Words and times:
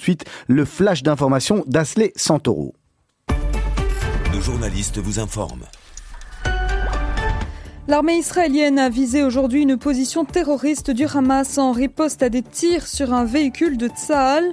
de 0.00 0.02
suite 0.02 0.24
le 0.48 0.64
flash 0.64 1.02
d'information 1.02 1.62
d'Asley 1.66 2.12
Santoro. 2.16 2.74
Nos 4.32 4.40
journalistes 4.40 4.98
vous 4.98 5.18
informent. 5.18 5.66
L'armée 7.86 8.18
israélienne 8.18 8.78
a 8.78 8.88
visé 8.88 9.22
aujourd'hui 9.22 9.62
une 9.62 9.76
position 9.76 10.24
terroriste 10.24 10.90
du 10.90 11.06
Hamas 11.06 11.58
en 11.58 11.72
riposte 11.72 12.22
à 12.22 12.28
des 12.28 12.42
tirs 12.42 12.86
sur 12.86 13.12
un 13.12 13.24
véhicule 13.24 13.76
de 13.76 13.88
Tsahal. 13.88 14.44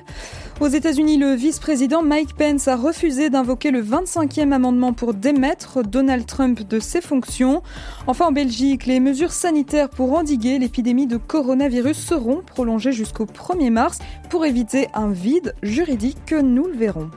Aux 0.59 0.67
États-Unis, 0.67 1.17
le 1.17 1.35
vice-président 1.35 2.01
Mike 2.01 2.33
Pence 2.33 2.67
a 2.67 2.75
refusé 2.75 3.29
d'invoquer 3.29 3.69
le 3.69 3.83
25e 3.83 4.51
amendement 4.51 4.91
pour 4.91 5.13
démettre 5.13 5.83
Donald 5.83 6.25
Trump 6.25 6.67
de 6.67 6.79
ses 6.79 6.99
fonctions. 6.99 7.61
Enfin, 8.07 8.25
en 8.25 8.31
Belgique, 8.31 8.87
les 8.87 8.99
mesures 8.99 9.33
sanitaires 9.33 9.87
pour 9.87 10.13
endiguer 10.13 10.57
l'épidémie 10.57 11.05
de 11.05 11.17
coronavirus 11.17 11.97
seront 11.97 12.41
prolongées 12.41 12.91
jusqu'au 12.91 13.25
1er 13.25 13.69
mars 13.69 13.99
pour 14.31 14.45
éviter 14.45 14.87
un 14.95 15.11
vide 15.11 15.53
juridique 15.61 16.17
que 16.25 16.41
nous 16.41 16.65
le 16.65 16.75
verrons. 16.75 17.11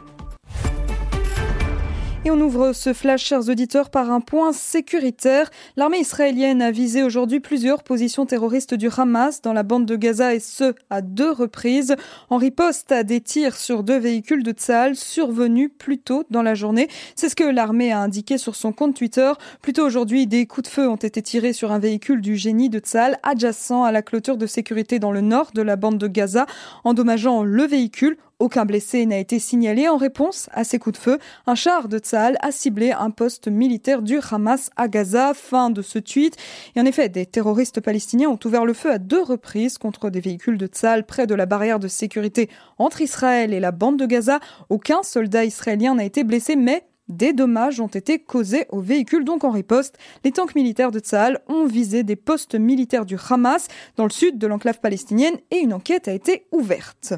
Et 2.23 2.31
on 2.31 2.39
ouvre 2.39 2.75
ce 2.75 2.93
flash, 2.93 3.25
chers 3.25 3.49
auditeurs, 3.49 3.89
par 3.89 4.11
un 4.11 4.21
point 4.21 4.53
sécuritaire. 4.53 5.49
L'armée 5.77 6.01
israélienne 6.01 6.61
a 6.61 6.71
visé 6.71 7.03
aujourd'hui 7.03 7.41
plusieurs 7.41 7.83
positions 7.83 8.27
terroristes 8.27 8.75
du 8.75 8.91
Hamas 8.95 9.41
dans 9.41 9.55
la 9.55 9.63
bande 9.63 9.87
de 9.87 9.97
Gaza 9.97 10.35
et 10.35 10.39
ce, 10.39 10.75
à 10.91 11.01
deux 11.01 11.31
reprises, 11.31 11.97
en 12.29 12.37
riposte 12.37 12.93
à 12.93 13.05
des 13.05 13.23
tirs 13.23 13.57
sur 13.57 13.83
deux 13.83 13.97
véhicules 13.97 14.43
de 14.43 14.53
Tzahal 14.53 14.97
survenus 14.97 15.71
plus 15.79 15.97
tôt 15.97 16.25
dans 16.29 16.43
la 16.43 16.55
journée. 16.55 16.89
C'est 17.17 17.31
ce 17.31 17.37
que 17.37 17.45
l'armée 17.45 17.91
a 17.91 18.01
indiqué 18.01 18.37
sur 18.37 18.55
son 18.55 18.73
compte 18.73 18.95
Twitter. 18.95 19.33
Plus 19.63 19.73
tôt 19.73 19.87
aujourd'hui, 19.87 20.27
des 20.27 20.45
coups 20.45 20.69
de 20.69 20.75
feu 20.75 20.91
ont 20.91 20.97
été 20.97 21.23
tirés 21.23 21.55
sur 21.55 21.73
un 21.73 21.79
véhicule 21.79 22.21
du 22.21 22.37
génie 22.37 22.69
de 22.69 22.81
Tzahal 22.81 23.19
adjacent 23.23 23.83
à 23.83 23.93
la 23.93 24.03
clôture 24.03 24.37
de 24.37 24.47
sécurité 24.47 24.99
dans 24.99 25.13
le 25.13 25.23
nord 25.23 25.53
de 25.55 25.63
la 25.63 25.77
bande 25.77 25.97
de 25.97 26.07
Gaza, 26.07 26.45
endommageant 26.85 27.43
le 27.45 27.65
véhicule 27.65 28.19
aucun 28.41 28.65
blessé 28.65 29.07
n'a 29.07 29.19
été 29.19 29.39
signalé 29.39 29.89
en 29.89 29.99
réponse 29.99 30.49
à 30.53 30.65
ces 30.65 30.79
coups 30.79 30.99
de 30.99 31.03
feu. 31.03 31.19
Un 31.47 31.55
char 31.55 31.89
de 31.89 31.99
Tsahal 31.99 32.37
a 32.41 32.51
ciblé 32.51 32.91
un 32.91 33.11
poste 33.11 33.49
militaire 33.49 34.03
du 34.03 34.19
Hamas 34.31 34.71
à 34.77 34.89
Gaza. 34.89 35.35
Fin 35.35 35.71
de 35.71 35.83
ce 35.83 35.99
tweet. 35.99 36.37
Et 36.75 36.81
en 36.81 36.87
effet, 36.87 37.09
des 37.09 37.27
terroristes 37.27 37.81
palestiniens 37.81 38.31
ont 38.31 38.39
ouvert 38.45 38.65
le 38.65 38.73
feu 38.73 38.91
à 38.91 38.99
deux 38.99 39.23
reprises 39.23 39.79
contre 39.79 40.11
des 40.11 40.21
véhicules 40.21 40.59
de 40.59 40.67
Tsahal 40.67 41.05
près 41.05 41.27
de 41.27 41.35
la 41.35 41.47
barrière 41.47 41.79
de 41.79 41.87
sécurité 41.87 42.49
entre 42.79 43.03
Israël 43.03 43.53
et 43.53 43.61
la 43.61 43.73
bande 43.73 43.99
de 43.99 44.07
Gaza. 44.07 44.41
Aucun 44.71 45.03
soldat 45.03 45.45
israélien 45.45 45.95
n'a 45.95 46.05
été 46.05 46.25
blessé, 46.25 46.57
mais 46.57 46.85
des 47.09 47.33
dommages 47.33 47.81
ont 47.81 47.89
été 47.89 48.21
causés 48.21 48.67
aux 48.71 48.81
véhicules, 48.81 49.25
donc 49.25 49.45
en 49.45 49.51
riposte. 49.51 49.99
Les 50.25 50.33
tanks 50.33 50.55
militaires 50.55 50.93
de 50.93 51.01
Tsahal 51.01 51.41
ont 51.49 51.67
visé 51.67 52.05
des 52.05 52.17
postes 52.17 52.55
militaires 52.55 53.05
du 53.05 53.17
Hamas 53.29 53.69
dans 53.97 54.05
le 54.05 54.11
sud 54.11 54.39
de 54.39 54.47
l'enclave 54.47 54.81
palestinienne 54.81 55.35
et 55.51 55.59
une 55.59 55.75
enquête 55.75 56.09
a 56.09 56.13
été 56.13 56.47
ouverte. 56.53 57.15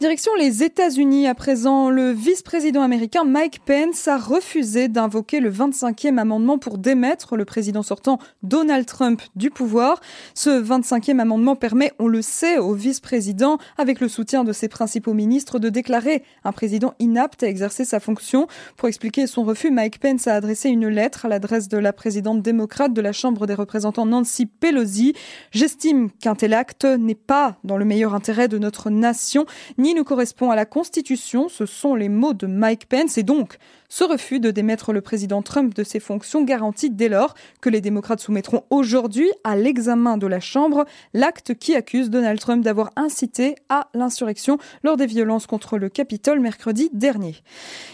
Direction 0.00 0.32
les 0.34 0.62
États-Unis 0.62 1.28
à 1.28 1.34
présent. 1.34 1.90
Le 1.90 2.10
vice-président 2.12 2.80
américain 2.80 3.24
Mike 3.24 3.60
Pence 3.66 4.08
a 4.08 4.16
refusé 4.16 4.88
d'invoquer 4.88 5.40
le 5.40 5.50
25e 5.50 6.16
amendement 6.16 6.56
pour 6.56 6.78
démettre 6.78 7.36
le 7.36 7.44
président 7.44 7.82
sortant 7.82 8.18
Donald 8.42 8.86
Trump 8.86 9.20
du 9.36 9.50
pouvoir. 9.50 10.00
Ce 10.32 10.48
25e 10.48 11.18
amendement 11.18 11.54
permet, 11.54 11.92
on 11.98 12.08
le 12.08 12.22
sait, 12.22 12.56
au 12.56 12.72
vice-président, 12.72 13.58
avec 13.76 14.00
le 14.00 14.08
soutien 14.08 14.42
de 14.42 14.54
ses 14.54 14.68
principaux 14.68 15.12
ministres, 15.12 15.58
de 15.58 15.68
déclarer 15.68 16.22
un 16.44 16.52
président 16.52 16.94
inapte 16.98 17.42
à 17.42 17.48
exercer 17.48 17.84
sa 17.84 18.00
fonction. 18.00 18.46
Pour 18.78 18.88
expliquer 18.88 19.26
son 19.26 19.44
refus, 19.44 19.70
Mike 19.70 20.00
Pence 20.00 20.26
a 20.26 20.34
adressé 20.34 20.70
une 20.70 20.88
lettre 20.88 21.26
à 21.26 21.28
l'adresse 21.28 21.68
de 21.68 21.76
la 21.76 21.92
présidente 21.92 22.40
démocrate 22.40 22.94
de 22.94 23.02
la 23.02 23.12
Chambre 23.12 23.46
des 23.46 23.52
représentants 23.52 24.06
Nancy 24.06 24.46
Pelosi. 24.46 25.12
J'estime 25.50 26.10
qu'un 26.10 26.36
tel 26.36 26.54
acte 26.54 26.86
n'est 26.86 27.14
pas 27.14 27.58
dans 27.64 27.76
le 27.76 27.84
meilleur 27.84 28.14
intérêt 28.14 28.48
de 28.48 28.56
notre 28.56 28.88
nation, 28.88 29.44
ni 29.76 29.89
nous 29.94 30.04
correspond 30.04 30.50
à 30.50 30.56
la 30.56 30.66
Constitution. 30.66 31.48
Ce 31.48 31.66
sont 31.66 31.94
les 31.94 32.08
mots 32.08 32.34
de 32.34 32.46
Mike 32.46 32.86
Pence 32.86 33.18
et 33.18 33.22
donc 33.22 33.58
ce 33.90 34.04
refus 34.04 34.40
de 34.40 34.50
démettre 34.50 34.92
le 34.92 35.02
président 35.02 35.42
Trump 35.42 35.74
de 35.74 35.84
ses 35.84 36.00
fonctions 36.00 36.44
garantit 36.44 36.90
dès 36.90 37.08
lors 37.08 37.34
que 37.60 37.68
les 37.68 37.80
démocrates 37.80 38.20
soumettront 38.20 38.62
aujourd'hui 38.70 39.30
à 39.44 39.56
l'examen 39.56 40.16
de 40.16 40.28
la 40.28 40.40
Chambre 40.40 40.86
l'acte 41.12 41.54
qui 41.54 41.74
accuse 41.74 42.08
Donald 42.08 42.38
Trump 42.40 42.64
d'avoir 42.64 42.90
incité 42.96 43.56
à 43.68 43.88
l'insurrection 43.92 44.58
lors 44.84 44.96
des 44.96 45.06
violences 45.06 45.48
contre 45.48 45.76
le 45.76 45.88
Capitole 45.88 46.40
mercredi 46.40 46.88
dernier. 46.92 47.34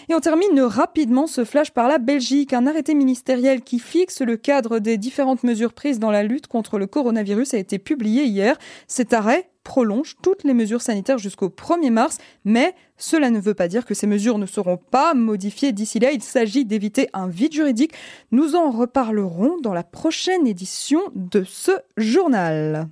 Et 0.08 0.14
on 0.14 0.20
termine 0.20 0.60
rapidement 0.60 1.26
ce 1.26 1.44
flash 1.44 1.70
par 1.70 1.88
la 1.88 1.98
Belgique. 1.98 2.52
Un 2.52 2.66
arrêté 2.66 2.94
ministériel 2.94 3.62
qui 3.62 3.78
fixe 3.78 4.20
le 4.20 4.36
cadre 4.36 4.78
des 4.78 4.98
différentes 4.98 5.44
mesures 5.44 5.72
prises 5.72 5.98
dans 5.98 6.10
la 6.10 6.22
lutte 6.22 6.46
contre 6.46 6.78
le 6.78 6.86
coronavirus 6.86 7.54
a 7.54 7.58
été 7.58 7.78
publié 7.78 8.24
hier. 8.24 8.58
Cet 8.86 9.14
arrêt 9.14 9.48
prolonge 9.64 10.14
toutes 10.22 10.44
les 10.44 10.54
mesures 10.54 10.82
sanitaires 10.82 11.18
jusqu'au 11.18 11.48
1er 11.48 11.90
mars, 11.90 12.18
mais 12.44 12.74
cela 12.98 13.30
ne 13.30 13.40
veut 13.40 13.54
pas 13.54 13.68
dire 13.68 13.84
que 13.84 13.94
ces 13.94 14.06
mesures 14.06 14.38
ne 14.38 14.46
seront 14.46 14.78
pas 14.78 15.14
modifiées 15.14 15.72
d'ici 15.72 15.98
là. 15.98 16.12
Il 16.12 16.22
s'agit 16.22 16.64
d'éviter 16.64 17.08
un 17.12 17.28
vide 17.28 17.52
juridique. 17.52 17.92
Nous 18.32 18.54
en 18.54 18.70
reparlerons 18.70 19.58
dans 19.62 19.74
la 19.74 19.84
prochaine 19.84 20.46
édition 20.46 21.00
de 21.14 21.44
ce 21.44 21.72
journal. 21.96 22.88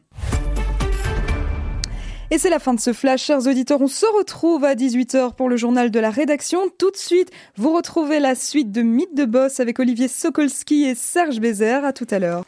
Et 2.31 2.39
c'est 2.39 2.51
la 2.51 2.59
fin 2.59 2.75
de 2.75 2.81
ce 2.81 2.93
flash, 2.93 3.23
chers 3.23 3.47
auditeurs. 3.47 3.81
On 3.81 3.87
se 3.87 4.07
retrouve 4.17 4.65
à 4.65 4.75
18h 4.75 5.35
pour 5.35 5.49
le 5.49 5.57
journal 5.57 5.91
de 5.91 6.01
la 6.01 6.11
rédaction. 6.11 6.69
Tout 6.79 6.91
de 6.91 6.97
suite, 6.97 7.31
vous 7.57 7.73
retrouvez 7.73 8.19
la 8.19 8.35
suite 8.35 8.73
de 8.73 8.83
Mythe 8.83 9.15
de 9.15 9.25
Boss 9.25 9.61
avec 9.61 9.79
Olivier 9.79 10.09
Sokolski 10.09 10.85
et 10.85 10.95
Serge 10.95 11.39
Bézère. 11.39 11.85
À 11.85 11.93
tout 11.93 12.07
à 12.11 12.19
l'heure. 12.19 12.45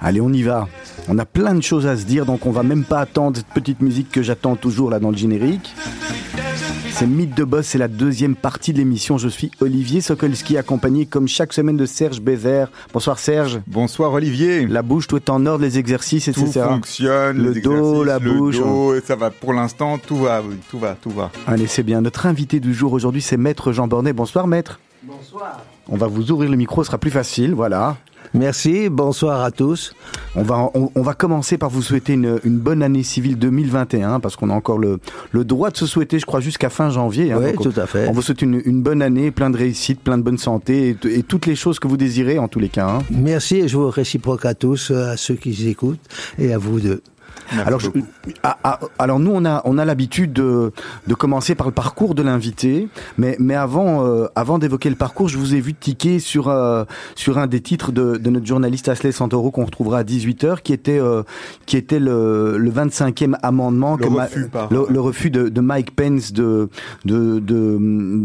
Allez, 0.00 0.20
on 0.20 0.32
y 0.32 0.42
va. 0.42 0.68
On 1.08 1.18
a 1.18 1.24
plein 1.24 1.54
de 1.54 1.62
choses 1.62 1.86
à 1.86 1.96
se 1.96 2.04
dire, 2.04 2.26
donc 2.26 2.46
on 2.46 2.50
va 2.50 2.62
même 2.62 2.84
pas 2.84 3.00
attendre 3.00 3.36
cette 3.36 3.46
petite 3.46 3.80
musique 3.80 4.10
que 4.10 4.22
j'attends 4.22 4.56
toujours 4.56 4.90
là 4.90 5.00
dans 5.00 5.10
le 5.10 5.16
générique. 5.16 5.74
C'est 6.98 7.06
Mythe 7.06 7.36
de 7.36 7.44
Boss, 7.44 7.64
c'est 7.64 7.78
la 7.78 7.86
deuxième 7.86 8.34
partie 8.34 8.72
de 8.72 8.78
l'émission. 8.78 9.18
Je 9.18 9.28
suis 9.28 9.52
Olivier 9.60 10.00
Sokolski, 10.00 10.56
accompagné 10.56 11.06
comme 11.06 11.28
chaque 11.28 11.52
semaine 11.52 11.76
de 11.76 11.86
Serge 11.86 12.20
Bézère. 12.20 12.72
Bonsoir 12.92 13.20
Serge. 13.20 13.60
Bonsoir 13.68 14.12
Olivier. 14.12 14.66
La 14.66 14.82
bouche, 14.82 15.06
tout 15.06 15.16
est 15.16 15.30
en 15.30 15.46
ordre, 15.46 15.64
les 15.64 15.78
exercices, 15.78 16.26
etc. 16.26 16.44
Tout 16.54 16.60
fonctionne. 16.60 17.36
Le 17.36 17.60
dos, 17.60 18.02
la 18.02 18.18
le 18.18 18.32
bouche. 18.32 18.58
Dos, 18.58 18.96
et 18.96 19.00
ça 19.00 19.14
va 19.14 19.30
pour 19.30 19.52
l'instant, 19.52 19.98
tout 19.98 20.16
va, 20.16 20.42
oui, 20.42 20.56
tout 20.70 20.80
va, 20.80 20.96
tout 21.00 21.10
va. 21.10 21.30
Allez, 21.46 21.68
c'est 21.68 21.84
bien. 21.84 22.00
Notre 22.00 22.26
invité 22.26 22.58
du 22.58 22.74
jour 22.74 22.92
aujourd'hui, 22.92 23.22
c'est 23.22 23.36
Maître 23.36 23.70
Jean 23.70 23.86
Bornet. 23.86 24.12
Bonsoir 24.12 24.48
Maître. 24.48 24.80
Bonsoir. 25.04 25.62
On 25.88 25.96
va 25.96 26.08
vous 26.08 26.32
ouvrir 26.32 26.50
le 26.50 26.56
micro, 26.56 26.82
ce 26.82 26.88
sera 26.88 26.98
plus 26.98 27.12
facile, 27.12 27.54
voilà. 27.54 27.96
Merci, 28.34 28.88
bonsoir 28.88 29.42
à 29.42 29.50
tous. 29.50 29.94
On 30.34 30.42
va, 30.42 30.70
on, 30.74 30.90
on 30.94 31.02
va 31.02 31.14
commencer 31.14 31.58
par 31.58 31.70
vous 31.70 31.82
souhaiter 31.82 32.14
une, 32.14 32.38
une, 32.44 32.58
bonne 32.58 32.82
année 32.82 33.02
civile 33.02 33.38
2021, 33.38 34.20
parce 34.20 34.36
qu'on 34.36 34.50
a 34.50 34.54
encore 34.54 34.78
le, 34.78 34.98
le 35.32 35.44
droit 35.44 35.70
de 35.70 35.76
se 35.76 35.86
souhaiter, 35.86 36.18
je 36.18 36.26
crois, 36.26 36.40
jusqu'à 36.40 36.70
fin 36.70 36.90
janvier. 36.90 37.32
Hein, 37.32 37.40
oui, 37.42 37.52
tout 37.60 37.78
à 37.78 37.86
fait. 37.86 38.08
On 38.08 38.12
vous 38.12 38.22
souhaite 38.22 38.42
une, 38.42 38.60
une, 38.64 38.82
bonne 38.82 39.02
année, 39.02 39.30
plein 39.30 39.50
de 39.50 39.56
réussite, 39.56 40.00
plein 40.00 40.18
de 40.18 40.22
bonne 40.22 40.38
santé, 40.38 40.96
et, 41.04 41.18
et 41.18 41.22
toutes 41.22 41.46
les 41.46 41.56
choses 41.56 41.78
que 41.78 41.88
vous 41.88 41.96
désirez, 41.96 42.38
en 42.38 42.48
tous 42.48 42.60
les 42.60 42.68
cas. 42.68 42.88
Hein. 42.88 42.98
Merci, 43.10 43.56
et 43.56 43.68
je 43.68 43.76
vous 43.76 43.90
réciproque 43.90 44.44
à 44.44 44.54
tous, 44.54 44.90
à 44.90 45.16
ceux 45.16 45.34
qui 45.34 45.68
écoutent, 45.68 46.00
et 46.38 46.52
à 46.52 46.58
vous 46.58 46.80
deux. 46.80 47.02
Alors, 47.56 47.80
je, 47.80 47.88
ah, 48.42 48.58
ah, 48.62 48.80
alors 48.98 49.18
nous 49.18 49.30
on 49.32 49.44
a 49.44 49.62
on 49.64 49.78
a 49.78 49.84
l'habitude 49.84 50.32
de, 50.32 50.72
de 51.06 51.14
commencer 51.14 51.54
par 51.54 51.66
le 51.66 51.72
parcours 51.72 52.14
de 52.14 52.22
l'invité, 52.22 52.88
mais 53.16 53.36
mais 53.38 53.54
avant 53.54 54.04
euh, 54.04 54.26
avant 54.34 54.58
d'évoquer 54.58 54.90
le 54.90 54.96
parcours, 54.96 55.28
je 55.28 55.38
vous 55.38 55.54
ai 55.54 55.60
vu 55.60 55.74
tiquer 55.74 56.18
sur 56.18 56.48
euh, 56.48 56.84
sur 57.14 57.38
un 57.38 57.46
des 57.46 57.60
titres 57.60 57.92
de, 57.92 58.16
de 58.16 58.30
notre 58.30 58.46
journaliste 58.46 58.88
Asley 58.88 59.12
Santoro 59.12 59.50
qu'on 59.50 59.64
retrouvera 59.64 59.98
à 59.98 60.02
18h, 60.02 60.60
qui 60.62 60.72
était 60.72 61.00
euh, 61.00 61.22
qui 61.66 61.76
était 61.76 61.98
le, 61.98 62.58
le 62.58 62.70
25e 62.70 63.34
amendement, 63.42 63.96
le 63.96 64.06
que 64.06 64.12
refus, 64.12 64.50
ma, 64.52 64.68
le, 64.70 64.86
le, 64.88 65.00
refus 65.00 65.30
de, 65.30 65.48
de 65.48 65.60
Mike 65.60 65.96
Pence 65.96 66.32
de 66.32 66.68
de 67.04 67.38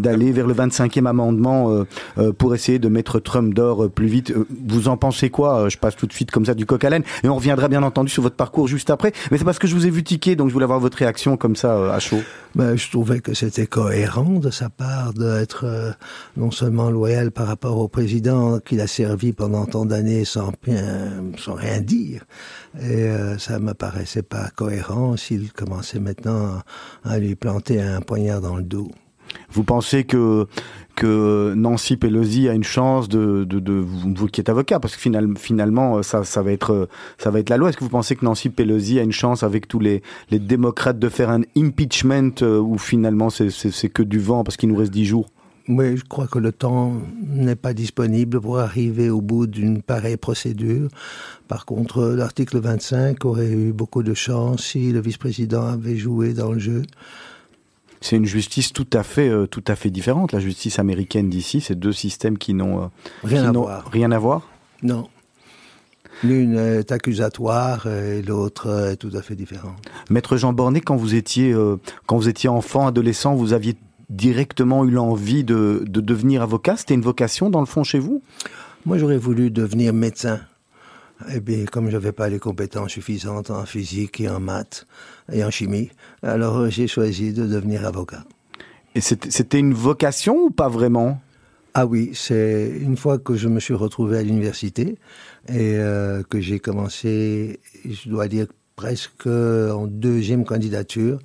d'aller 0.01 0.31
vers 0.31 0.47
le 0.47 0.53
25e 0.53 1.05
amendement 1.05 1.85
pour 2.37 2.55
essayer 2.55 2.79
de 2.79 2.89
mettre 2.89 3.19
Trump 3.19 3.53
d'or 3.53 3.89
plus 3.89 4.07
vite. 4.07 4.33
Vous 4.67 4.87
en 4.87 4.97
pensez 4.97 5.29
quoi? 5.29 5.69
Je 5.69 5.77
passe 5.77 5.95
tout 5.95 6.07
de 6.07 6.13
suite 6.13 6.31
comme 6.31 6.45
ça 6.45 6.53
du 6.53 6.65
coq 6.65 6.83
à 6.83 6.89
l'âne. 6.89 7.03
Et 7.23 7.29
on 7.29 7.35
reviendra 7.35 7.67
bien 7.67 7.83
entendu 7.83 8.09
sur 8.09 8.23
votre 8.23 8.35
parcours 8.35 8.67
juste 8.67 8.89
après. 8.93 9.11
Mais 9.31 9.37
c'est 9.37 9.43
parce 9.43 9.59
que 9.59 9.67
je 9.67 9.75
vous 9.75 9.85
ai 9.85 9.89
vu 9.89 10.03
tiquer, 10.03 10.35
donc 10.35 10.47
je 10.49 10.53
voulais 10.53 10.63
avoir 10.63 10.79
votre 10.79 10.97
réaction 10.97 11.37
comme 11.37 11.55
ça 11.55 11.75
euh, 11.75 11.91
à 11.91 11.99
chaud. 11.99 12.21
Ben, 12.55 12.77
je 12.77 12.89
trouvais 12.89 13.19
que 13.19 13.33
c'était 13.33 13.67
cohérent 13.67 14.39
de 14.39 14.49
sa 14.49 14.69
part 14.69 15.13
d'être 15.13 15.65
euh, 15.65 15.91
non 16.37 16.51
seulement 16.51 16.89
loyal 16.89 17.31
par 17.31 17.47
rapport 17.47 17.77
au 17.79 17.87
président 17.87 18.59
qu'il 18.59 18.79
a 18.79 18.87
servi 18.87 19.33
pendant 19.33 19.65
tant 19.65 19.85
d'années 19.85 20.23
sans, 20.23 20.51
sans 21.37 21.53
rien 21.55 21.81
dire, 21.81 22.23
et 22.79 23.03
euh, 23.03 23.37
ça 23.37 23.59
me 23.59 23.73
paraissait 23.73 24.21
pas 24.21 24.49
cohérent 24.55 25.17
s'il 25.17 25.51
commençait 25.51 25.99
maintenant 25.99 26.61
à 27.03 27.17
lui 27.17 27.35
planter 27.35 27.81
un 27.81 28.01
poignard 28.01 28.41
dans 28.41 28.55
le 28.55 28.63
dos. 28.63 28.91
Vous 29.51 29.63
pensez 29.63 30.03
que 30.03 30.47
que 30.95 31.53
Nancy 31.55 31.97
Pelosi 31.97 32.49
a 32.49 32.53
une 32.53 32.63
chance 32.63 33.09
de, 33.09 33.45
vous 33.79 34.27
qui 34.27 34.41
êtes 34.41 34.49
avocat 34.49 34.79
parce 34.79 34.95
que 34.95 35.01
finalement, 35.01 35.35
finalement 35.35 36.03
ça, 36.03 36.23
ça 36.23 36.41
va 36.41 36.51
être 36.51 36.87
ça 37.17 37.31
va 37.31 37.39
être 37.39 37.49
la 37.49 37.57
loi. 37.57 37.69
Est-ce 37.69 37.77
que 37.77 37.83
vous 37.83 37.89
pensez 37.89 38.15
que 38.15 38.25
Nancy 38.25 38.49
Pelosi 38.49 38.99
a 38.99 39.03
une 39.03 39.11
chance 39.11 39.43
avec 39.43 39.67
tous 39.67 39.79
les, 39.79 40.01
les 40.29 40.39
démocrates 40.39 40.99
de 40.99 41.09
faire 41.09 41.29
un 41.29 41.41
impeachment 41.57 42.31
euh, 42.41 42.59
ou 42.59 42.77
finalement 42.77 43.29
c'est 43.29 43.89
que 43.89 44.03
du 44.03 44.19
vent 44.19 44.43
parce 44.43 44.57
qu'il 44.57 44.69
nous 44.69 44.75
reste 44.75 44.91
dix 44.91 45.05
jours? 45.05 45.29
Oui, 45.69 45.95
je 45.95 46.03
crois 46.03 46.27
que 46.27 46.39
le 46.39 46.51
temps 46.51 46.91
n'est 47.25 47.55
pas 47.55 47.73
disponible 47.73 48.41
pour 48.41 48.59
arriver 48.59 49.09
au 49.09 49.21
bout 49.21 49.47
d'une 49.47 49.81
pareille 49.81 50.17
procédure. 50.17 50.89
Par 51.47 51.65
contre, 51.65 52.03
l'article 52.03 52.59
25 52.59 53.23
aurait 53.23 53.49
eu 53.49 53.71
beaucoup 53.71 54.03
de 54.03 54.13
chance 54.13 54.61
si 54.65 54.91
le 54.91 54.99
vice-président 54.99 55.65
avait 55.65 55.95
joué 55.95 56.33
dans 56.33 56.51
le 56.51 56.59
jeu. 56.59 56.81
C'est 58.03 58.17
une 58.17 58.25
justice 58.25 58.73
tout 58.73 58.87
à 58.91 59.01
fait, 59.01 59.29
euh, 59.29 59.47
tout 59.47 59.63
à 59.65 59.77
fait 59.77 59.89
différente. 59.89 60.33
La 60.33 60.41
justice 60.41 60.77
américaine 60.77 61.29
d'ici, 61.29 61.61
c'est 61.61 61.73
deux 61.73 61.93
systèmes 61.93 62.37
qui 62.37 62.53
n'ont 62.53 62.83
euh, 62.83 62.87
rien, 63.23 63.45
à 63.45 63.51
voir. 63.53 63.89
rien 63.89 64.11
à 64.11 64.19
voir. 64.19 64.41
Non. 64.81 65.07
L'une 66.21 66.57
est 66.57 66.91
accusatoire 66.91 67.87
et 67.87 68.21
l'autre 68.21 68.89
est 68.91 68.97
tout 68.97 69.11
à 69.13 69.21
fait 69.21 69.35
différente. 69.35 69.77
Maître 70.09 70.35
Jean 70.35 70.51
Bornet, 70.51 70.81
quand 70.81 70.97
vous 70.97 71.15
étiez, 71.15 71.53
euh, 71.53 71.77
quand 72.05 72.17
vous 72.17 72.27
étiez 72.27 72.49
enfant, 72.49 72.87
adolescent, 72.87 73.35
vous 73.35 73.53
aviez 73.53 73.77
directement 74.09 74.83
eu 74.83 74.91
l'envie 74.91 75.45
de, 75.45 75.85
de 75.87 76.01
devenir 76.01 76.41
avocat? 76.41 76.75
C'était 76.75 76.95
une 76.95 77.01
vocation 77.01 77.49
dans 77.49 77.61
le 77.61 77.65
fond 77.65 77.85
chez 77.85 77.99
vous? 77.99 78.21
Moi, 78.85 78.97
j'aurais 78.97 79.17
voulu 79.17 79.49
devenir 79.49 79.93
médecin. 79.93 80.41
Eh 81.31 81.39
bien, 81.39 81.65
comme 81.65 81.87
je 81.87 81.93
n'avais 81.93 82.11
pas 82.11 82.29
les 82.29 82.39
compétences 82.39 82.91
suffisantes 82.91 83.49
en 83.49 83.65
physique 83.65 84.19
et 84.19 84.29
en 84.29 84.39
maths 84.39 84.87
et 85.31 85.43
en 85.43 85.51
chimie, 85.51 85.89
alors 86.21 86.69
j'ai 86.69 86.87
choisi 86.87 87.33
de 87.33 87.45
devenir 87.45 87.85
avocat. 87.85 88.23
Et 88.95 89.01
c'était 89.01 89.59
une 89.59 89.73
vocation 89.73 90.35
ou 90.45 90.49
pas 90.51 90.69
vraiment? 90.69 91.21
Ah 91.73 91.87
oui, 91.87 92.11
c'est 92.13 92.71
une 92.79 92.97
fois 92.97 93.17
que 93.17 93.35
je 93.35 93.47
me 93.47 93.59
suis 93.59 93.73
retrouvé 93.73 94.19
à 94.19 94.21
l'université 94.21 94.97
et 95.47 95.75
euh, 95.77 96.21
que 96.21 96.39
j'ai 96.39 96.59
commencé, 96.59 97.59
je 97.83 98.09
dois 98.09 98.27
dire 98.27 98.45
presque 98.75 99.25
en 99.27 99.87
deuxième 99.87 100.45
candidature, 100.45 101.19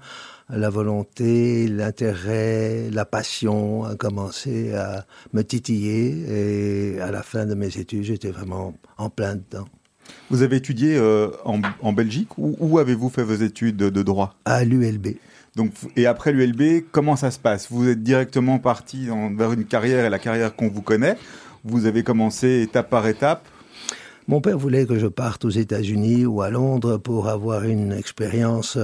la 0.49 0.71
volonté, 0.71 1.69
l'intérêt, 1.69 2.89
la 2.91 3.05
passion 3.05 3.85
a 3.85 3.97
commencé 3.97 4.73
à 4.73 5.07
me 5.35 5.43
titiller 5.43 6.95
et 6.95 7.01
à 7.01 7.11
la 7.11 7.23
fin 7.23 7.45
de 7.45 7.55
mes 7.55 7.77
études, 7.77 8.05
j'étais 8.05 8.31
vraiment 8.31 8.75
en 8.97 9.11
plein 9.11 9.37
dedans. 9.37 9.69
Vous 10.31 10.43
avez 10.43 10.57
étudié 10.57 10.97
euh, 10.97 11.29
en, 11.45 11.93
Belgique 11.93 12.37
ou 12.39 12.57
où 12.61 12.79
avez-vous 12.79 13.09
fait 13.09 13.23
vos 13.23 13.35
études 13.35 13.77
de, 13.77 14.03
droit? 14.03 14.35
À 14.45 14.65
l'ULB. 14.65 15.17
Donc, 15.57 15.73
et 15.97 16.07
après 16.07 16.33
l'ULB, 16.33 16.85
comment 16.93 17.17
ça 17.17 17.31
se 17.31 17.39
passe? 17.39 17.69
Vous 17.71 17.89
êtes 17.89 18.03
directement 18.03 18.59
parti 18.59 19.09
vers 19.37 19.53
une 19.53 19.65
carrière 19.65 20.05
et 20.05 20.11
la 20.11 20.19
carrière 20.19 20.55
qu'on 20.55 20.69
vous 20.69 20.83
connaît. 20.83 21.17
Vous 21.65 21.87
avez 21.87 22.03
commencé 22.03 22.63
étape 22.63 22.91
par 22.91 23.07
étape 23.09 23.47
mon 24.29 24.43
père 24.43 24.59
voulait 24.59 24.85
que 24.85 24.99
je 24.99 25.07
parte 25.07 25.47
aux 25.47 25.51
États-Unis 25.51 26.27
ou 26.27 26.43
à 26.43 26.51
Londres 26.51 26.99
pour 26.99 27.29
avoir 27.29 27.65
une 27.65 27.93
expérience 27.93 28.77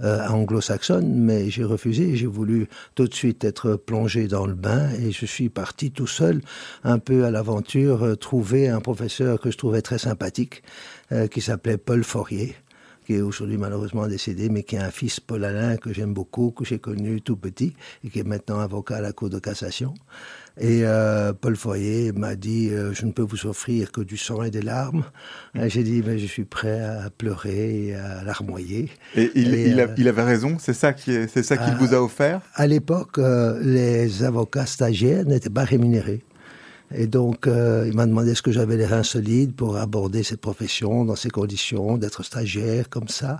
euh, 0.00 0.28
anglo-saxonne, 0.28 1.14
mais 1.14 1.50
j'ai 1.50 1.62
refusé. 1.62 2.16
J'ai 2.16 2.26
voulu 2.26 2.68
tout 2.96 3.06
de 3.06 3.14
suite 3.14 3.44
être 3.44 3.76
plongé 3.76 4.26
dans 4.26 4.44
le 4.44 4.54
bain 4.54 4.90
et 5.00 5.12
je 5.12 5.24
suis 5.24 5.50
parti 5.50 5.92
tout 5.92 6.08
seul, 6.08 6.40
un 6.82 6.98
peu 6.98 7.24
à 7.24 7.30
l'aventure, 7.30 8.04
euh, 8.04 8.16
trouver 8.16 8.68
un 8.68 8.80
professeur 8.80 9.40
que 9.40 9.52
je 9.52 9.56
trouvais 9.56 9.82
très 9.82 9.98
sympathique, 9.98 10.64
euh, 11.12 11.28
qui 11.28 11.42
s'appelait 11.42 11.78
Paul 11.78 12.02
Fourier 12.02 12.56
qui 13.08 13.14
est 13.14 13.22
aujourd'hui 13.22 13.56
malheureusement 13.56 14.06
décédé, 14.06 14.50
mais 14.50 14.62
qui 14.64 14.76
a 14.76 14.84
un 14.84 14.90
fils 14.90 15.18
Paul 15.18 15.42
Alain 15.42 15.78
que 15.78 15.94
j'aime 15.94 16.12
beaucoup, 16.12 16.50
que 16.50 16.66
j'ai 16.66 16.78
connu 16.78 17.22
tout 17.22 17.38
petit 17.38 17.72
et 18.04 18.10
qui 18.10 18.18
est 18.18 18.22
maintenant 18.22 18.60
avocat 18.60 18.96
à 18.96 19.00
la 19.00 19.12
Cour 19.12 19.30
de 19.30 19.38
cassation. 19.38 19.94
Et 20.60 20.82
euh, 20.82 21.32
Paul 21.32 21.56
Foyer 21.56 22.12
m'a 22.12 22.34
dit 22.36 22.68
euh, 22.68 22.92
Je 22.92 23.06
ne 23.06 23.12
peux 23.12 23.22
vous 23.22 23.46
offrir 23.46 23.92
que 23.92 24.02
du 24.02 24.18
sang 24.18 24.42
et 24.42 24.50
des 24.50 24.60
larmes. 24.60 25.04
J'ai 25.54 25.84
dit 25.84 26.02
mais 26.04 26.18
Je 26.18 26.26
suis 26.26 26.44
prêt 26.44 26.82
à 26.82 27.08
pleurer 27.08 27.86
et 27.86 27.94
à 27.94 28.22
larmoyer. 28.24 28.90
Et 29.16 29.30
il, 29.34 29.54
il, 29.54 29.80
euh, 29.80 29.86
il 29.96 30.06
avait 30.06 30.22
raison 30.22 30.58
C'est 30.58 30.74
ça 30.74 30.92
qu'il 30.92 31.30
ça 31.30 31.56
qu'il 31.56 31.76
vous 31.76 31.94
a 31.94 32.02
offert? 32.02 32.42
À 32.56 32.66
l'époque, 32.66 33.18
les 33.62 34.22
avocats 34.22 34.66
stagiaires 34.66 35.24
n'étaient 35.24 35.48
pas 35.48 35.64
rémunérés. 35.64 36.22
Et 36.94 37.06
donc, 37.06 37.46
il 37.46 37.92
m'a 37.94 38.06
demandé 38.06 38.30
est-ce 38.30 38.42
que 38.42 38.52
j'avais 38.52 38.76
les 38.76 38.86
reins 38.86 39.02
solides 39.02 39.54
pour 39.54 39.76
aborder 39.76 40.22
cette 40.22 40.40
profession 40.40 41.04
dans 41.04 41.16
ces 41.16 41.30
conditions, 41.30 41.98
d'être 41.98 42.22
stagiaire 42.22 42.88
comme 42.88 43.08
ça. 43.08 43.38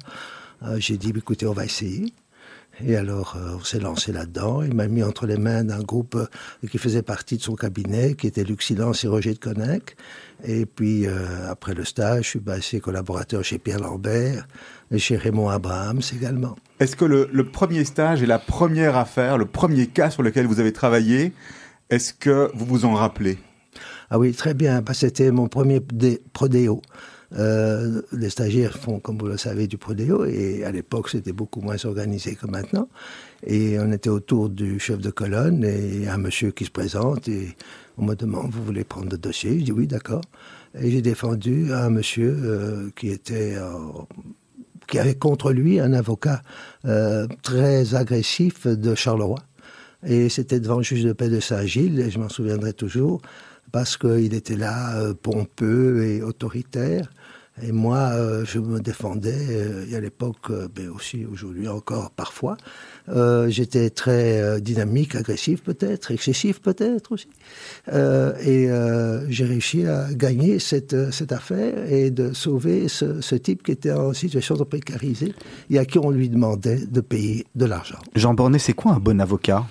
J'ai 0.77 0.99
dit, 0.99 1.13
écoutez, 1.17 1.47
on 1.47 1.55
va 1.55 1.65
essayer. 1.65 2.13
Et 2.87 2.97
alors, 2.97 3.37
euh, 3.37 3.57
on 3.59 3.65
s'est 3.65 3.81
lancé 3.81 4.13
là-dedans. 4.13 4.63
Il 4.63 4.75
m'a 4.75 4.87
mis 4.87 5.03
entre 5.03 5.27
les 5.27 5.37
mains 5.37 5.65
d'un 5.65 5.83
groupe 5.83 6.15
euh, 6.15 6.69
qui 6.69 6.79
faisait 6.79 7.03
partie 7.03 7.37
de 7.37 7.43
son 7.43 7.57
cabinet, 7.57 8.15
qui 8.15 8.29
était 8.29 8.45
Luc 8.45 8.63
Silence 8.63 9.05
et 9.05 9.09
Roger 9.09 9.35
de 9.35 9.39
Connec. 9.39 9.97
Et 10.45 10.65
puis, 10.65 11.07
euh, 11.07 11.51
après 11.51 11.75
le 11.75 11.85
stage, 11.85 12.25
je 12.25 12.29
suis 12.29 12.39
passé 12.39 12.79
collaborateur 12.79 13.43
chez 13.43 13.59
Pierre 13.59 13.81
Lambert 13.81 14.47
et 14.93 14.99
chez 14.99 15.17
Raymond 15.17 15.49
Abrahams 15.49 16.03
également. 16.15 16.57
Est-ce 16.79 16.95
que 16.95 17.05
le, 17.05 17.27
premier 17.51 17.85
stage 17.85 18.23
et 18.23 18.27
la 18.27 18.39
première 18.39 18.97
affaire, 18.97 19.39
le 19.39 19.47
premier 19.47 19.89
cas 19.89 20.11
sur 20.11 20.23
lequel 20.23 20.47
vous 20.47 20.61
avez 20.61 20.73
travaillé, 20.73 21.33
est-ce 21.91 22.13
que 22.13 22.51
vous 22.55 22.67
vous 22.67 22.85
en 22.85 22.95
rappelez? 22.95 23.39
Ah 24.11 24.19
oui, 24.19 24.33
très 24.33 24.55
bien, 24.55 24.83
que 24.83 24.95
c'était 24.95 25.31
mon 25.31 25.49
premier 25.49 25.81
prodéo. 26.33 26.83
Euh, 27.37 28.01
les 28.13 28.31
stagiaires 28.31 28.79
font, 28.79 29.01
comme 29.01 29.19
vous 29.19 29.27
le 29.27 29.37
savez, 29.37 29.67
du 29.67 29.77
prodéo, 29.77 30.25
et 30.25 30.65
à 30.65 30.73
l'époque, 30.73 31.11
c'était 31.11 31.33
beaucoup 31.33 31.61
moins 31.61 31.77
organisé 31.85 32.35
que 32.35 32.47
maintenant. 32.47 32.89
Et 33.47 33.79
on 33.79 33.93
était 33.93 34.09
autour 34.09 34.49
du 34.49 34.81
chef 34.81 34.99
de 34.99 35.11
colonne 35.11 35.63
et 35.63 36.09
un 36.09 36.17
monsieur 36.17 36.53
qui 36.53 36.65
se 36.65 36.71
présente, 36.71 37.29
et 37.29 37.55
on 37.99 38.05
me 38.05 38.15
demande, 38.15 38.51
vous 38.51 38.65
voulez 38.65 38.85
prendre 38.85 39.11
le 39.11 39.19
dossier? 39.19 39.59
Je 39.59 39.65
dis 39.65 39.73
oui, 39.73 39.87
d'accord. 39.87 40.23
Et 40.81 40.91
j'ai 40.91 41.03
défendu 41.03 41.73
un 41.73 41.91
monsieur 41.91 42.35
euh, 42.43 42.91
qui 42.97 43.09
était... 43.11 43.57
qui 44.87 44.99
avait 44.99 45.17
contre 45.17 45.53
lui 45.53 45.81
un 45.81 45.93
avocat 45.93 46.41
euh, 46.87 47.27
très 47.43 47.95
agressif 47.95 48.67
de 48.67 48.95
Charleroi. 48.95 49.39
Et 50.07 50.29
c'était 50.29 50.61
devant 50.61 50.79
le 50.79 50.83
juge 50.83 51.05
de 51.05 51.13
paix 51.13 51.29
de 51.29 51.41
Saint-Gilles, 51.41 51.99
et 52.01 52.11
je 52.11 52.19
m'en 52.19 52.29
souviendrai 52.29 52.73
toujours, 52.73 53.21
parce 53.73 53.97
qu'il 53.97 54.35
était 54.35 54.57
là, 54.57 55.13
pompeux 55.23 56.05
et 56.05 56.23
autoritaire. 56.23 57.09
Et 57.63 57.73
moi, 57.73 58.11
euh, 58.13 58.45
je 58.45 58.59
me 58.59 58.81
défendais, 58.81 59.35
euh, 59.51 59.87
et 59.91 59.97
à 59.97 60.01
l'époque, 60.01 60.51
mais 60.51 60.57
euh, 60.57 60.69
ben 60.75 60.89
aussi 60.91 61.27
aujourd'hui 61.31 61.69
encore 61.69 62.11
parfois. 62.11 62.57
J'étais 63.49 63.91
très 63.91 64.61
dynamique, 64.61 65.15
agressif 65.15 65.63
peut-être, 65.63 66.11
excessif 66.11 66.61
peut-être 66.61 67.13
aussi. 67.13 67.29
et 67.91 68.69
j'ai 69.29 69.45
réussi 69.45 69.87
à 69.87 70.13
gagner 70.13 70.59
cette, 70.59 71.11
cette 71.11 71.33
affaire 71.33 71.91
et 71.91 72.11
de 72.11 72.33
sauver 72.35 72.89
ce, 72.89 73.35
type 73.37 73.63
qui 73.63 73.73
était 73.73 73.93
en 73.93 74.13
situation 74.13 74.57
de 74.57 74.65
précariser 74.65 75.35
et 75.71 75.79
à 75.79 75.87
qui 75.87 75.99
on 75.99 76.11
lui 76.11 76.29
demandait 76.29 76.85
de 76.87 77.01
payer 77.01 77.47
de 77.55 77.65
l'argent. 77.65 77.99
Jean 78.15 78.35
Bornet, 78.35 78.59
c'est 78.59 78.75
quoi 78.75 78.93
un 78.93 79.01
bon 79.01 79.21
avocat? 79.21 79.65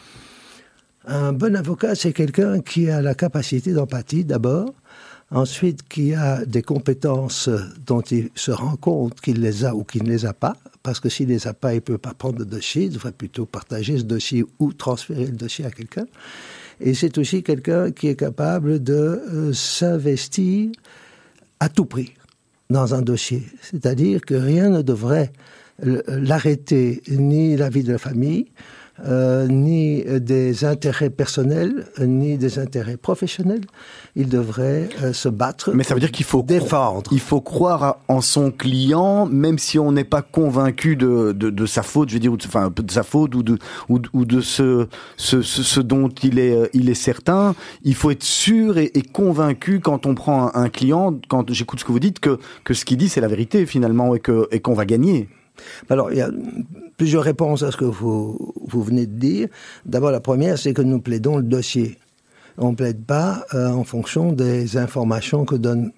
Un 1.07 1.31
bon 1.33 1.55
avocat, 1.55 1.95
c'est 1.95 2.13
quelqu'un 2.13 2.59
qui 2.59 2.89
a 2.89 3.01
la 3.01 3.15
capacité 3.15 3.71
d'empathie 3.71 4.25
d'abord, 4.25 4.73
Ensuite, 5.29 5.85
qui 5.89 6.13
a 6.13 6.45
des 6.45 6.61
compétences 6.61 7.49
dont 7.85 7.99
il 7.99 8.29
se 8.33 8.51
rend 8.51 8.77
compte 8.77 9.19
qu'il 9.19 9.41
les 9.41 9.65
a 9.65 9.75
ou 9.75 9.83
qu'il 9.83 10.03
ne 10.03 10.09
les 10.09 10.25
a 10.25 10.33
pas, 10.33 10.55
parce 10.83 11.01
que 11.01 11.09
s'il 11.09 11.27
ne 11.27 11.33
les 11.33 11.47
a 11.47 11.53
pas, 11.53 11.73
il 11.73 11.77
ne 11.77 11.81
peut 11.81 11.97
pas 11.97 12.13
prendre 12.13 12.39
le 12.39 12.45
dossier, 12.45 12.85
il 12.85 12.93
devrait 12.93 13.11
plutôt 13.11 13.45
partager 13.45 13.97
ce 13.97 14.03
dossier 14.03 14.45
ou 14.59 14.71
transférer 14.71 15.25
le 15.25 15.33
dossier 15.33 15.65
à 15.65 15.71
quelqu'un. 15.71 16.05
Et 16.79 16.93
c'est 16.93 17.17
aussi 17.17 17.43
quelqu'un 17.43 17.91
qui 17.91 18.07
est 18.07 18.15
capable 18.15 18.81
de 18.81 18.93
euh, 18.93 19.51
s'investir 19.51 20.69
à 21.59 21.67
tout 21.67 21.85
prix 21.85 22.13
dans 22.69 22.93
un 22.93 23.01
dossier. 23.01 23.43
C'est-à-dire 23.61 24.21
que 24.21 24.35
rien 24.35 24.69
ne 24.69 24.81
devrait 24.81 25.33
l'arrêter, 25.79 27.03
ni 27.09 27.57
la 27.57 27.69
vie 27.69 27.83
de 27.83 27.91
la 27.91 27.97
famille, 27.97 28.47
euh, 29.05 29.47
ni 29.47 30.03
des 30.03 30.65
intérêts 30.65 31.09
personnels, 31.09 31.85
ni 31.99 32.37
des 32.37 32.59
intérêts 32.59 32.97
professionnels. 32.97 33.61
Il 34.15 34.29
devrait 34.29 34.89
euh, 35.03 35.13
se 35.13 35.29
battre. 35.29 35.71
Mais 35.73 35.83
ça 35.83 35.93
veut 35.93 35.99
dire 35.99 36.11
qu'il 36.11 36.25
faut 36.25 36.41
défendre. 36.41 37.11
Il 37.11 37.19
faut 37.19 37.41
croire 37.41 37.97
en 38.07 38.21
son 38.21 38.51
client, 38.51 39.25
même 39.25 39.59
si 39.59 39.77
on 39.77 39.91
n'est 39.91 40.03
pas 40.03 40.21
convaincu 40.21 40.95
de, 40.95 41.31
de, 41.31 41.49
de, 41.49 41.65
sa 41.65 41.83
faute, 41.83 42.09
je 42.09 42.15
veux 42.15 42.19
dire, 42.19 42.33
ou 42.33 42.37
de, 42.37 42.45
enfin, 42.45 42.71
de 42.75 42.91
sa 42.91 43.03
faute 43.03 43.35
ou 43.35 43.43
de, 43.43 43.57
ou, 43.89 43.99
ou 44.13 44.25
de 44.25 44.41
ce, 44.41 44.87
ce, 45.17 45.41
ce, 45.41 45.79
dont 45.79 46.09
il 46.09 46.39
est, 46.39 46.55
euh, 46.55 46.67
il 46.73 46.89
est 46.89 46.95
certain. 46.95 47.55
Il 47.83 47.95
faut 47.95 48.11
être 48.11 48.23
sûr 48.23 48.77
et, 48.77 48.91
et 48.95 49.01
convaincu 49.01 49.79
quand 49.79 50.05
on 50.05 50.15
prend 50.15 50.55
un, 50.55 50.63
un 50.63 50.69
client, 50.69 51.13
quand 51.27 51.51
j'écoute 51.53 51.79
ce 51.79 51.85
que 51.85 51.91
vous 51.91 51.99
dites, 51.99 52.19
que, 52.19 52.39
que 52.63 52.73
ce 52.73 52.85
qu'il 52.85 52.97
dit 52.97 53.09
c'est 53.09 53.21
la 53.21 53.27
vérité 53.27 53.65
finalement 53.65 54.15
et 54.15 54.19
que 54.19 54.47
et 54.51 54.59
qu'on 54.59 54.73
va 54.73 54.85
gagner. 54.85 55.29
Alors, 55.89 56.11
il 56.11 56.17
y 56.17 56.21
a 56.21 56.29
plusieurs 56.97 57.23
réponses 57.23 57.63
à 57.63 57.71
ce 57.71 57.77
que 57.77 57.85
vous, 57.85 58.53
vous 58.65 58.83
venez 58.83 59.05
de 59.05 59.19
dire. 59.19 59.47
D'abord, 59.85 60.11
la 60.11 60.19
première, 60.19 60.57
c'est 60.57 60.73
que 60.73 60.81
nous 60.81 60.99
plaidons 60.99 61.37
le 61.37 61.43
dossier. 61.43 61.97
On 62.57 62.71
ne 62.71 62.75
plaide 62.75 63.03
pas 63.03 63.45
euh, 63.53 63.69
en 63.69 63.83
fonction 63.83 64.31
des 64.31 64.77
informations 64.77 65.45
que 65.45 65.55
donne 65.55 65.91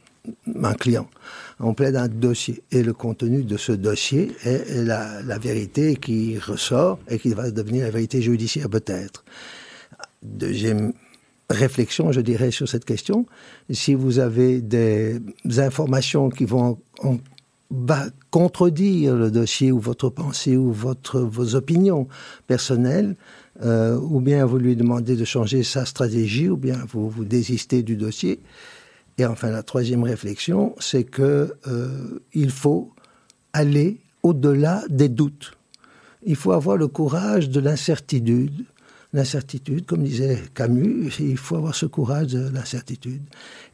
un 0.62 0.74
client. 0.74 1.08
On 1.60 1.74
plaide 1.74 1.96
un 1.96 2.08
dossier. 2.08 2.62
Et 2.72 2.84
le 2.84 2.94
contenu 2.94 3.44
de 3.44 3.58
ce 3.58 3.72
dossier 3.72 4.32
est 4.44 4.84
la, 4.84 5.38
vérité 5.40 5.96
qui 5.96 6.38
ressort 6.38 7.00
et 7.10 7.18
qui 7.18 7.30
va 7.30 7.52
devenir 7.52 7.86
la 7.86 7.92
vérité 7.92 8.22
judiciaire 8.22 8.70
peut-être. 8.70 9.24
Deuxième 10.22 10.94
réflexion, 11.50 12.12
je 12.12 12.22
dirais, 12.22 12.52
sur 12.52 12.68
cette 12.68 12.86
question. 12.86 13.26
Si 13.70 13.94
vous 13.94 14.20
avez 14.20 14.62
des 14.62 15.20
informations 15.58 16.30
qui 16.30 16.46
vont 16.46 16.78
contredire 18.32 19.16
le 19.16 19.30
dossier 19.30 19.72
ou 19.72 19.80
votre 19.80 20.10
pensée 20.10 20.58
ou 20.58 20.72
votre, 20.72 21.20
vos 21.20 21.56
opinions 21.56 22.08
personnelles, 22.48 23.16
euh, 23.64 23.96
ou 23.98 24.22
bien 24.22 24.46
vous 24.46 24.58
lui 24.58 24.76
demandez 24.76 25.16
de 25.16 25.26
changer 25.26 25.64
sa 25.64 25.86
stratégie, 25.86 26.50
ou 26.50 26.58
bien 26.58 26.80
vous 26.92 27.10
vous 27.10 27.26
désistez 27.26 27.84
du 27.84 27.96
dossier. 27.96 28.40
Et 29.18 29.26
enfin, 29.26 29.50
la 29.50 29.64
troisième 29.64 30.04
réflexion, 30.04 30.76
c'est 30.80 31.04
que 31.04 31.54
euh, 31.68 32.22
il 32.34 32.52
faut 32.52 32.92
aller 33.54 34.00
au-delà 34.24 34.84
des 34.90 35.10
doutes. 35.10 35.54
Il 36.26 36.36
faut 36.36 36.52
avoir 36.52 36.78
le 36.78 36.88
courage 36.88 37.50
de 37.50 37.60
l'incertitude, 37.60 38.66
l'incertitude, 39.14 39.86
comme 39.86 40.04
disait 40.04 40.40
Camus, 40.54 41.12
il 41.20 41.38
faut 41.38 41.56
avoir 41.56 41.76
ce 41.76 41.86
courage 41.86 42.28
de 42.28 42.50
l'incertitude. 42.50 43.22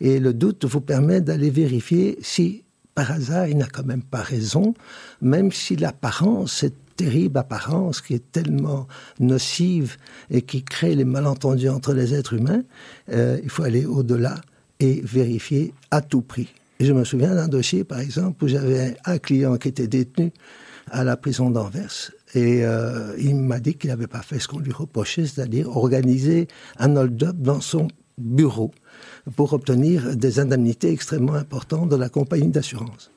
Et 0.01 0.19
le 0.19 0.33
doute 0.33 0.65
vous 0.65 0.81
permet 0.81 1.21
d'aller 1.21 1.49
vérifier 1.49 2.17
si, 2.21 2.64
par 2.95 3.11
hasard, 3.11 3.47
il 3.47 3.57
n'a 3.57 3.67
quand 3.67 3.85
même 3.85 4.01
pas 4.01 4.21
raison, 4.21 4.73
même 5.21 5.51
si 5.51 5.75
l'apparence, 5.75 6.53
cette 6.53 6.95
terrible 6.95 7.37
apparence 7.37 8.01
qui 8.01 8.13
est 8.13 8.31
tellement 8.31 8.87
nocive 9.19 9.97
et 10.31 10.41
qui 10.41 10.63
crée 10.63 10.95
les 10.95 11.03
malentendus 11.03 11.69
entre 11.69 11.93
les 11.93 12.13
êtres 12.13 12.33
humains, 12.33 12.63
euh, 13.11 13.37
il 13.43 13.49
faut 13.49 13.63
aller 13.63 13.85
au-delà 13.85 14.35
et 14.79 15.01
vérifier 15.03 15.73
à 15.91 16.01
tout 16.01 16.21
prix. 16.21 16.53
je 16.79 16.93
me 16.93 17.03
souviens 17.03 17.35
d'un 17.35 17.49
dossier, 17.49 17.83
par 17.83 17.99
exemple, 17.99 18.45
où 18.45 18.47
j'avais 18.47 18.95
un 19.05 19.17
client 19.17 19.57
qui 19.57 19.67
était 19.67 19.87
détenu 19.87 20.31
à 20.89 21.03
la 21.03 21.17
prison 21.17 21.49
d'Anvers 21.49 22.11
et 22.33 22.65
euh, 22.65 23.15
il 23.17 23.35
m'a 23.35 23.59
dit 23.59 23.75
qu'il 23.75 23.89
n'avait 23.89 24.07
pas 24.07 24.21
fait 24.21 24.39
ce 24.39 24.47
qu'on 24.47 24.59
lui 24.59 24.73
reprochait, 24.73 25.25
c'est-à-dire 25.25 25.75
organiser 25.75 26.47
un 26.77 26.95
hold-up 26.95 27.37
dans 27.37 27.61
son 27.61 27.87
bureau 28.17 28.71
pour 29.35 29.53
obtenir 29.53 30.15
des 30.15 30.39
indemnités 30.39 30.91
extrêmement 30.91 31.33
importantes 31.33 31.89
de 31.89 31.95
la 31.95 32.09
compagnie 32.09 32.49
d'assurance. 32.49 33.11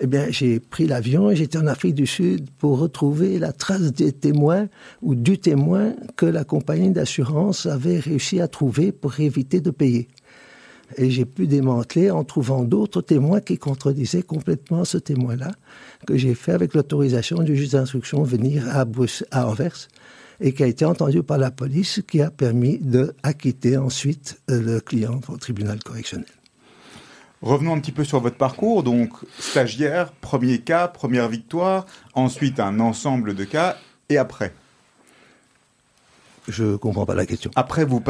Eh 0.00 0.06
bien, 0.06 0.26
j'ai 0.30 0.60
pris 0.60 0.86
l'avion 0.86 1.30
et 1.30 1.36
j'étais 1.36 1.58
en 1.58 1.66
Afrique 1.66 1.94
du 1.94 2.06
Sud 2.06 2.48
pour 2.58 2.78
retrouver 2.78 3.38
la 3.38 3.52
trace 3.52 3.92
des 3.92 4.12
témoins 4.12 4.68
ou 5.02 5.14
du 5.14 5.38
témoin 5.38 5.94
que 6.16 6.26
la 6.26 6.44
compagnie 6.44 6.90
d'assurance 6.90 7.66
avait 7.66 7.98
réussi 7.98 8.40
à 8.40 8.48
trouver 8.48 8.92
pour 8.92 9.18
éviter 9.18 9.60
de 9.60 9.70
payer. 9.70 10.08
Et 10.96 11.10
j'ai 11.10 11.24
pu 11.24 11.46
démanteler 11.46 12.10
en 12.10 12.24
trouvant 12.24 12.64
d'autres 12.64 13.00
témoins 13.00 13.40
qui 13.40 13.58
contredisaient 13.58 14.22
complètement 14.22 14.84
ce 14.84 14.98
témoin-là, 14.98 15.52
que 16.06 16.16
j'ai 16.16 16.34
fait 16.34 16.52
avec 16.52 16.74
l'autorisation 16.74 17.42
du 17.42 17.56
juge 17.56 17.70
d'instruction 17.70 18.22
venir 18.22 18.66
à, 18.68 18.86
à 19.30 19.46
Anvers, 19.46 19.88
et 20.40 20.52
qui 20.52 20.62
a 20.62 20.66
été 20.66 20.84
entendu 20.84 21.22
par 21.22 21.38
la 21.38 21.50
police, 21.50 22.00
qui 22.08 22.22
a 22.22 22.30
permis 22.30 22.78
de 22.78 23.14
acquitter 23.22 23.76
ensuite 23.76 24.40
euh, 24.50 24.60
le 24.60 24.80
client 24.80 25.20
au 25.28 25.36
tribunal 25.36 25.82
correctionnel. 25.82 26.26
Revenons 27.42 27.74
un 27.74 27.80
petit 27.80 27.92
peu 27.92 28.04
sur 28.04 28.20
votre 28.20 28.36
parcours. 28.36 28.82
Donc, 28.82 29.12
stagiaire, 29.38 30.12
premier 30.12 30.58
cas, 30.60 30.88
première 30.88 31.28
victoire, 31.28 31.86
ensuite 32.14 32.60
un 32.60 32.80
ensemble 32.80 33.34
de 33.34 33.44
cas, 33.44 33.76
et 34.08 34.18
après? 34.18 34.52
Je 36.48 36.76
comprends 36.76 37.06
pas 37.06 37.14
la 37.14 37.26
question. 37.26 37.50
Après, 37.54 37.84
vous, 37.84 38.02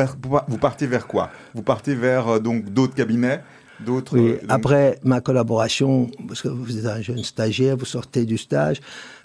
vous 0.48 0.58
partez 0.58 0.86
vers 0.86 1.06
quoi? 1.06 1.30
Vous 1.54 1.62
partez 1.62 1.94
vers 1.94 2.28
euh, 2.28 2.38
donc 2.38 2.70
d'autres 2.70 2.94
cabinets? 2.94 3.40
D'autres, 3.84 4.18
oui, 4.18 4.32
euh, 4.32 4.38
après 4.48 4.98
ma 5.04 5.20
collaboration, 5.20 6.10
parce 6.28 6.42
que 6.42 6.48
vous 6.48 6.78
êtes 6.78 6.86
un 6.86 7.00
jeune 7.00 7.24
stagiaire, 7.24 7.76
vous 7.76 7.84
sortez 7.84 8.24
du 8.24 8.36
stage, 8.36 8.80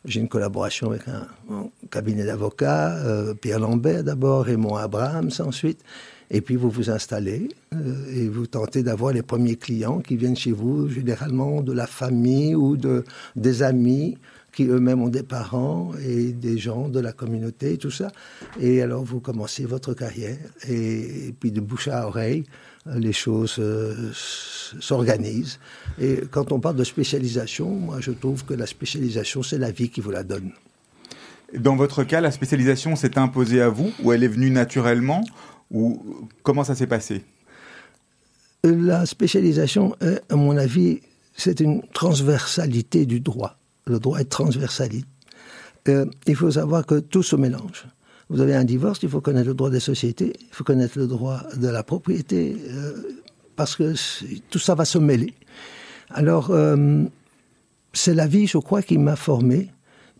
j'ai 0.05 0.19
une 0.19 0.29
collaboration 0.29 0.91
avec 0.91 1.03
un, 1.07 1.27
cabinet 1.91 2.25
d'avocats, 2.25 2.95
euh, 2.97 3.33
Pierre 3.33 3.59
Lambert 3.59 4.03
d'abord, 4.03 4.45
Raymond 4.45 4.75
Abrahams 4.75 5.31
ensuite, 5.39 5.81
et 6.31 6.41
puis 6.41 6.55
vous 6.55 6.69
vous 6.69 6.89
installez 6.89 7.49
et 8.11 8.27
vous 8.27 8.47
tentez 8.47 8.81
d'avoir 8.81 9.13
les 9.13 9.21
premiers 9.21 9.57
clients 9.57 9.99
qui 9.99 10.15
viennent 10.15 10.35
chez 10.35 10.51
vous, 10.51 10.89
généralement 10.89 11.61
de 11.61 11.71
la 11.71 11.85
famille 11.85 12.55
ou 12.55 12.77
de, 12.77 13.03
des 13.35 13.61
amis 13.61 14.17
qui 14.55 14.63
eux-mêmes 14.63 15.01
ont 15.01 15.09
des 15.09 15.23
parents 15.23 15.91
et 16.01 16.31
des 16.31 16.57
gens 16.57 16.87
de 16.87 17.01
la 17.01 17.11
communauté 17.11 17.73
et 17.73 17.77
tout 17.77 17.91
ça. 17.91 18.11
Et 18.59 18.81
alors 18.81 19.03
vous 19.03 19.19
commencez 19.19 19.65
votre 19.65 19.93
carrière 19.93 20.37
et, 20.67 21.33
puis 21.37 21.51
de 21.51 21.59
bouche 21.59 21.89
à 21.89 22.07
oreille, 22.07 22.45
les 22.85 23.13
choses 23.13 23.55
euh, 23.59 24.11
s'organisent. 24.13 25.59
Et 25.99 26.21
quand 26.29 26.51
on 26.51 26.59
parle 26.59 26.75
de 26.75 26.83
spécialisation, 26.83 27.69
moi 27.69 27.99
je 27.99 28.11
trouve 28.11 28.45
que 28.45 28.53
la 28.53 28.67
spécialisation, 28.67 29.43
c'est 29.43 29.57
la 29.57 29.71
vie 29.71 29.89
qui 29.89 30.01
vous 30.01 30.11
la 30.11 30.23
donne. 30.23 30.51
Dans 31.57 31.75
votre 31.75 32.03
cas, 32.03 32.21
la 32.21 32.31
spécialisation 32.31 32.95
s'est 32.95 33.17
imposée 33.17 33.61
à 33.61 33.69
vous 33.69 33.91
ou 34.03 34.11
elle 34.11 34.23
est 34.23 34.27
venue 34.27 34.51
naturellement 34.51 35.23
ou 35.71 36.27
comment 36.43 36.63
ça 36.63 36.75
s'est 36.75 36.87
passé? 36.87 37.23
La 38.63 39.05
spécialisation, 39.05 39.95
à 40.29 40.35
mon 40.35 40.57
avis, 40.57 41.01
c'est 41.35 41.59
une 41.59 41.81
transversalité 41.93 43.05
du 43.05 43.19
droit 43.19 43.57
le 43.85 43.99
droit 43.99 44.19
est 44.19 44.25
transversaliste. 44.25 45.07
Euh, 45.87 46.05
il 46.25 46.35
faut 46.35 46.51
savoir 46.51 46.85
que 46.85 46.99
tout 46.99 47.23
se 47.23 47.35
mélange. 47.35 47.85
Vous 48.29 48.41
avez 48.41 48.55
un 48.55 48.63
divorce, 48.63 48.99
il 49.03 49.09
faut 49.09 49.21
connaître 49.21 49.47
le 49.47 49.53
droit 49.53 49.69
des 49.69 49.79
sociétés, 49.79 50.33
il 50.39 50.53
faut 50.53 50.63
connaître 50.63 50.97
le 50.97 51.07
droit 51.07 51.43
de 51.55 51.67
la 51.67 51.83
propriété, 51.83 52.57
euh, 52.69 52.93
parce 53.55 53.75
que 53.75 53.93
tout 54.49 54.59
ça 54.59 54.73
va 54.75 54.85
se 54.85 54.97
mêler. 54.97 55.33
Alors, 56.09 56.49
euh, 56.49 57.03
c'est 57.93 58.15
la 58.15 58.27
vie, 58.27 58.47
je 58.47 58.57
crois, 58.57 58.81
qui 58.81 58.97
m'a 58.97 59.15
formé, 59.15 59.71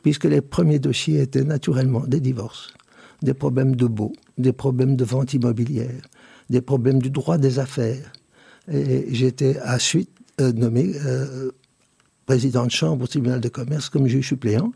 puisque 0.03 0.25
les 0.25 0.41
premiers 0.41 0.79
dossiers 0.79 1.21
étaient 1.21 1.43
naturellement 1.43 2.01
des 2.05 2.19
divorces, 2.19 2.73
des 3.23 3.33
problèmes 3.33 3.75
de 3.75 3.87
baux, 3.87 4.13
des 4.37 4.53
problèmes 4.53 4.95
de 4.95 5.03
vente 5.03 5.33
immobilière, 5.33 6.01
des 6.49 6.61
problèmes 6.61 7.01
du 7.01 7.09
droit 7.09 7.39
des 7.39 7.57
affaires. 7.57 8.11
Et 8.71 9.13
j'étais 9.13 9.57
à 9.59 9.79
suite 9.79 10.11
nommé 10.39 10.93
président 12.25 12.65
de 12.65 12.71
chambre 12.71 13.03
au 13.03 13.07
tribunal 13.07 13.39
de 13.39 13.49
commerce 13.49 13.89
comme 13.89 14.07
juge 14.07 14.27
suppléant. 14.27 14.71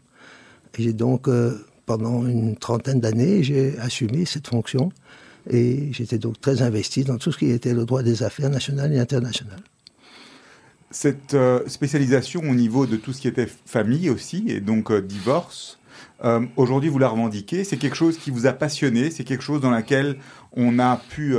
J'ai 0.77 0.93
donc, 0.93 1.27
euh, 1.27 1.57
pendant 1.89 2.27
une 2.27 2.55
trentaine 2.55 2.99
d'années, 2.99 3.41
j'ai 3.41 3.75
assumé 3.79 4.25
cette 4.25 4.47
fonction. 4.47 4.91
Et 5.49 5.89
j'étais 5.91 6.19
donc 6.19 6.39
très 6.39 6.61
investi 6.61 7.03
dans 7.03 7.17
tout 7.17 7.31
ce 7.31 7.39
qui 7.39 7.49
était 7.49 7.73
le 7.73 7.85
droit 7.85 8.03
des 8.03 8.21
affaires 8.21 8.51
nationales 8.51 8.93
et 8.93 8.99
internationales. 8.99 9.63
Cette 10.91 11.33
euh, 11.33 11.61
spécialisation 11.67 12.41
au 12.41 12.53
niveau 12.53 12.85
de 12.85 12.95
tout 12.95 13.11
ce 13.11 13.21
qui 13.21 13.27
était 13.27 13.47
famille 13.65 14.11
aussi, 14.11 14.45
et 14.47 14.61
donc 14.61 14.91
euh, 14.91 15.01
divorce, 15.01 15.79
aujourd'hui 16.57 16.89
vous 16.89 16.99
la 16.99 17.07
revendiquez, 17.07 17.63
c'est 17.63 17.77
quelque 17.77 17.95
chose 17.95 18.17
qui 18.17 18.29
vous 18.29 18.45
a 18.45 18.53
passionné, 18.53 19.09
c'est 19.09 19.23
quelque 19.23 19.43
chose 19.43 19.61
dans 19.61 19.71
laquelle 19.71 20.17
on 20.51 20.77
a 20.77 21.01
pu 21.09 21.37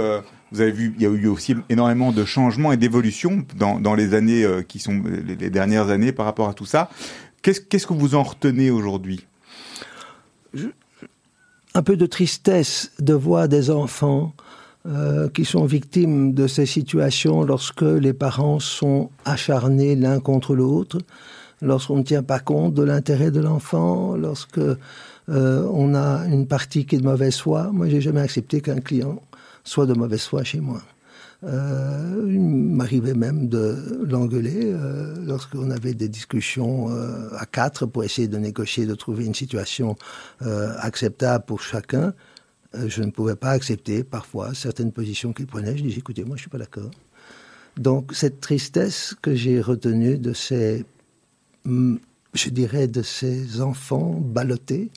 vous 0.53 0.61
avez 0.61 0.73
vu, 0.73 0.93
il 0.97 1.03
y 1.03 1.07
a 1.07 1.11
eu 1.11 1.27
aussi 1.27 1.55
énormément 1.69 2.13
de 2.13 2.25
changements 2.25 2.73
et 2.73 2.77
d'évolutions 2.77 3.45
dans, 3.57 3.95
les 3.95 4.15
années 4.15 4.45
euh, 4.45 4.63
qui 4.63 4.79
sont 4.79 5.03
les, 5.03 5.51
dernières 5.51 5.91
années 5.91 6.13
par 6.13 6.27
rapport 6.27 6.49
à 6.49 6.55
tout 6.55 6.67
ça. 6.67 6.91
Qu'est-ce 7.43 7.87
que 7.87 7.95
vous 7.95 8.15
en 8.15 8.23
retenez 8.23 8.71
aujourd'hui? 8.71 9.27
Un 11.75 11.83
peu 11.83 11.97
de 11.97 12.07
tristesse 12.07 12.93
de 12.99 13.15
voir 13.15 13.49
des 13.49 13.71
enfants 13.71 14.33
euh, 14.87 15.29
qui 15.29 15.45
sont 15.45 15.67
victimes 15.67 16.33
de 16.33 16.47
ces 16.47 16.67
situations 16.67 17.43
lorsque 17.43 17.83
les 17.83 18.13
parents 18.13 18.61
sont 18.61 19.11
acharnés 19.25 19.95
l'un 19.95 20.21
contre 20.21 20.55
l'autre, 20.55 20.99
lorsqu'on 21.61 21.99
ne 21.99 22.03
tient 22.03 22.23
pas 22.23 22.39
compte 22.39 22.75
de 22.75 22.83
l'intérêt 22.83 23.31
de 23.31 23.41
l'enfant, 23.41 24.17
lorsque 24.17 24.59
euh, 24.59 24.77
on 25.73 25.95
a 25.95 26.27
une 26.27 26.47
partie 26.47 26.87
qui 26.87 26.97
est 26.97 26.99
de 26.99 27.05
mauvaise 27.05 27.37
foi. 27.37 27.71
Moi, 27.73 27.89
j'ai 27.89 28.01
jamais 28.01 28.21
accepté 28.21 28.61
qu'un 28.61 28.81
client 28.81 29.23
soit 29.65 29.87
de 29.87 29.95
mauvaise 29.95 30.25
foi 30.25 30.45
chez 30.45 30.61
moi. 30.61 30.81
Euh, 31.43 32.27
il 32.29 32.41
m'arrivait 32.41 33.15
même 33.15 33.49
de 33.49 34.05
l'engueuler 34.07 34.61
euh, 34.65 35.15
lorsqu'on 35.25 35.71
avait 35.71 35.95
des 35.95 36.09
discussions 36.09 36.91
euh, 36.91 37.31
à 37.39 37.47
quatre 37.47 37.87
pour 37.87 38.05
essayer 38.05 38.29
de 38.29 38.37
négocier, 38.37 38.85
de 38.85 38.95
trouver 38.95 39.25
une 39.25 39.35
situation 39.35 39.97
acceptable 40.41 41.45
pour 41.47 41.63
chacun. 41.63 42.13
je 42.75 43.03
ne 43.03 43.11
pouvais 43.11 43.37
pas 43.37 43.51
accepter 43.51 44.05
parfois 44.05 44.55
certaines 44.55 44.93
positions 44.93 45.33
qu'il 45.33 45.47
prenait. 45.47 45.77
Je 45.77 45.83
disais, 45.83 45.99
écoutez, 45.99 46.25
moi 46.25 46.37
je 46.37 46.43
suis 46.43 46.51
pas 46.51 46.59
d'accord. 46.59 46.91
Donc 47.77 48.13
cette 48.15 48.41
tristesse 48.41 49.15
que 49.23 49.35
j'ai 49.35 49.61
retenue 49.61 50.19
de 50.19 50.33
ces, 50.33 50.85
mm, 51.65 51.97
je 52.35 52.51
dirais, 52.51 52.87
de 52.87 53.03
ces 53.03 53.61
enfants 53.61 54.21
ballottés, 54.21 54.91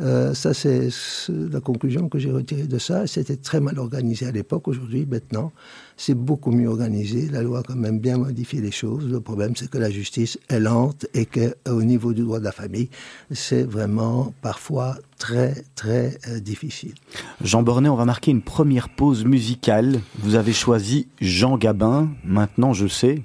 euh, 0.00 0.32
ça, 0.34 0.54
c'est 0.54 0.88
la 1.28 1.60
conclusion 1.60 2.08
que 2.08 2.18
j'ai 2.18 2.30
retirée 2.30 2.66
de 2.66 2.78
ça. 2.78 3.06
C'était 3.06 3.36
très 3.36 3.60
mal 3.60 3.78
organisé 3.78 4.26
à 4.26 4.30
l'époque. 4.30 4.68
Aujourd'hui, 4.68 5.06
maintenant, 5.06 5.52
c'est 5.96 6.14
beaucoup 6.14 6.52
mieux 6.52 6.68
organisé. 6.68 7.28
La 7.28 7.42
loi 7.42 7.60
a 7.60 7.62
quand 7.62 7.76
même 7.76 7.98
bien 7.98 8.18
modifié 8.18 8.60
les 8.60 8.70
choses. 8.70 9.08
Le 9.08 9.20
problème, 9.20 9.56
c'est 9.56 9.68
que 9.68 9.78
la 9.78 9.90
justice 9.90 10.38
est 10.48 10.60
lente 10.60 11.06
et 11.14 11.26
qu'au 11.26 11.82
niveau 11.82 12.12
du 12.12 12.22
droit 12.22 12.38
de 12.38 12.44
la 12.44 12.52
famille, 12.52 12.90
c'est 13.32 13.64
vraiment 13.64 14.32
parfois 14.40 14.96
très, 15.18 15.64
très 15.74 16.18
euh, 16.28 16.38
difficile. 16.38 16.94
Jean 17.42 17.62
Bornet, 17.62 17.88
on 17.88 17.96
va 17.96 18.04
marquer 18.04 18.30
une 18.30 18.42
première 18.42 18.88
pause 18.88 19.24
musicale. 19.24 20.00
Vous 20.20 20.36
avez 20.36 20.52
choisi 20.52 21.08
Jean 21.20 21.58
Gabin. 21.58 22.10
Maintenant, 22.24 22.72
je 22.72 22.86
sais. 22.86 23.22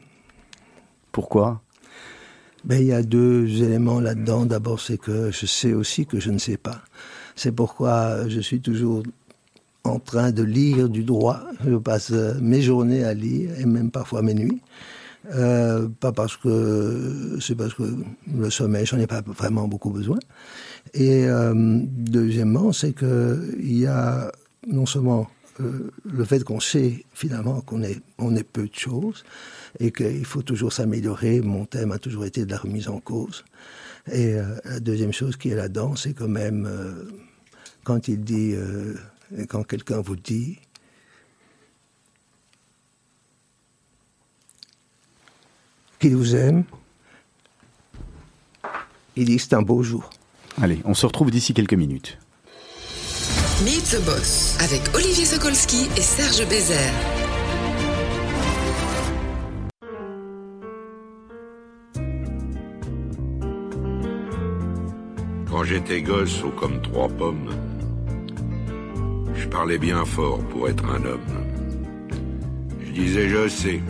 Pourquoi 1.12 1.63
ben, 2.64 2.80
Il 2.82 2.88
y 2.88 2.94
a 2.94 3.04
deux 3.04 3.46
éléments 3.64 4.00
là-dedans. 4.00 4.46
D'abord, 4.46 4.80
c'est 4.80 4.98
que 4.98 5.32
je 5.32 5.46
sais 5.46 5.74
aussi 5.74 6.06
que 6.06 6.20
je 6.20 6.32
ne 6.32 6.38
sais 6.38 6.58
pas. 6.58 6.82
C'est 7.36 7.52
pourquoi 7.52 8.28
je 8.28 8.40
suis 8.40 8.62
toujours 8.62 9.04
en 9.84 10.00
train 10.00 10.32
de 10.32 10.44
lire 10.44 10.90
du 10.90 11.04
droit. 11.04 11.42
Je 11.66 11.76
passe 11.76 12.12
mes 12.12 12.62
journées 12.62 13.04
à 13.04 13.14
lire 13.14 13.52
et 13.60 13.66
même 13.66 13.92
parfois 13.92 14.22
mes 14.22 14.34
nuits. 14.34 14.62
Euh, 15.34 15.88
pas 16.00 16.12
parce 16.12 16.36
que 16.36 17.38
c'est 17.40 17.56
parce 17.56 17.74
que 17.74 17.84
le 18.36 18.50
sommeil, 18.50 18.86
j'en 18.86 18.98
ai 18.98 19.08
pas 19.08 19.22
vraiment 19.22 19.68
beaucoup 19.68 19.90
besoin. 19.90 20.20
Et 20.94 21.26
euh, 21.26 21.54
deuxièmement, 21.56 22.74
c'est 22.74 22.92
que 22.92 23.56
il 23.60 23.80
y 23.80 23.88
a 23.88 24.32
non 24.68 24.86
seulement 24.86 25.28
euh, 25.60 25.92
le 26.06 26.26
fait 26.26 26.44
qu'on 26.44 26.60
sait 26.60 27.06
finalement 27.14 27.62
qu'on 27.62 27.84
est, 27.84 28.44
peu 28.44 28.68
de 28.68 28.76
choses 28.76 29.24
et 29.80 29.92
qu'il 29.92 30.26
faut 30.26 30.42
toujours 30.42 30.74
s'améliorer. 30.74 31.42
Mon 31.42 31.66
thème 31.66 31.92
a 31.92 32.00
toujours 32.00 32.26
été 32.26 32.46
de 32.46 32.52
la 32.52 32.58
remise 32.58 32.88
en 32.88 33.00
cause. 33.00 33.44
Et 34.12 34.36
la 34.66 34.82
deuxième 34.82 35.14
chose 35.14 35.38
qui 35.38 35.50
est 35.50 35.56
là-dedans, 35.56 35.96
c'est 35.96 36.14
quand 36.14 36.28
même 36.28 36.68
quand 37.86 38.10
il 38.10 38.20
dit, 38.20 38.54
quand 39.48 39.64
quelqu'un 39.64 40.02
vous 40.02 40.18
dit, 40.18 40.60
qu'il 46.04 46.18
vous 46.18 46.36
aime. 46.36 46.66
Il 49.16 49.26
dit 49.26 49.40
c'est 49.40 49.54
un 49.54 49.62
beau 49.62 49.84
jour. 49.84 50.10
Allez, 50.62 50.82
on 50.84 50.94
se 50.94 51.06
retrouve 51.06 51.32
d'ici 51.32 51.54
quelques 51.54 51.74
minutes. 51.74 52.18
Meet 53.62 53.92
the 53.92 54.02
Boss 54.04 54.58
avec 54.60 54.82
Olivier 54.96 55.26
Sokolski 55.26 55.88
et 55.96 56.02
Serge 56.02 56.46
Bézère. 56.50 56.92
Quand 65.50 65.64
j'étais 65.64 66.02
gosse 66.02 66.44
ou 66.44 66.50
comme 66.50 66.82
trois 66.82 67.08
pommes, 67.08 67.52
je 69.36 69.48
parlais 69.48 69.78
bien 69.78 70.04
fort 70.04 70.40
pour 70.50 70.68
être 70.68 70.86
un 70.86 71.06
homme. 71.06 72.10
Je 72.86 72.92
disais 72.92 73.30
je 73.30 73.48
sais, 73.48 73.82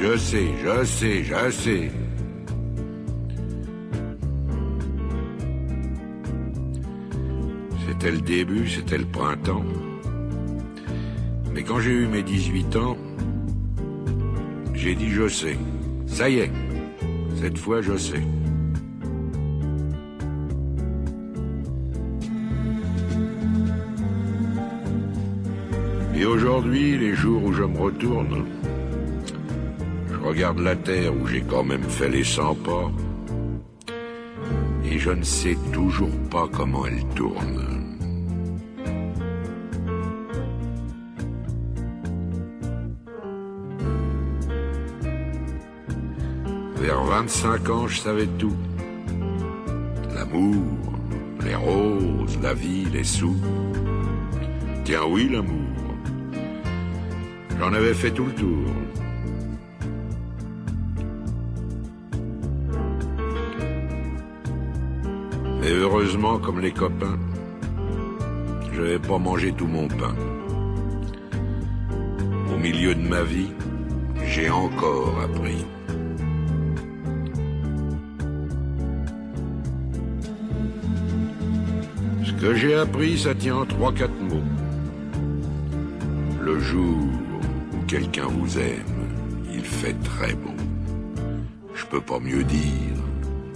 je 0.00 0.16
sais, 0.16 0.46
je 0.64 0.84
sais, 0.84 1.24
je 1.24 1.50
sais. 1.50 1.90
C'était 8.00 8.12
le 8.12 8.20
début, 8.20 8.68
c'était 8.68 8.98
le 8.98 9.06
printemps. 9.06 9.64
Mais 11.52 11.64
quand 11.64 11.80
j'ai 11.80 11.90
eu 11.90 12.06
mes 12.06 12.22
18 12.22 12.76
ans, 12.76 12.96
j'ai 14.72 14.94
dit 14.94 15.10
je 15.10 15.26
sais. 15.26 15.56
Ça 16.06 16.30
y 16.30 16.38
est, 16.38 16.52
cette 17.40 17.58
fois 17.58 17.82
je 17.82 17.96
sais. 17.96 18.22
Et 26.14 26.24
aujourd'hui, 26.24 26.96
les 26.98 27.14
jours 27.14 27.42
où 27.42 27.52
je 27.52 27.64
me 27.64 27.78
retourne, 27.80 28.44
regarde 30.22 30.60
la 30.60 30.76
terre 30.76 31.12
où 31.20 31.26
j'ai 31.26 31.40
quand 31.40 31.64
même 31.64 31.82
fait 31.82 32.08
les 32.08 32.22
100 32.22 32.54
pas. 32.54 32.92
Et 34.84 35.00
je 35.00 35.10
ne 35.10 35.24
sais 35.24 35.58
toujours 35.72 36.16
pas 36.30 36.48
comment 36.52 36.86
elle 36.86 37.04
tourne. 37.16 37.77
Vers 46.88 47.04
25 47.04 47.68
ans, 47.68 47.86
je 47.86 48.00
savais 48.00 48.26
tout. 48.38 48.56
L'amour, 50.14 50.64
les 51.44 51.54
roses, 51.54 52.38
la 52.42 52.54
vie, 52.54 52.86
les 52.86 53.04
sous. 53.04 53.36
Tiens 54.84 55.04
oui, 55.06 55.28
l'amour. 55.28 55.68
J'en 57.60 57.74
avais 57.74 57.92
fait 57.92 58.10
tout 58.10 58.24
le 58.24 58.32
tour. 58.32 58.64
Et 65.64 65.72
heureusement, 65.72 66.38
comme 66.38 66.60
les 66.60 66.72
copains, 66.72 67.18
je 68.72 68.80
n'avais 68.80 68.98
pas 68.98 69.18
mangé 69.18 69.52
tout 69.52 69.66
mon 69.66 69.88
pain. 69.88 70.16
Au 72.50 72.56
milieu 72.56 72.94
de 72.94 73.06
ma 73.06 73.24
vie, 73.24 73.52
j'ai 74.24 74.48
encore 74.48 75.20
appris. 75.20 75.66
J'ai 82.54 82.74
appris, 82.74 83.18
ça 83.18 83.34
tient 83.34 83.56
en 83.56 83.66
trois, 83.66 83.92
quatre 83.92 84.20
mots. 84.20 84.42
Le 86.40 86.58
jour 86.60 86.98
où 87.72 87.84
quelqu'un 87.86 88.26
vous 88.26 88.58
aime, 88.58 88.98
il 89.52 89.64
fait 89.64 89.96
très 90.02 90.32
beau. 90.34 90.54
Je 91.74 91.84
peux 91.86 92.00
pas 92.00 92.18
mieux 92.20 92.44
dire, 92.44 92.96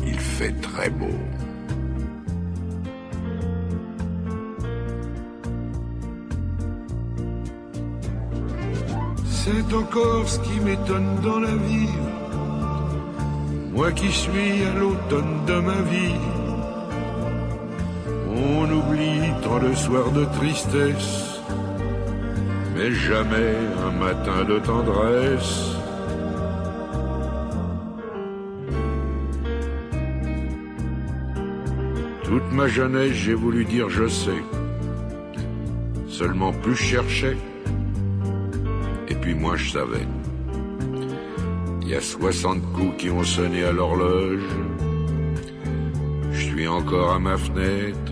il 0.07 0.18
fait 0.18 0.52
très 0.61 0.90
beau. 0.90 1.18
C'est 9.31 9.74
encore 9.74 10.28
ce 10.28 10.38
qui 10.40 10.61
m'étonne 10.61 11.16
dans 11.22 11.40
la 11.40 11.55
vie. 11.55 11.88
Moi 13.74 13.90
qui 13.92 14.11
suis 14.12 14.62
à 14.64 14.78
l'automne 14.78 15.44
de 15.46 15.55
ma 15.55 15.81
vie. 15.83 16.41
On 18.44 18.64
oublie 18.70 19.31
tant 19.42 19.59
le 19.59 19.74
soir 19.74 20.11
de 20.11 20.24
tristesse, 20.24 21.40
mais 22.74 22.90
jamais 22.92 23.55
un 23.87 23.92
matin 23.92 24.44
de 24.44 24.59
tendresse. 24.59 25.76
Toute 32.24 32.50
ma 32.50 32.66
jeunesse, 32.66 33.12
j'ai 33.12 33.35
voulu 33.35 33.64
dire 33.64 33.88
je 33.88 34.09
sais. 34.09 34.42
Seulement 36.09 36.52
plus 36.52 36.74
je 36.74 36.83
cherchais, 36.83 37.37
et 39.09 39.14
puis 39.14 39.35
moi 39.35 39.57
je 39.57 39.70
savais. 39.70 40.07
Il 41.83 41.88
y 41.88 41.94
a 41.94 42.00
60 42.00 42.72
coups 42.72 42.96
qui 42.98 43.11
ont 43.11 43.22
sonné 43.22 43.64
à 43.64 43.72
l'horloge. 43.72 44.48
Je 46.33 46.42
suis 46.42 46.66
encore 46.66 47.12
à 47.12 47.18
ma 47.18 47.37
fenêtre. 47.37 48.12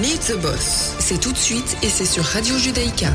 Meet 0.00 0.32
the 0.32 0.40
Boss, 0.42 0.94
c'est 0.98 1.18
tout 1.20 1.32
de 1.32 1.36
suite 1.36 1.76
et 1.82 1.88
c'est 1.88 2.04
sur 2.04 2.22
Radio 2.24 2.56
Judaïka. 2.56 3.08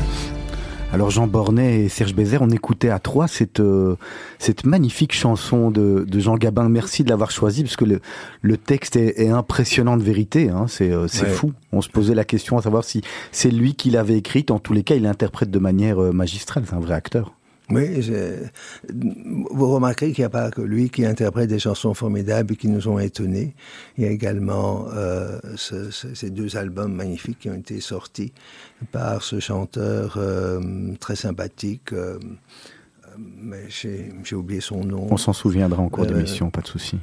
Alors 0.92 1.10
Jean 1.10 1.26
Bornet 1.26 1.80
et 1.84 1.88
Serge 1.88 2.14
Bézère, 2.14 2.42
on 2.42 2.50
écoutait 2.50 2.88
à 2.90 2.98
trois 2.98 3.26
cette 3.28 3.60
euh, 3.60 3.96
cette 4.38 4.64
magnifique 4.64 5.12
chanson 5.12 5.70
de, 5.70 6.04
de 6.06 6.20
Jean 6.20 6.36
Gabin. 6.36 6.68
Merci 6.68 7.02
de 7.04 7.10
l'avoir 7.10 7.30
choisi 7.30 7.62
parce 7.64 7.76
que 7.76 7.84
le, 7.84 8.00
le 8.42 8.56
texte 8.56 8.96
est, 8.96 9.18
est 9.20 9.28
impressionnant 9.30 9.96
de 9.96 10.02
vérité. 10.02 10.50
Hein. 10.50 10.66
C'est 10.68 10.90
euh, 10.90 11.06
Ouais. 11.22 11.28
fou. 11.30 11.52
On 11.72 11.80
se 11.80 11.88
posait 11.88 12.14
la 12.14 12.24
question 12.24 12.58
à 12.58 12.62
savoir 12.62 12.84
si 12.84 13.02
c'est 13.32 13.50
lui 13.50 13.74
qui 13.74 13.90
l'avait 13.90 14.16
écrite. 14.18 14.50
En 14.50 14.58
tous 14.58 14.72
les 14.72 14.82
cas, 14.84 14.94
il 14.94 15.02
l'interprète 15.02 15.50
de 15.50 15.58
manière 15.58 16.00
euh, 16.02 16.12
magistrale. 16.12 16.64
C'est 16.68 16.74
un 16.76 16.80
vrai 16.80 16.94
acteur. 16.94 17.32
Oui, 17.70 18.00
vous 19.50 19.72
remarquerez 19.72 20.12
qu'il 20.12 20.20
n'y 20.22 20.26
a 20.26 20.30
pas 20.30 20.50
que 20.50 20.60
lui 20.60 20.90
qui 20.90 21.06
interprète 21.06 21.48
des 21.48 21.58
chansons 21.58 21.94
formidables 21.94 22.52
et 22.52 22.56
qui 22.56 22.68
nous 22.68 22.88
ont 22.88 22.98
étonnés. 22.98 23.54
Il 23.96 24.04
y 24.04 24.06
a 24.06 24.10
également 24.10 24.86
euh, 24.92 25.38
ce- 25.56 25.90
ce- 25.90 26.14
ces 26.14 26.28
deux 26.30 26.56
albums 26.58 26.92
magnifiques 26.92 27.38
qui 27.40 27.48
ont 27.50 27.54
été 27.54 27.80
sortis 27.80 28.32
par 28.92 29.22
ce 29.22 29.40
chanteur 29.40 30.16
euh, 30.18 30.60
très 31.00 31.16
sympathique. 31.16 31.92
euh, 31.94 32.18
mais 33.16 33.62
j'ai 33.68 34.34
oublié 34.34 34.60
son 34.60 34.84
nom. 34.84 35.06
On 35.10 35.16
s'en 35.16 35.32
souviendra 35.32 35.80
en 35.80 35.88
cours 35.88 36.04
d'émission, 36.04 36.50
pas 36.50 36.60
de 36.62 36.66
souci. 36.66 36.98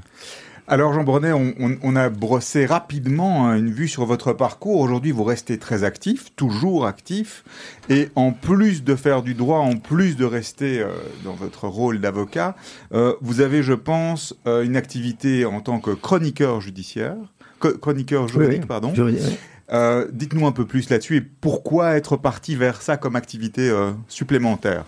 Alors 0.68 0.94
Jean 0.94 1.04
Brunet, 1.04 1.34
on, 1.34 1.54
on- 1.60 1.78
on 1.84 1.96
a 1.96 2.10
brossé 2.10 2.66
rapidement 2.66 3.48
hein, 3.48 3.58
une 3.58 3.72
vue 3.72 3.88
sur 3.90 4.06
votre 4.06 4.32
parcours. 4.34 4.80
Aujourd'hui, 4.80 5.12
vous 5.12 5.24
restez 5.26 5.58
très 5.58 5.84
actif, 5.84 6.34
toujours 6.36 6.86
actif, 6.86 7.44
et 7.90 8.10
en 8.16 8.32
plus 8.32 8.84
de 8.84 8.96
faire 8.96 9.22
du 9.22 9.34
droit, 9.34 9.60
en 9.60 9.76
plus 9.76 10.16
de 10.16 10.24
rester 10.26 10.80
euh, 10.80 10.88
dans 11.26 11.34
votre 11.34 11.68
rôle 11.68 12.00
d'avocat, 12.00 12.56
euh, 12.94 13.14
vous 13.22 13.42
avez, 13.42 13.64
je 13.64 13.74
pense, 13.74 14.34
euh, 14.48 14.64
une 14.64 14.78
activité 14.78 15.46
en 15.46 15.60
tant 15.62 15.80
que 15.80 15.92
chroniqueur 15.92 16.62
judiciaire, 16.62 17.16
chroniqueur 17.60 18.28
juridique, 18.30 18.54
Oui, 18.54 18.60
oui. 18.62 18.68
pardon. 18.68 18.94
Juridique, 18.96 19.24
oui. 19.28 19.36
Euh, 19.74 20.08
Dites-nous 20.12 20.46
un 20.48 20.52
peu 20.52 20.66
plus 20.66 20.90
là-dessus 20.90 21.18
et 21.18 21.22
pourquoi 21.22 21.96
être 21.96 22.18
parti 22.18 22.56
vers 22.56 22.82
ça 22.82 22.98
comme 22.98 23.16
activité 23.16 23.70
euh, 23.70 23.92
supplémentaire? 24.10 24.84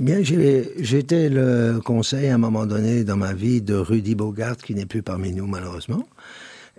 Eh 0.00 0.02
bien, 0.02 0.20
été 0.20 1.28
le 1.28 1.78
conseil 1.84 2.28
à 2.28 2.34
un 2.34 2.38
moment 2.38 2.64
donné 2.64 3.04
dans 3.04 3.18
ma 3.18 3.34
vie 3.34 3.60
de 3.60 3.74
Rudy 3.74 4.14
Bogart, 4.14 4.56
qui 4.56 4.74
n'est 4.74 4.86
plus 4.86 5.02
parmi 5.02 5.30
nous 5.30 5.46
malheureusement. 5.46 6.08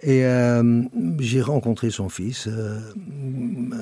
Et 0.02 0.26
euh, 0.26 0.82
j'ai 1.20 1.42
rencontré 1.42 1.92
son 1.92 2.10
fils, 2.10 2.48
euh, 2.48 2.80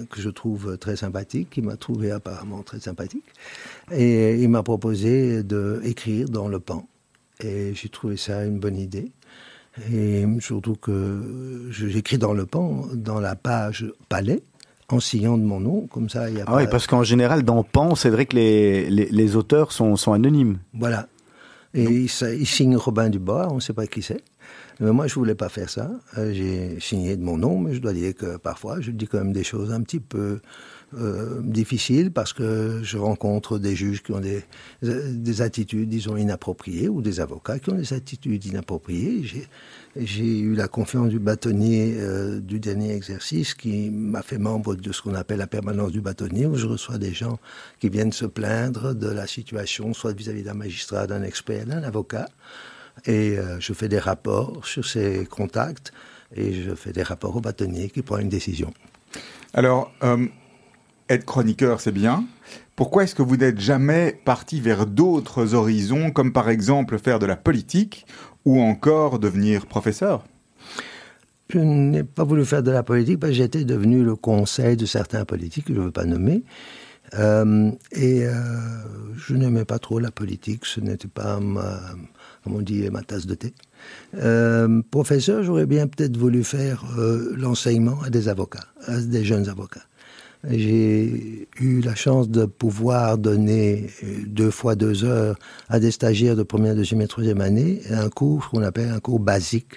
que 0.10 0.20
je 0.20 0.28
trouve 0.28 0.78
très 0.78 0.98
sympathique, 0.98 1.52
qui 1.52 1.62
m'a 1.62 1.78
trouvé 1.78 2.12
apparemment 2.12 2.64
très 2.64 2.82
sympathique. 2.82 3.24
Et 3.94 4.42
il 4.42 4.50
m'a 4.50 4.62
proposé 4.62 5.42
d'écrire 5.42 6.28
dans 6.28 6.50
Le 6.50 6.60
Pan. 6.60 6.86
Et 7.42 7.74
j'ai 7.76 7.88
trouvé 7.88 8.18
ça 8.18 8.44
une 8.44 8.60
bonne 8.60 8.76
idée. 8.76 9.10
Et 9.90 10.26
surtout 10.42 10.76
que 10.76 11.70
j'écris 11.70 12.18
dans 12.18 12.34
Le 12.34 12.46
Pan, 12.46 12.88
dans 12.94 13.22
la 13.22 13.38
page 13.38 13.86
Palais, 14.10 14.44
en 14.92 15.00
signant 15.00 15.38
de 15.38 15.44
mon 15.44 15.60
nom, 15.60 15.88
comme 15.88 16.10
ça 16.10 16.30
il 16.30 16.38
y 16.38 16.42
a 16.42 16.46
Ah 16.48 16.56
oui, 16.58 16.64
pas- 16.66 16.72
parce 16.72 16.88
qu'en 16.88 17.04
général, 17.04 17.44
dans 17.44 17.64
Pan, 17.64 17.96
c'est 17.96 18.10
vrai 18.10 18.26
que 18.26 18.36
les, 18.36 18.90
les, 18.90 19.06
les 19.10 19.36
auteurs 19.36 19.72
sont, 19.72 19.96
sont 19.96 20.14
anonymes. 20.14 20.60
Voilà. 20.74 21.08
Et 21.76 21.84
il, 21.84 22.10
sa- 22.10 22.34
il 22.34 22.48
signe 22.48 22.76
Robin 22.76 23.10
Dubois, 23.10 23.48
on 23.52 23.56
ne 23.56 23.60
sait 23.60 23.74
pas 23.74 23.86
qui 23.88 24.02
c'est. 24.02 24.24
Mais 24.80 24.92
moi, 24.92 25.08
je 25.08 25.14
voulais 25.16 25.36
pas 25.36 25.50
faire 25.50 25.70
ça. 25.70 25.92
Euh, 26.18 26.34
J'ai 26.34 26.80
signé 26.80 27.16
de 27.18 27.22
mon 27.24 27.38
nom, 27.38 27.60
mais 27.60 27.74
je 27.76 27.80
dois 27.80 27.94
dire 27.94 28.16
que 28.16 28.38
parfois, 28.38 28.80
je 28.80 28.92
dis 28.92 29.08
quand 29.08 29.18
même 29.20 29.34
des 29.34 29.44
choses 29.44 29.72
un 29.74 29.82
petit 29.82 30.00
peu 30.00 30.40
euh, 30.98 31.42
difficiles 31.44 32.12
parce 32.12 32.34
que 32.34 32.80
je 32.82 32.98
rencontre 32.98 33.60
des 33.60 33.76
juges 33.76 34.02
qui 34.02 34.14
ont 34.14 34.22
des, 34.22 34.42
des 34.82 35.42
attitudes, 35.44 35.90
disons, 35.90 36.16
inappropriées 36.18 36.88
ou 36.90 37.02
des 37.04 37.20
avocats 37.20 37.60
qui 37.60 37.70
ont 37.70 37.76
des 37.76 37.94
attitudes 37.94 38.44
inappropriées. 38.46 39.24
J'ai- 39.96 40.40
eu 40.40 40.54
la 40.54 40.68
confiance 40.68 41.10
du 41.10 41.20
bâtonnier 41.20 41.96
euh, 41.98 42.40
du 42.40 42.60
dernier 42.60 42.94
exercice 42.96 43.54
qui 43.56 43.90
m'a 43.90 44.22
fait 44.22 44.38
membre 44.38 44.76
de 44.76 44.92
ce 44.92 45.02
qu'on 45.02 45.16
appelle 45.16 45.40
la 45.40 45.48
permanence 45.48 45.92
du 45.92 46.00
bâtonnier, 46.00 46.46
où 46.46 46.56
je 46.56 46.68
reçois 46.68 46.98
des 46.98 47.14
gens 47.14 47.40
qui 47.80 47.90
viennent 47.90 48.12
se 48.12 48.26
plaindre 48.26 48.94
de 48.94 49.08
la 49.10 49.26
situation, 49.28 49.94
soit 49.94 50.14
vis-à-vis 50.14 50.44
d'un 50.44 50.54
magistrat, 50.54 51.08
d'un 51.08 51.24
expert, 51.24 51.66
d'un 51.66 51.84
avocat. 51.84 52.30
Et 53.06 53.38
euh, 53.38 53.60
je 53.60 53.74
fais 53.74 53.90
des 53.90 54.00
rapports 54.00 54.66
sur 54.66 54.86
ces 54.86 55.26
contacts 55.26 55.92
et 56.36 56.54
je 56.54 56.76
fais 56.76 56.92
des 56.92 57.04
rapports 57.04 57.36
au 57.36 57.42
bâtonnier 57.42 57.90
qui 57.90 58.02
prend 58.04 58.20
une 58.20 58.30
décision. 58.30 58.72
Alors, 59.54 59.92
euh, 60.04 60.28
être 61.10 61.26
chroniqueur, 61.26 61.82
c'est 61.82 61.92
bien. 61.92 62.26
Pourquoi 62.76 63.04
est-ce 63.04 63.16
que 63.16 63.24
vous 63.24 63.36
n'êtes 63.36 63.60
jamais 63.60 64.22
parti 64.24 64.62
vers 64.62 64.86
d'autres 64.86 65.54
horizons, 65.54 66.12
comme 66.12 66.32
par 66.32 66.50
exemple 66.50 66.98
faire 67.00 67.20
de 67.20 67.26
la 67.26 67.36
politique 67.36 68.06
ou 68.46 68.60
encore 68.60 69.20
devenir 69.20 69.66
professeur? 69.66 70.24
Je 71.50 71.60
n'ai 71.60 72.04
pas 72.04 72.24
voulu 72.24 72.46
faire 72.46 72.62
de 72.62 72.72
la 72.72 72.84
politique 72.84 73.26
j'étais 73.32 73.64
devenu 73.64 74.04
le 74.04 74.16
conseil 74.16 74.78
de 74.78 74.86
certains 74.86 75.26
politiques 75.26 75.66
que 75.66 75.74
je 75.74 75.80
ne 75.80 75.86
veux 75.86 75.92
pas 75.92 76.06
nommer. 76.06 76.44
Euh, 77.16 77.72
et 77.92 78.26
euh, 78.26 78.34
je 79.18 79.36
n'aimais 79.36 79.66
pas 79.66 79.80
trop 79.80 80.00
la 80.00 80.12
politique, 80.12 80.66
ce 80.66 80.80
n'était 80.80 81.08
pas 81.08 81.40
ma, 81.40 81.80
comme 82.44 82.56
on 82.56 82.92
ma 82.92 83.02
tasse 83.02 83.26
de 83.26 83.36
thé. 83.36 83.54
Euh, 84.16 84.82
professeur, 84.92 85.44
j'aurais 85.44 85.66
bien 85.66 85.88
peut-être 85.88 86.18
voulu 86.18 86.44
faire 86.44 86.86
l'enseignement 87.36 88.00
à 88.04 88.10
des 88.10 88.30
avocats, 88.30 88.68
à 88.86 89.00
des 89.00 89.24
jeunes 89.24 89.50
avocats. 89.50 89.86
J'ai 90.48 91.48
eu 91.60 91.82
la 91.82 91.96
chance 91.96 92.30
de 92.30 92.46
pouvoir 92.46 93.18
donner 93.18 93.90
euh, 94.04 94.08
deux 94.26 94.52
fois 94.52 94.76
deux 94.76 95.04
heures 95.04 95.38
à 95.68 95.80
des 95.82 95.92
stagiaires 95.92 96.38
de 96.38 96.44
première, 96.44 96.76
deuxième 96.76 97.02
et 97.02 97.08
troisième 97.08 97.42
année 97.42 97.82
un 97.92 98.08
cours 98.10 98.50
qu'on 98.50 98.62
appelle 98.64 98.90
un 98.90 99.00
cours 99.02 99.20
basique 99.20 99.74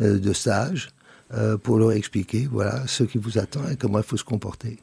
euh, 0.00 0.18
de 0.18 0.32
stage 0.32 0.88
euh, 1.34 1.56
pour 1.56 1.78
leur 1.78 1.92
expliquer 1.92 2.48
voilà 2.50 2.82
ce 2.88 3.04
qui 3.04 3.18
vous 3.18 3.38
attend 3.38 3.60
et 3.70 3.76
comment 3.76 3.98
il 3.98 4.04
faut 4.04 4.16
se 4.16 4.24
comporter. 4.24 4.78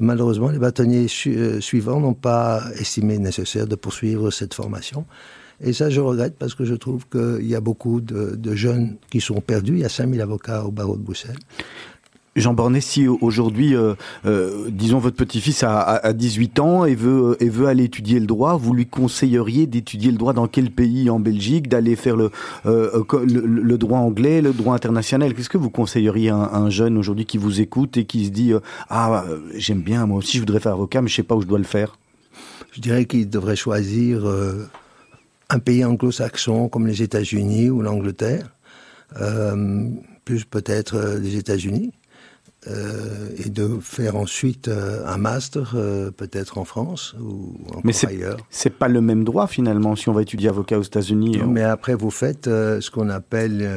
Malheureusement, 0.00 0.48
les 0.48 0.58
bâtonniers 0.58 1.08
su- 1.08 1.60
suivants 1.60 2.00
n'ont 2.00 2.14
pas 2.14 2.64
estimé 2.76 3.18
nécessaire 3.18 3.66
de 3.66 3.76
poursuivre 3.76 4.30
cette 4.30 4.52
formation. 4.54 5.04
Et 5.60 5.72
ça, 5.72 5.88
je 5.88 6.00
regrette 6.00 6.34
parce 6.36 6.54
que 6.56 6.64
je 6.64 6.74
trouve 6.74 7.06
qu'il 7.08 7.46
y 7.46 7.54
a 7.54 7.60
beaucoup 7.60 8.00
de, 8.00 8.34
de 8.34 8.54
jeunes 8.56 8.96
qui 9.10 9.20
sont 9.20 9.40
perdus. 9.40 9.74
Il 9.74 9.78
y 9.80 9.84
a 9.84 9.88
5000 9.88 10.20
avocats 10.20 10.64
au 10.64 10.72
barreau 10.72 10.96
de 10.96 11.02
Bruxelles. 11.02 11.36
Jean 12.36 12.52
Bornet, 12.52 12.80
si 12.80 13.06
aujourd'hui, 13.06 13.76
euh, 13.76 13.94
euh, 14.26 14.68
disons, 14.68 14.98
votre 14.98 15.14
petit-fils 15.14 15.62
a, 15.62 15.78
a, 15.78 16.06
a 16.08 16.12
18 16.12 16.58
ans 16.58 16.84
et 16.84 16.96
veut, 16.96 17.36
aller 17.66 17.84
étudier 17.84 18.18
le 18.18 18.26
droit, 18.26 18.56
vous 18.56 18.74
lui 18.74 18.86
conseilleriez 18.86 19.66
d'étudier 19.66 20.10
le 20.10 20.18
droit 20.18 20.32
dans 20.32 20.48
quel 20.48 20.70
pays? 20.70 21.10
En 21.10 21.20
Belgique, 21.20 21.68
d'aller 21.68 21.94
faire 21.94 22.16
le, 22.16 22.30
euh, 22.66 23.04
droit 23.76 24.00
anglais, 24.00 24.42
le 24.42 24.52
droit 24.52 24.74
international? 24.74 25.34
Qu'est-ce 25.34 25.48
que 25.48 25.58
vous 25.58 25.70
conseilleriez 25.70 26.30
à 26.30 26.56
un, 26.56 26.70
jeune 26.70 26.98
aujourd'hui 26.98 27.24
qui 27.24 27.38
vous 27.38 27.60
écoute 27.60 27.96
et 27.96 28.04
qui 28.04 28.26
se 28.26 28.30
dit 28.30 28.52
Ah, 28.88 29.24
j'aime 29.54 29.82
bien, 29.82 30.06
moi 30.06 30.18
aussi 30.18 30.38
je 30.38 30.40
voudrais 30.40 30.60
faire 30.60 30.72
avocat, 30.72 31.02
mais 31.02 31.08
je 31.08 31.14
sais 31.14 31.22
pas 31.22 31.36
où 31.36 31.42
je 31.42 31.46
dois 31.46 31.58
le 31.58 31.64
faire? 31.64 31.98
Je 32.72 32.80
dirais 32.80 33.04
qu'il 33.04 33.30
devrait 33.30 33.54
choisir 33.54 34.24
un 35.50 35.58
pays 35.60 35.84
anglo-saxon 35.84 36.68
comme 36.68 36.88
les 36.88 37.02
États-Unis 37.02 37.70
ou 37.70 37.82
l'Angleterre, 37.82 38.56
plus 40.24 40.44
peut-être 40.44 41.18
les 41.22 41.36
États-Unis, 41.36 41.92
euh, 42.66 43.28
et 43.44 43.50
de 43.50 43.78
faire 43.80 44.16
ensuite 44.16 44.68
euh, 44.68 45.04
un 45.06 45.18
master, 45.18 45.74
euh, 45.74 46.10
peut-être 46.10 46.56
en 46.56 46.64
France 46.64 47.14
ou 47.20 47.52
encore 47.68 47.82
Mais 47.84 47.92
c'est 47.92 48.06
ailleurs. 48.06 48.38
c'est 48.48 48.70
pas 48.70 48.88
le 48.88 49.02
même 49.02 49.22
droit 49.22 49.46
finalement 49.46 49.96
si 49.96 50.08
on 50.08 50.14
va 50.14 50.22
étudier 50.22 50.48
avocat 50.48 50.78
aux 50.78 50.82
États-Unis. 50.82 51.42
Mais 51.46 51.62
après, 51.62 51.94
vous 51.94 52.10
faites 52.10 52.44
ce 52.46 52.90
qu'on 52.90 53.10
appelle 53.10 53.68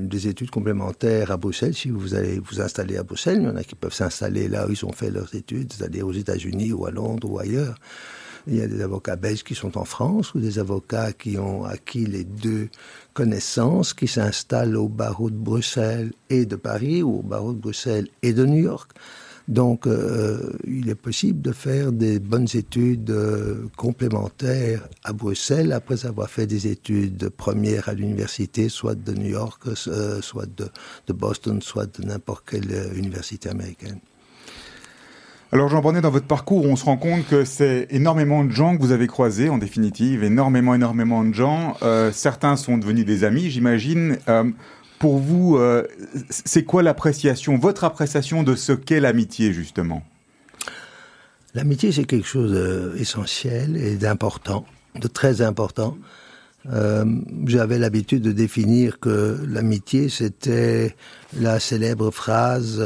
des 0.00 0.28
études 0.28 0.50
complémentaires 0.50 1.32
à 1.32 1.36
Bruxelles. 1.36 1.74
Si 1.74 1.90
vous 1.90 2.14
allez 2.14 2.40
vous 2.40 2.60
installer 2.60 2.96
à 2.96 3.02
Bruxelles, 3.02 3.38
il 3.40 3.44
y 3.44 3.48
en 3.48 3.56
a 3.56 3.64
qui 3.64 3.74
peuvent 3.74 3.94
s'installer 3.94 4.48
là 4.48 4.66
où 4.68 4.70
ils 4.70 4.84
ont 4.84 4.92
fait 4.92 5.10
leurs 5.10 5.34
études, 5.34 5.72
c'est-à-dire 5.72 6.06
aux 6.06 6.12
États-Unis 6.12 6.72
ou 6.72 6.86
à 6.86 6.90
Londres 6.90 7.28
ou 7.30 7.38
ailleurs. 7.38 7.74
Il 8.46 8.56
y 8.56 8.62
a 8.62 8.66
des 8.66 8.82
avocats 8.82 9.16
belges 9.16 9.44
qui 9.44 9.54
sont 9.54 9.76
en 9.78 9.84
France 9.84 10.34
ou 10.34 10.40
des 10.40 10.58
avocats 10.58 11.12
qui 11.12 11.38
ont 11.38 11.64
acquis 11.64 12.06
les 12.06 12.24
deux 12.24 12.68
connaissances, 13.14 13.94
qui 13.94 14.08
s'installent 14.08 14.76
au 14.76 14.88
barreau 14.88 15.30
de 15.30 15.36
Bruxelles 15.36 16.12
et 16.28 16.46
de 16.46 16.56
Paris 16.56 17.02
ou 17.02 17.18
au 17.18 17.22
barreau 17.22 17.52
de 17.52 17.58
Bruxelles 17.58 18.08
et 18.22 18.32
de 18.32 18.44
New 18.44 18.62
York. 18.62 18.92
Donc, 19.50 19.88
euh, 19.88 20.52
il 20.64 20.88
est 20.88 20.94
possible 20.94 21.40
de 21.40 21.50
faire 21.50 21.90
des 21.90 22.20
bonnes 22.20 22.46
études 22.54 23.10
euh, 23.10 23.66
complémentaires 23.76 24.88
à 25.02 25.12
Bruxelles 25.12 25.72
après 25.72 26.06
avoir 26.06 26.30
fait 26.30 26.46
des 26.46 26.68
études 26.68 27.30
premières 27.30 27.88
à 27.88 27.94
l'université, 27.94 28.68
soit 28.68 28.94
de 28.94 29.12
New 29.12 29.30
York, 29.30 29.62
euh, 29.88 30.20
soit 30.22 30.46
de, 30.46 31.12
Boston, 31.12 31.60
soit 31.60 31.98
de 31.98 32.06
n'importe 32.06 32.48
quelle 32.48 32.70
euh, 32.70 32.94
université 32.94 33.48
américaine. 33.48 33.98
Alors 35.52 35.68
Jean 35.68 35.80
Brunet, 35.80 36.00
dans 36.00 36.10
votre 36.10 36.28
parcours, 36.28 36.64
on 36.64 36.76
se 36.76 36.84
rend 36.84 36.96
compte 36.96 37.26
que 37.26 37.44
c'est 37.44 37.88
énormément 37.90 38.44
de 38.44 38.52
gens 38.52 38.76
que 38.76 38.82
vous 38.82 38.92
avez 38.92 39.08
croisés, 39.08 39.48
en 39.48 39.58
définitive, 39.58 40.22
énormément, 40.22 40.76
énormément 40.76 41.24
de 41.24 41.34
gens. 41.34 41.76
Euh, 41.82 42.12
certains 42.12 42.54
sont 42.54 42.78
devenus 42.78 43.04
des 43.04 43.24
amis, 43.24 43.50
j'imagine. 43.50 44.18
Euh, 44.28 44.44
pour 45.00 45.18
vous, 45.18 45.56
euh, 45.56 45.82
c'est 46.28 46.62
quoi 46.62 46.84
l'appréciation, 46.84 47.58
votre 47.58 47.82
appréciation 47.82 48.44
de 48.44 48.54
ce 48.54 48.70
qu'est 48.70 49.00
l'amitié, 49.00 49.52
justement? 49.52 50.04
L'amitié, 51.54 51.90
c'est 51.90 52.04
quelque 52.04 52.28
chose 52.28 52.52
d'essentiel 52.94 53.76
et 53.76 53.96
d'important, 53.96 54.64
de 55.00 55.08
très 55.08 55.42
important. 55.42 55.98
J'avais 57.46 57.78
l'habitude 57.78 58.22
de 58.22 58.30
définir 58.30 59.00
que 59.00 59.40
l'amitié, 59.48 60.10
c'était 60.10 60.94
la 61.36 61.58
célèbre 61.58 62.12
phrase 62.12 62.80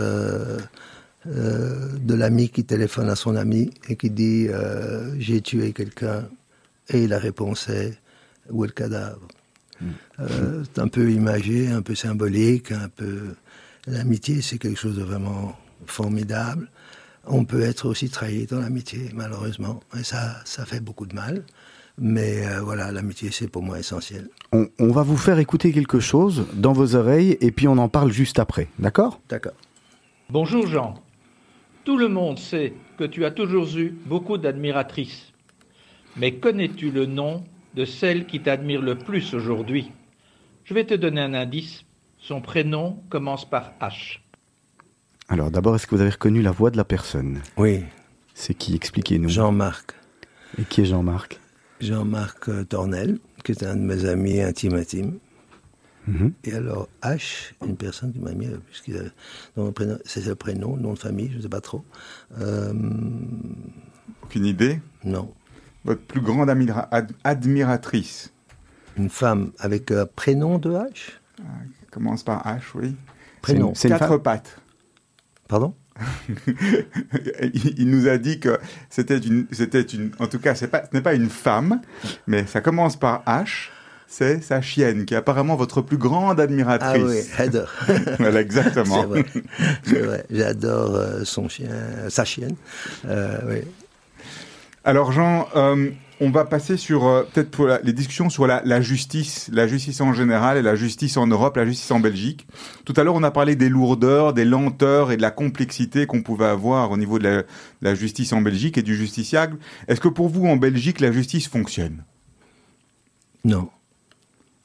euh, 1.27 1.89
de 1.99 2.15
l'ami 2.15 2.51
qui 2.51 2.65
téléphone 2.65 3.09
à 3.09 3.17
son 3.17 3.37
ami 3.37 3.71
et 3.89 3.97
qui 3.97 4.11
dit 4.11 4.47
euh, 4.49 5.15
J'ai 5.19 5.41
tué 5.41 5.73
quelqu'un. 5.73 6.29
Et 6.91 7.07
la 7.07 7.19
réponse 7.19 7.69
est 7.69 7.99
Où 8.51 8.65
est 8.65 8.69
le 8.69 8.73
cadavre 8.73 9.27
euh, 10.21 10.63
C'est 10.65 10.81
un 10.81 10.89
peu 10.89 11.11
imagé, 11.11 11.69
un 11.69 11.83
peu 11.83 11.95
symbolique, 11.95 12.73
un 12.73 12.89
peu. 12.89 13.35
L'amitié, 13.87 14.43
c'est 14.43 14.59
quelque 14.59 14.79
chose 14.79 14.97
de 14.97 15.03
vraiment 15.03 15.59
formidable. 15.87 16.71
on 17.27 17.45
peut 17.45 17.63
être 17.63 17.87
aussi 17.87 18.09
trahi 18.09 18.47
dans 18.47 18.61
l'amitié, 18.61 19.11
malheureusement. 19.15 19.81
Et 19.99 20.05
ça, 20.05 20.37
ça 20.45 20.65
fait 20.65 20.81
beaucoup 20.81 21.07
de 21.07 21.15
mal. 21.15 21.45
Mais 21.99 22.47
euh, 22.47 22.61
voilà, 22.61 22.91
l'amitié, 22.91 23.31
c'est 23.31 23.49
pour 23.49 23.63
moi 23.63 23.79
essentiel. 23.79 24.29
On, 24.53 24.69
on, 24.79 24.91
va 24.91 25.03
vous 25.03 25.17
faire 25.17 25.39
écouter 25.39 25.73
quelque 25.73 26.01
chose 26.01 26.45
dans 26.55 26.73
vos 26.73 26.97
oreilles 26.97 27.39
et 27.41 27.53
puis 27.53 27.69
on 27.69 27.79
en 27.79 27.89
parle 27.89 28.11
juste 28.11 28.39
après. 28.39 28.69
D'accord? 28.79 29.21
D'accord. 29.29 29.53
Bonjour 30.29 30.67
Jean. 30.67 31.04
Tout 31.85 31.99
le 31.99 32.09
monde 32.09 32.39
sait 32.39 32.73
que 32.97 33.05
tu 33.05 33.27
as 33.27 33.31
toujours 33.31 33.69
eu 33.77 33.91
beaucoup 34.07 34.39
d'admiratrices. 34.39 35.33
Mais 36.17 36.33
connais-tu 36.37 36.91
le 36.91 37.05
nom 37.05 37.45
de 37.75 37.85
celle 37.85 38.25
qui 38.25 38.41
t'admire 38.41 38.81
le 38.81 38.97
plus 38.97 39.35
aujourd'hui? 39.35 39.93
Je 40.65 40.73
vais 40.73 40.85
te 40.85 40.95
donner 40.95 41.21
un 41.21 41.35
indice. 41.35 41.85
Son 42.19 42.41
prénom 42.41 43.03
commence 43.11 43.45
par 43.45 43.73
H. 43.83 44.21
Alors 45.29 45.51
d'abord, 45.51 45.75
est-ce 45.75 45.87
que 45.87 45.95
vous 45.95 46.01
avez 46.01 46.11
reconnu 46.11 46.41
la 46.41 46.53
voix 46.53 46.71
de 46.71 46.79
la 46.79 46.85
personne? 46.87 47.43
Oui. 47.59 47.83
C'est 48.33 48.55
qui? 48.55 48.75
Expliquez-nous. 48.75 49.29
Jean-Marc. 49.29 49.95
Et 50.59 50.65
qui 50.65 50.81
est 50.81 50.87
Jean-Marc? 50.87 51.39
Jean-Marc 51.81 52.49
euh, 52.49 52.65
Tornel, 52.65 53.19
qui 53.45 53.53
est 53.53 53.63
un 53.63 53.77
de 53.77 53.83
mes 53.83 54.07
amis 54.07 54.41
intimes 54.41 54.75
intimes. 54.75 55.19
Mhm. 56.07 56.33
Et 56.45 56.53
alors, 56.53 56.89
H, 57.03 57.53
une 57.67 57.77
personne 57.77 58.13
qui 58.13 58.19
m'a 58.21 58.33
mis, 58.33 58.47
puisqu'il 58.67 59.13
dont 59.57 59.67
le 59.67 59.73
prénom- 59.73 59.99
c'est 60.05 60.25
le 60.27 60.35
prénom, 60.35 60.77
nom 60.77 60.93
de 60.93 60.99
famille, 60.99 61.31
je 61.33 61.39
ne 61.39 61.43
sais 61.43 61.49
pas 61.49 61.61
trop. 61.63 61.85
Euh, 62.41 62.73
Aucune 64.23 64.45
idée? 64.47 64.81
Non. 65.05 65.33
Votre 65.85 66.03
plus 66.03 66.21
grande 66.21 66.49
admira- 66.51 66.89
ad- 66.91 67.13
admiratrice? 67.25 68.33
Une 68.97 69.11
femme 69.11 69.53
avec 69.59 69.91
un 69.91 70.07
prénom 70.07 70.59
de 70.59 70.71
H? 70.73 71.13
Commence 71.91 72.23
par 72.23 72.45
H, 72.47 72.61
oui. 72.75 72.95
Prénom. 73.43 73.73
C'est 73.75 73.89
Quatre 73.89 74.19
pattes. 74.19 74.59
Pardon? 75.49 75.75
Il, 77.43 77.75
il 77.81 77.89
nous 77.91 78.09
a 78.09 78.19
dit 78.19 78.41
que 78.41 78.59
c'était 78.91 79.19
une, 79.19 79.47
c'était 79.53 79.83
une, 79.83 80.11
en 80.19 80.27
tout 80.27 80.39
cas, 80.39 80.55
c'est 80.55 80.69
pas, 80.69 80.85
ce 80.85 80.97
n'est 80.97 81.03
pas 81.03 81.15
une 81.15 81.29
femme, 81.31 81.81
mais 82.27 82.47
ça 82.47 82.61
commence 82.61 82.97
par 82.97 83.23
H. 83.25 83.69
C'est 84.17 84.43
sa 84.45 84.61
chienne, 84.63 85.07
qui 85.07 85.15
est 85.15 85.17
apparemment 85.17 85.57
votre 85.57 85.81
plus 85.83 85.97
grande 85.99 86.39
Ah 86.39 86.45
admiratrice. 86.45 87.03
oui, 87.05 87.19
Heather. 87.45 87.69
Voilà, 88.21 88.41
exactement. 88.41 89.01
C'est 89.01 89.07
vrai. 89.09 89.25
C'est 89.83 89.99
vrai. 90.03 90.25
J'adore 90.31 90.95
euh, 90.95 91.25
son 91.25 91.49
chien, 91.49 91.69
sa 92.11 92.25
chienne. 92.25 92.55
Euh, 93.07 93.39
oui. 93.49 93.57
Alors 94.85 95.11
Jean, 95.11 95.49
euh, 95.57 95.91
on 96.21 96.31
va 96.31 96.45
passer 96.45 96.77
sur 96.77 97.07
euh, 97.07 97.25
peut-être 97.33 97.51
pour 97.51 97.67
la- 97.67 97.81
les 97.83 97.93
discussions 97.93 98.31
sur 98.31 98.47
la, 98.47 98.63
la 98.65 98.81
justice, 98.81 99.51
la 99.53 99.67
justice 99.67 100.01
en 100.01 100.13
général 100.13 100.59
et 100.59 100.63
la 100.63 100.77
justice 100.77 101.17
en 101.17 101.27
Europe, 101.27 101.57
la 101.57 101.65
justice 101.67 101.91
en 101.91 101.99
Belgique. 102.01 102.47
Tout 102.85 102.95
à 102.97 103.03
l'heure, 103.03 103.15
on 103.17 103.23
a 103.25 103.33
parlé 103.33 103.57
des 103.57 103.69
lourdeurs, 103.69 104.33
des 104.33 104.45
lenteurs 104.45 105.11
et 105.11 105.17
de 105.17 105.23
la 105.23 105.33
complexité 105.33 106.07
qu'on 106.07 106.23
pouvait 106.23 106.45
avoir 106.47 106.93
au 106.93 106.97
niveau 106.97 107.19
de 107.19 107.25
la, 107.25 107.43
la 107.83 107.95
justice 107.97 108.33
en 108.33 108.43
Belgique 108.43 108.79
et 108.79 108.83
du 108.83 108.95
justiciable. 108.95 109.57
Est-ce 109.89 110.01
que 110.01 110.09
pour 110.09 110.29
vous, 110.29 110.47
en 110.47 110.57
Belgique, 110.57 111.01
la 111.01 111.11
justice 111.11 111.49
fonctionne? 111.49 112.05
Non, 113.45 113.69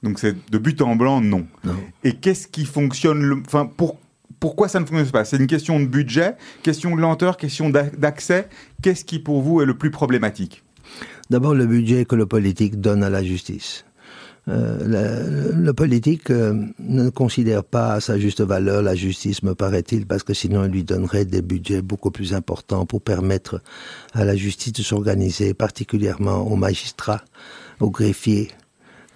Donc 0.03 0.19
c'est 0.19 0.35
de 0.49 0.57
but 0.57 0.81
en 0.81 0.95
blanc, 0.95 1.21
non. 1.21 1.45
non. 1.63 1.75
Et 2.03 2.13
qu'est-ce 2.13 2.47
qui 2.47 2.65
fonctionne 2.65 3.21
le, 3.21 3.37
Enfin, 3.45 3.65
pour, 3.65 3.97
pourquoi 4.39 4.67
ça 4.69 4.79
ne 4.79 4.85
fonctionne 4.85 5.11
pas? 5.11 5.25
C'est 5.25 5.37
une 5.37 5.47
question 5.47 5.79
de 5.79 5.85
budget, 5.85 6.35
question 6.63 6.95
de 6.95 7.01
lenteur, 7.01 7.35
question 7.37 7.69
d'a- 7.69 7.83
d'accès. 7.89 8.47
Qu'est-ce 8.81 9.03
qui 9.03 9.19
pour 9.19 9.41
vous 9.41 9.61
est 9.61 9.65
le 9.65 9.77
plus 9.77 9.91
problématique? 9.91 10.63
D'abord, 11.29 11.53
le 11.53 11.65
budget 11.65 12.05
que 12.05 12.15
le 12.15 12.25
politique 12.25 12.79
donne 12.79 13.03
à 13.03 13.09
la 13.09 13.23
justice. 13.23 13.85
Euh, 14.47 15.51
le, 15.53 15.61
le 15.61 15.73
politique 15.73 16.31
euh, 16.31 16.53
ne 16.79 17.09
considère 17.09 17.63
pas 17.63 17.93
à 17.93 17.99
sa 17.99 18.17
juste 18.17 18.41
valeur 18.41 18.81
la 18.81 18.95
justice, 18.95 19.43
me 19.43 19.53
paraît-il, 19.53 20.07
parce 20.07 20.23
que 20.23 20.33
sinon 20.33 20.63
il 20.65 20.71
lui 20.71 20.83
donnerait 20.83 21.25
des 21.25 21.43
budgets 21.43 21.83
beaucoup 21.83 22.09
plus 22.09 22.33
importants 22.33 22.85
pour 22.87 23.01
permettre 23.01 23.61
à 24.13 24.23
la 24.25 24.35
justice 24.35 24.73
de 24.73 24.81
s'organiser, 24.81 25.53
particulièrement 25.53 26.47
aux 26.47 26.55
magistrats, 26.55 27.21
aux 27.79 27.91
greffiers. 27.91 28.47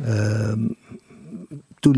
Euh, 0.01 0.55
tous 1.81 1.93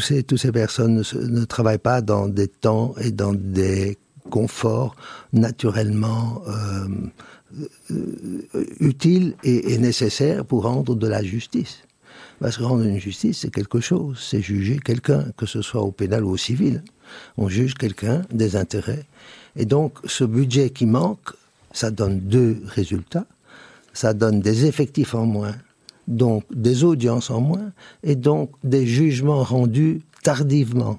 ces, 0.00 0.22
toutes 0.22 0.38
ces 0.38 0.52
personnes 0.52 1.02
ne, 1.14 1.44
travaillent 1.44 1.78
pas 1.78 2.00
dans 2.00 2.28
des 2.28 2.48
temps 2.48 2.94
et 3.00 3.10
dans 3.10 3.32
des 3.32 3.98
conforts 4.30 4.94
naturellement 5.32 6.42
euh, 6.48 6.88
euh, 7.90 8.64
utiles 8.80 9.34
et 9.42 9.78
nécessaires 9.78 10.44
pour 10.44 10.62
rendre 10.62 10.94
de 10.94 11.06
la 11.08 11.22
justice. 11.22 11.82
Parce 12.38 12.58
que 12.58 12.62
rendre 12.62 12.84
une 12.84 12.98
justice, 12.98 13.40
c'est 13.40 13.50
quelque 13.50 13.80
chose. 13.80 14.18
C'est 14.20 14.42
juger 14.42 14.78
quelqu'un, 14.78 15.24
que 15.36 15.46
ce 15.46 15.62
soit 15.62 15.82
au 15.82 15.90
pénal 15.90 16.24
ou 16.24 16.30
au 16.30 16.36
civil. 16.36 16.82
On 17.36 17.48
juge 17.48 17.74
quelqu'un 17.74 18.22
des 18.30 18.56
intérêts. 18.56 19.06
Et 19.56 19.64
donc, 19.64 19.94
ce 20.04 20.24
budget 20.24 20.70
qui 20.70 20.86
manque, 20.86 21.32
ça 21.72 21.90
donne 21.90 22.20
deux 22.20 22.62
résultats. 22.66 23.26
Ça 23.94 24.12
donne 24.12 24.40
des 24.40 24.66
effectifs 24.66 25.14
en 25.14 25.24
moins, 25.24 25.54
donc 26.06 26.44
des 26.54 26.84
audiences 26.84 27.30
en 27.30 27.40
moins, 27.40 27.72
et 28.02 28.16
donc 28.16 28.50
des 28.64 28.86
jugements 28.86 29.42
rendus 29.42 30.02
tardivement. 30.22 30.98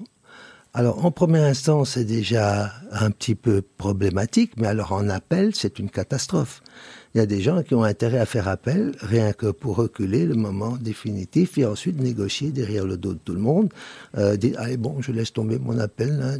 Alors, 0.74 1.04
en 1.04 1.10
première 1.10 1.44
instance, 1.44 1.92
c'est 1.94 2.04
déjà 2.04 2.72
un 2.92 3.10
petit 3.10 3.34
peu 3.34 3.62
problématique, 3.62 4.52
mais 4.58 4.66
alors 4.66 4.92
en 4.92 5.08
appel, 5.08 5.54
c'est 5.54 5.78
une 5.78 5.90
catastrophe. 5.90 6.62
Il 7.14 7.18
y 7.18 7.20
a 7.20 7.26
des 7.26 7.40
gens 7.40 7.62
qui 7.62 7.74
ont 7.74 7.82
intérêt 7.82 8.18
à 8.18 8.26
faire 8.26 8.48
appel, 8.48 8.92
rien 9.00 9.32
que 9.32 9.46
pour 9.46 9.76
reculer 9.76 10.26
le 10.26 10.34
moment 10.34 10.76
définitif 10.76 11.56
et 11.56 11.64
ensuite 11.64 12.00
négocier 12.00 12.50
derrière 12.50 12.84
le 12.84 12.98
dos 12.98 13.14
de 13.14 13.18
tout 13.18 13.32
le 13.32 13.40
monde. 13.40 13.72
Euh, 14.16 14.36
dire, 14.36 14.54
allez, 14.60 14.76
bon, 14.76 15.00
je 15.00 15.10
laisse 15.10 15.32
tomber 15.32 15.58
mon 15.58 15.78
appel, 15.78 16.20
hein, 16.22 16.38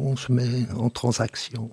on 0.00 0.16
se 0.16 0.30
met 0.30 0.66
en 0.78 0.88
transaction. 0.88 1.70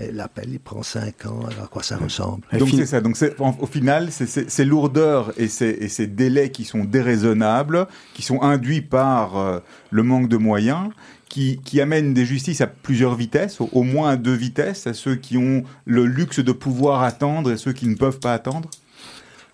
Et 0.00 0.12
l'appel, 0.12 0.48
il 0.50 0.60
prend 0.60 0.82
cinq 0.82 1.26
ans, 1.26 1.40
alors 1.50 1.64
à 1.64 1.68
quoi 1.68 1.82
ça 1.82 1.96
ressemble? 1.96 2.42
Donc 2.58 2.68
c'est 2.70 2.86
ça. 2.86 3.00
Donc 3.00 3.16
au 3.60 3.66
final, 3.66 4.08
c'est 4.10 4.26
ces- 4.50 4.64
lourdeurs 4.64 5.32
et 5.38 5.48
ces, 5.48 5.68
et 5.80 5.88
ces 5.88 6.06
délais 6.06 6.50
qui 6.50 6.64
sont 6.64 6.84
déraisonnables, 6.84 7.86
qui 8.14 8.22
sont 8.22 8.42
induits 8.42 8.82
par 8.82 9.38
euh, 9.38 9.58
le 9.90 10.02
manque 10.02 10.28
de 10.28 10.36
moyens, 10.36 10.90
qui, 11.28 11.60
qui 11.64 11.80
amènent 11.80 12.14
des 12.14 12.24
justices 12.26 12.60
à 12.60 12.66
plusieurs 12.66 13.14
vitesses, 13.14 13.60
au, 13.60 13.68
au 13.72 13.82
moins 13.82 14.10
à 14.10 14.16
deux 14.16 14.34
vitesses, 14.34 14.86
à 14.86 14.94
ceux 14.94 15.16
qui 15.16 15.36
ont 15.38 15.62
le 15.84 16.04
luxe 16.04 16.40
de 16.40 16.52
pouvoir 16.52 17.02
attendre 17.02 17.50
et 17.52 17.56
ceux 17.56 17.72
qui 17.72 17.86
ne 17.88 17.94
peuvent 17.96 18.20
pas 18.20 18.34
attendre. 18.34 18.68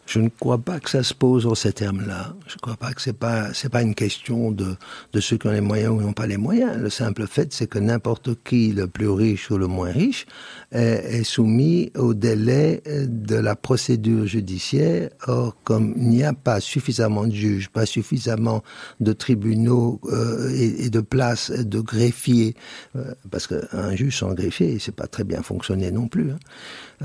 Je 0.05 0.19
ne 0.19 0.29
crois 0.29 0.59
pas 0.59 0.81
que 0.81 0.91
ça 0.91 1.03
se 1.03 1.15
pose 1.15 1.47
en 1.47 1.55
ces 1.55 1.73
termes-là. 1.73 2.35
Je 2.49 2.55
ne 2.55 2.59
crois 2.61 2.77
pas 2.77 2.93
que 2.93 3.01
c'est 3.01 3.13
pas 3.13 3.51
pas 3.71 3.83
une 3.83 3.95
question 3.95 4.51
de 4.51 4.75
de 5.13 5.21
ceux 5.21 5.39
qui 5.39 5.47
ont 5.47 5.53
les 5.53 5.61
moyens 5.61 5.93
ou 5.93 5.99
qui 5.99 6.05
n'ont 6.05 6.13
pas 6.13 6.27
les 6.27 6.37
moyens. 6.37 6.77
Le 6.77 6.91
simple 6.91 7.27
fait, 7.27 7.53
c'est 7.53 7.67
que 7.69 7.79
n'importe 7.79 8.31
qui, 8.43 8.73
le 8.73 8.89
plus 8.89 9.09
riche 9.09 9.51
ou 9.51 9.59
le 9.59 9.69
moins 9.69 9.91
riche, 9.91 10.27
est, 10.73 11.23
soumis 11.23 11.93
au 11.97 12.15
délai 12.15 12.83
de 12.87 13.37
la 13.37 13.55
procédure 13.57 14.27
judiciaire. 14.27 15.11
Or, 15.29 15.57
comme 15.65 15.95
il 15.97 16.09
n'y 16.09 16.25
a 16.25 16.33
pas 16.33 16.61
suffisamment 16.61 17.27
de 17.27 17.33
juges, 17.35 17.71
pas 17.71 17.87
suffisamment 17.87 18.63
de 19.01 19.13
tribunaux 19.13 20.01
euh, 20.07 20.51
et, 20.51 20.87
et 20.87 20.91
de 20.91 21.01
places 21.01 21.51
de 21.53 21.81
greffiers, 21.81 22.55
euh, 22.97 23.15
parce 23.31 23.47
qu'un 23.47 23.95
juge 23.95 24.19
sans 24.19 24.35
greffier, 24.35 24.79
c'est 24.81 24.95
pas 24.95 25.07
très 25.07 25.25
bien 25.25 25.43
fonctionné 25.43 25.91
non 25.91 26.09
plus. 26.09 26.33
hein. 26.33 26.39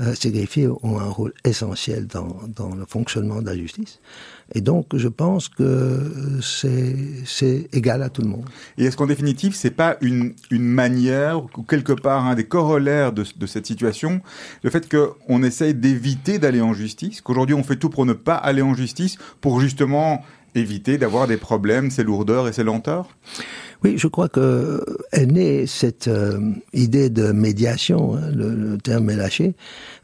Euh, 0.00 0.14
ces 0.14 0.30
greffiers 0.30 0.68
ont 0.68 0.98
un 0.98 1.08
rôle 1.08 1.32
essentiel 1.44 2.06
dans, 2.06 2.40
dans 2.54 2.74
le 2.74 2.86
fonctionnement 2.88 3.40
de 3.40 3.46
la 3.46 3.56
justice. 3.56 4.00
Et 4.54 4.62
donc, 4.62 4.96
je 4.96 5.08
pense 5.08 5.48
que 5.48 6.10
c'est 6.42 6.96
c'est 7.26 7.68
égal 7.72 8.02
à 8.02 8.08
tout 8.08 8.22
le 8.22 8.28
monde. 8.28 8.46
Et 8.78 8.84
est-ce 8.86 8.96
qu'en 8.96 9.06
définitive, 9.06 9.54
c'est 9.54 9.70
pas 9.70 9.98
une, 10.00 10.32
une 10.50 10.64
manière, 10.64 11.44
ou 11.44 11.62
quelque 11.62 11.92
part, 11.92 12.26
un 12.26 12.34
des 12.34 12.46
corollaires 12.46 13.12
de, 13.12 13.24
de 13.36 13.46
cette 13.46 13.66
situation, 13.66 14.22
le 14.62 14.70
fait 14.70 14.88
qu'on 14.88 15.42
essaye 15.42 15.74
d'éviter 15.74 16.38
d'aller 16.38 16.62
en 16.62 16.72
justice, 16.72 17.20
qu'aujourd'hui 17.20 17.54
on 17.54 17.62
fait 17.62 17.76
tout 17.76 17.90
pour 17.90 18.06
ne 18.06 18.14
pas 18.14 18.36
aller 18.36 18.62
en 18.62 18.74
justice, 18.74 19.18
pour 19.42 19.60
justement 19.60 20.22
éviter 20.58 20.98
d'avoir 20.98 21.26
des 21.26 21.36
problèmes, 21.36 21.90
ces 21.90 22.04
lourdeurs 22.04 22.48
et 22.48 22.52
ces 22.52 22.64
lenteurs? 22.64 23.08
Oui, 23.84 23.96
je 23.96 24.08
crois 24.08 24.28
que 24.28 24.84
est 25.12 25.26
née 25.26 25.66
cette 25.66 26.08
euh, 26.08 26.52
idée 26.72 27.10
de 27.10 27.30
médiation, 27.30 28.16
hein, 28.16 28.30
le, 28.34 28.76
terme 28.76 29.08
est 29.10 29.16
lâché, 29.16 29.54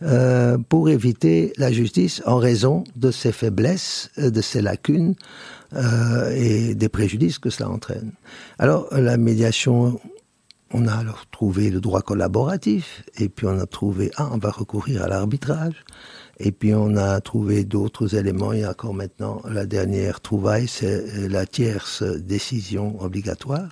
euh, 0.03 0.59
pour 0.69 0.89
éviter 0.89 1.53
la 1.57 1.73
justice 1.73 2.23
en 2.25 2.37
raison 2.37 2.85
de 2.95 3.11
ses 3.11 3.33
faiblesses, 3.33 4.11
euh, 4.19 4.31
de 4.31 4.41
ses 4.41 4.63
lacunes 4.63 5.15
et 6.37 6.77
des 6.77 6.89
préjudices 6.89 7.41
que 7.41 7.51
cela 7.51 7.69
entraîne. 7.69 8.13
Alors 8.61 8.87
la 8.93 9.17
médiation, 9.17 9.99
on 10.73 10.87
a 10.87 10.93
alors 10.93 11.25
trouvé 11.33 11.69
le 11.69 11.81
droit 11.81 12.01
collaboratif 12.01 13.03
et 13.19 13.29
puis 13.29 13.49
on 13.49 13.59
a 13.59 13.67
trouvé 13.67 14.13
ah 14.17 14.29
on 14.31 14.39
va 14.39 14.53
recourir 14.53 15.03
à 15.03 15.09
l'arbitrage. 15.09 15.85
Et 16.39 16.53
puis 16.53 16.75
on 16.75 16.97
a 16.97 17.21
trouvé 17.21 17.65
d'autres 17.65 18.15
éléments. 18.17 18.53
Il 18.53 18.61
y 18.61 18.65
a 18.65 18.71
encore 18.71 18.95
maintenant 18.95 19.41
la 19.49 19.67
dernière 19.67 20.21
trouvaille, 20.21 20.69
c'est 20.69 20.87
euh, 20.87 21.29
la 21.29 21.47
tierce 21.47 22.03
décision 22.03 23.01
obligatoire, 23.01 23.69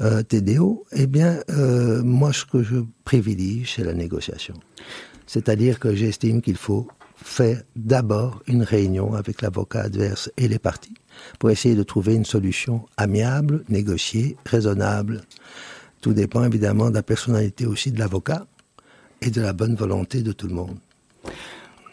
euh, 0.00 0.22
TDO. 0.22 0.84
Eh 0.92 1.06
bien, 1.06 1.40
euh, 1.50 2.02
moi, 2.02 2.32
ce 2.32 2.44
que 2.44 2.62
je 2.62 2.76
privilégie, 3.04 3.64
c'est 3.66 3.84
la 3.84 3.94
négociation. 3.94 4.54
C'est-à-dire 5.26 5.78
que 5.78 5.94
j'estime 5.94 6.40
qu'il 6.40 6.56
faut 6.56 6.88
faire 7.16 7.62
d'abord 7.76 8.42
une 8.46 8.62
réunion 8.62 9.14
avec 9.14 9.42
l'avocat 9.42 9.82
adverse 9.82 10.30
et 10.36 10.48
les 10.48 10.58
parties 10.58 10.94
pour 11.38 11.50
essayer 11.50 11.74
de 11.74 11.82
trouver 11.82 12.14
une 12.14 12.24
solution 12.24 12.86
amiable, 12.96 13.64
négociée, 13.68 14.36
raisonnable. 14.44 15.22
Tout 16.00 16.12
dépend 16.12 16.44
évidemment 16.44 16.90
de 16.90 16.94
la 16.94 17.02
personnalité 17.02 17.64
aussi 17.64 17.92
de 17.92 17.98
l'avocat 17.98 18.46
et 19.20 19.30
de 19.30 19.40
la 19.40 19.52
bonne 19.52 19.76
volonté 19.76 20.22
de 20.22 20.32
tout 20.32 20.48
le 20.48 20.54
monde. 20.54 20.78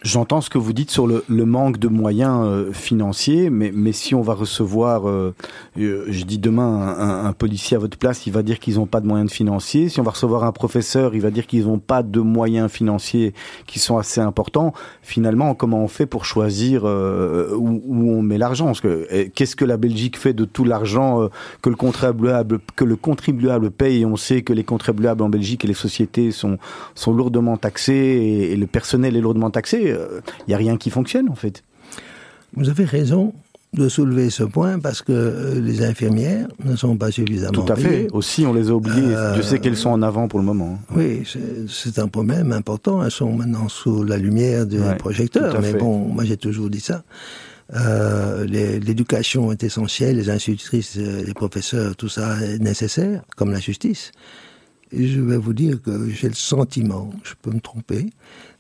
J'entends 0.02 0.40
ce 0.40 0.50
que 0.50 0.58
vous 0.58 0.72
dites 0.72 0.92
sur 0.92 1.08
le, 1.08 1.26
le 1.28 1.46
manque 1.46 1.78
de 1.78 1.90
moyens 1.90 2.46
euh, 2.46 2.72
financiers, 2.72 3.50
mais, 3.50 3.72
mais 3.74 3.92
si 3.92 4.16
on 4.16 4.22
va 4.22 4.34
recevoir, 4.34 5.10
euh, 5.10 5.36
euh, 5.78 6.06
je 6.08 6.24
dis 6.24 6.38
demain, 6.38 6.96
un, 6.98 7.26
un, 7.26 7.34
policier 7.34 7.76
à 7.76 7.82
votre 7.82 7.98
place, 7.98 8.26
il 8.26 8.32
va 8.32 8.42
dire 8.42 8.60
qu'ils 8.60 8.76
n'ont 8.76 8.86
pas 8.86 9.02
de 9.02 9.08
moyens 9.08 9.30
financiers. 9.30 9.90
Si 9.90 10.00
on 10.00 10.04
va 10.04 10.12
recevoir 10.12 10.46
un 10.46 10.54
professeur, 10.54 11.16
il 11.16 11.22
va 11.22 11.32
dire 11.32 11.48
qu'ils 11.48 11.66
n'ont 11.66 11.80
pas 11.80 12.02
de 12.02 12.22
moyens 12.22 12.72
financiers 12.72 13.34
qui 13.68 13.80
sont 13.80 13.98
assez 13.98 14.22
importants. 14.22 14.72
Finalement, 15.02 15.54
comment 15.54 15.84
on 15.84 15.90
fait 15.90 16.06
pour 16.06 16.24
choisir 16.24 16.86
où, 16.86 17.82
où, 17.86 18.12
on 18.12 18.22
met 18.22 18.38
l'argent? 18.38 18.72
Eh, 19.12 19.30
qu'est-ce 19.32 19.58
que 19.58 19.66
la 19.66 19.76
Belgique 19.76 20.18
fait 20.18 20.34
de 20.34 20.46
tout 20.46 20.64
l'argent 20.64 21.28
que 21.62 21.70
le 21.70 21.76
contribuable 21.76 22.60
que 22.78 22.86
le 22.86 22.96
contribuable 22.96 23.70
paye? 23.70 24.02
Et 24.02 24.06
on 24.06 24.16
sait 24.16 24.44
que 24.44 24.54
les 24.54 24.64
contribuables 24.64 25.22
en 25.22 25.30
Belgique 25.30 25.66
et 25.66 25.68
les 25.68 25.74
sociétés 25.74 26.32
sont 26.32 26.58
sont 26.96 27.14
lourdement 27.14 27.58
taxés 27.58 28.50
et 28.52 28.56
le 28.56 28.68
personnel 28.68 29.18
est 29.18 29.22
lourdement 29.22 29.50
taxé 29.50 29.89
il 29.90 29.96
euh, 29.96 30.22
n'y 30.48 30.54
a 30.54 30.58
rien 30.58 30.78
qui 30.78 30.90
fonctionne 30.90 31.30
en 31.30 31.36
fait. 31.36 31.64
Vous 32.56 32.70
avez 32.70 32.86
raison 32.86 33.34
de 33.74 33.88
soulever 33.88 34.30
ce 34.30 34.44
point 34.44 34.80
parce 34.80 35.02
que 35.02 35.12
euh, 35.12 35.62
les 35.62 35.84
infirmières 35.84 36.48
ne 36.64 36.76
sont 36.76 36.98
pas 36.98 37.12
suffisamment 37.12 37.52
Tout 37.52 37.72
à 37.72 37.76
fait. 37.76 38.08
Aussi, 38.12 38.46
on 38.46 38.54
les 38.54 38.70
a 38.70 38.74
oubliées. 38.74 39.16
Euh, 39.16 39.36
Je 39.36 39.42
sais 39.42 39.60
qu'elles 39.60 39.78
sont 39.78 39.92
en 39.92 40.02
avant 40.02 40.28
pour 40.28 40.40
le 40.40 40.46
moment. 40.46 40.80
Oui, 40.96 41.24
c'est 41.68 42.00
un 42.00 42.08
problème 42.08 42.52
important. 42.52 43.04
Elles 43.04 43.12
sont 43.12 43.32
maintenant 43.32 43.70
sous 43.70 44.04
la 44.04 44.18
lumière 44.18 44.66
du 44.66 44.80
ouais, 44.80 44.96
projecteur. 44.96 45.62
Mais 45.62 45.74
bon, 45.74 46.00
moi 46.00 46.24
j'ai 46.24 46.38
toujours 46.38 46.70
dit 46.70 46.80
ça. 46.80 47.04
Euh, 47.76 48.46
L'éducation 48.46 49.52
est 49.52 49.64
essentielle, 49.64 50.18
les 50.18 50.32
institutrices, 50.32 50.96
les 50.96 51.34
professeurs, 51.36 51.96
tout 51.96 52.10
ça 52.10 52.42
est 52.42 52.58
nécessaire, 52.58 53.22
comme 53.36 53.52
la 53.52 53.60
justice. 53.60 54.12
Je 54.92 55.22
vais 55.22 55.38
vous 55.38 55.54
dire 55.54 55.82
que 55.82 56.10
j'ai 56.10 56.30
le 56.30 56.36
sentiment, 56.36 57.12
je 57.24 57.34
peux 57.42 57.52
me 57.52 57.60
tromper, 57.60 58.10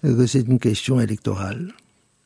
que 0.04 0.26
c'est 0.28 0.42
une 0.42 0.60
question 0.60 1.00
électorale. 1.00 1.74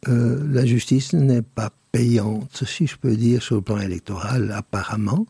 Euh, 0.10 0.44
la 0.52 0.66
justice 0.66 1.14
n'est 1.14 1.42
pas 1.42 1.72
payante, 1.92 2.64
si 2.66 2.88
je 2.88 2.98
peux 2.98 3.16
dire, 3.16 3.42
sur 3.42 3.56
le 3.56 3.62
plan 3.62 3.80
électoral, 3.80 4.52
apparemment. 4.52 5.26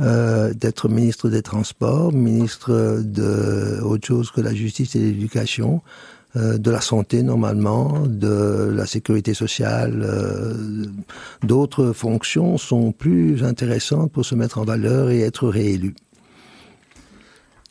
Euh, 0.00 0.52
d'être 0.52 0.88
ministre 0.88 1.28
des 1.28 1.42
Transports, 1.42 2.12
ministre 2.12 3.00
de 3.04 3.80
autre 3.80 4.06
chose 4.06 4.30
que 4.32 4.40
la 4.40 4.52
justice 4.52 4.96
et 4.96 4.98
l'éducation, 4.98 5.82
euh, 6.36 6.58
de 6.58 6.70
la 6.70 6.80
santé 6.80 7.22
normalement, 7.22 8.04
de 8.06 8.72
la 8.74 8.86
sécurité 8.86 9.34
sociale, 9.34 10.04
d'autres 11.42 11.92
fonctions 11.92 12.58
sont 12.58 12.90
plus 12.90 13.44
intéressantes 13.44 14.10
pour 14.10 14.24
se 14.24 14.34
mettre 14.34 14.58
en 14.58 14.64
valeur 14.64 15.10
et 15.10 15.20
être 15.20 15.48
réélu. 15.48 15.94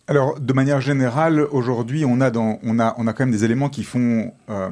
Alors, 0.06 0.38
de 0.38 0.52
manière 0.52 0.82
générale, 0.82 1.48
aujourd'hui, 1.52 2.04
on 2.04 2.20
a 2.20 2.30
dans, 2.30 2.60
on 2.64 2.78
a, 2.78 2.94
on 2.98 3.08
a 3.08 3.14
quand 3.14 3.24
même 3.26 3.32
des 3.32 3.46
éléments 3.46 3.70
qui 3.70 3.86
font 3.86 4.34
euh, 4.50 4.70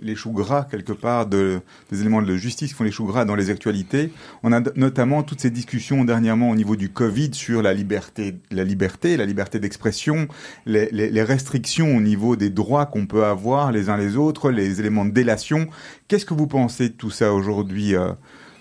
les 0.00 0.16
choux 0.16 0.32
gras 0.32 0.66
quelque 0.70 0.94
part, 0.94 1.26
de, 1.26 1.60
des 1.92 2.00
éléments 2.00 2.22
de 2.22 2.36
justice 2.36 2.70
qui 2.70 2.74
font 2.74 2.84
les 2.84 2.90
choux 2.90 3.04
gras 3.04 3.26
dans 3.26 3.34
les 3.34 3.50
actualités. 3.50 4.10
On 4.42 4.54
a 4.54 4.62
notamment 4.74 5.22
toutes 5.22 5.42
ces 5.42 5.50
discussions 5.50 6.02
dernièrement 6.04 6.48
au 6.48 6.54
niveau 6.54 6.76
du 6.76 6.88
Covid 6.88 7.34
sur 7.34 7.60
la 7.60 7.74
liberté, 7.74 8.36
la 8.50 8.64
liberté, 8.64 9.18
la 9.18 9.26
liberté 9.26 9.58
d'expression, 9.58 10.28
les, 10.64 10.88
les, 10.92 11.10
les, 11.10 11.22
restrictions 11.22 11.94
au 11.94 12.00
niveau 12.00 12.34
des 12.34 12.48
droits 12.48 12.86
qu'on 12.86 13.04
peut 13.04 13.26
avoir 13.26 13.70
les 13.70 13.90
uns 13.90 13.98
les 13.98 14.16
autres, 14.16 14.50
les 14.50 14.80
éléments 14.80 15.04
de 15.04 15.10
délation. 15.10 15.68
Qu'est-ce 16.08 16.24
que 16.24 16.32
vous 16.32 16.46
pensez 16.46 16.88
de 16.88 16.94
tout 16.94 17.10
ça 17.10 17.34
aujourd'hui 17.34 17.96
euh, 17.96 18.12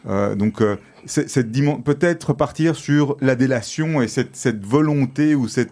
euh, 0.09 0.35
Donc 0.35 0.61
euh, 1.17 1.23
cette 1.27 1.51
peut-être 1.83 2.33
partir 2.33 2.75
sur 2.75 3.17
la 3.21 3.35
délation 3.35 4.01
et 4.01 4.07
cette, 4.07 4.65
volonté 4.65 5.35
ou 5.35 5.47
ce, 5.47 5.65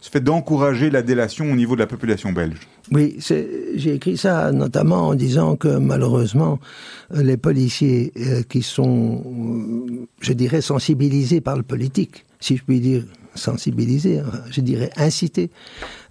fait 0.00 0.20
d'encourager 0.20 0.90
la 0.90 1.02
délation 1.02 1.50
au 1.50 1.54
niveau 1.54 1.74
de 1.74 1.80
la 1.80 1.86
population 1.86 2.32
belge. 2.32 2.58
Oui, 2.92 3.16
j'ai 3.20 3.94
écrit 3.94 4.16
ça 4.16 4.50
notamment 4.52 5.08
en 5.08 5.14
disant 5.14 5.56
que 5.56 5.78
malheureusement, 5.78 6.58
les 7.14 7.36
policiers 7.36 8.12
euh, 8.16 8.42
qui 8.48 8.62
sont, 8.62 9.22
euh, 9.24 10.06
je 10.20 10.32
dirais, 10.32 10.60
sensibilisés 10.60 11.40
par 11.40 11.56
le 11.56 11.62
politique, 11.62 12.24
si 12.40 12.56
je 12.56 12.64
puis 12.64 12.80
dire 12.80 13.04
sensibilisés, 13.34 14.20
je 14.50 14.60
dirais 14.60 14.90
incités, 14.96 15.50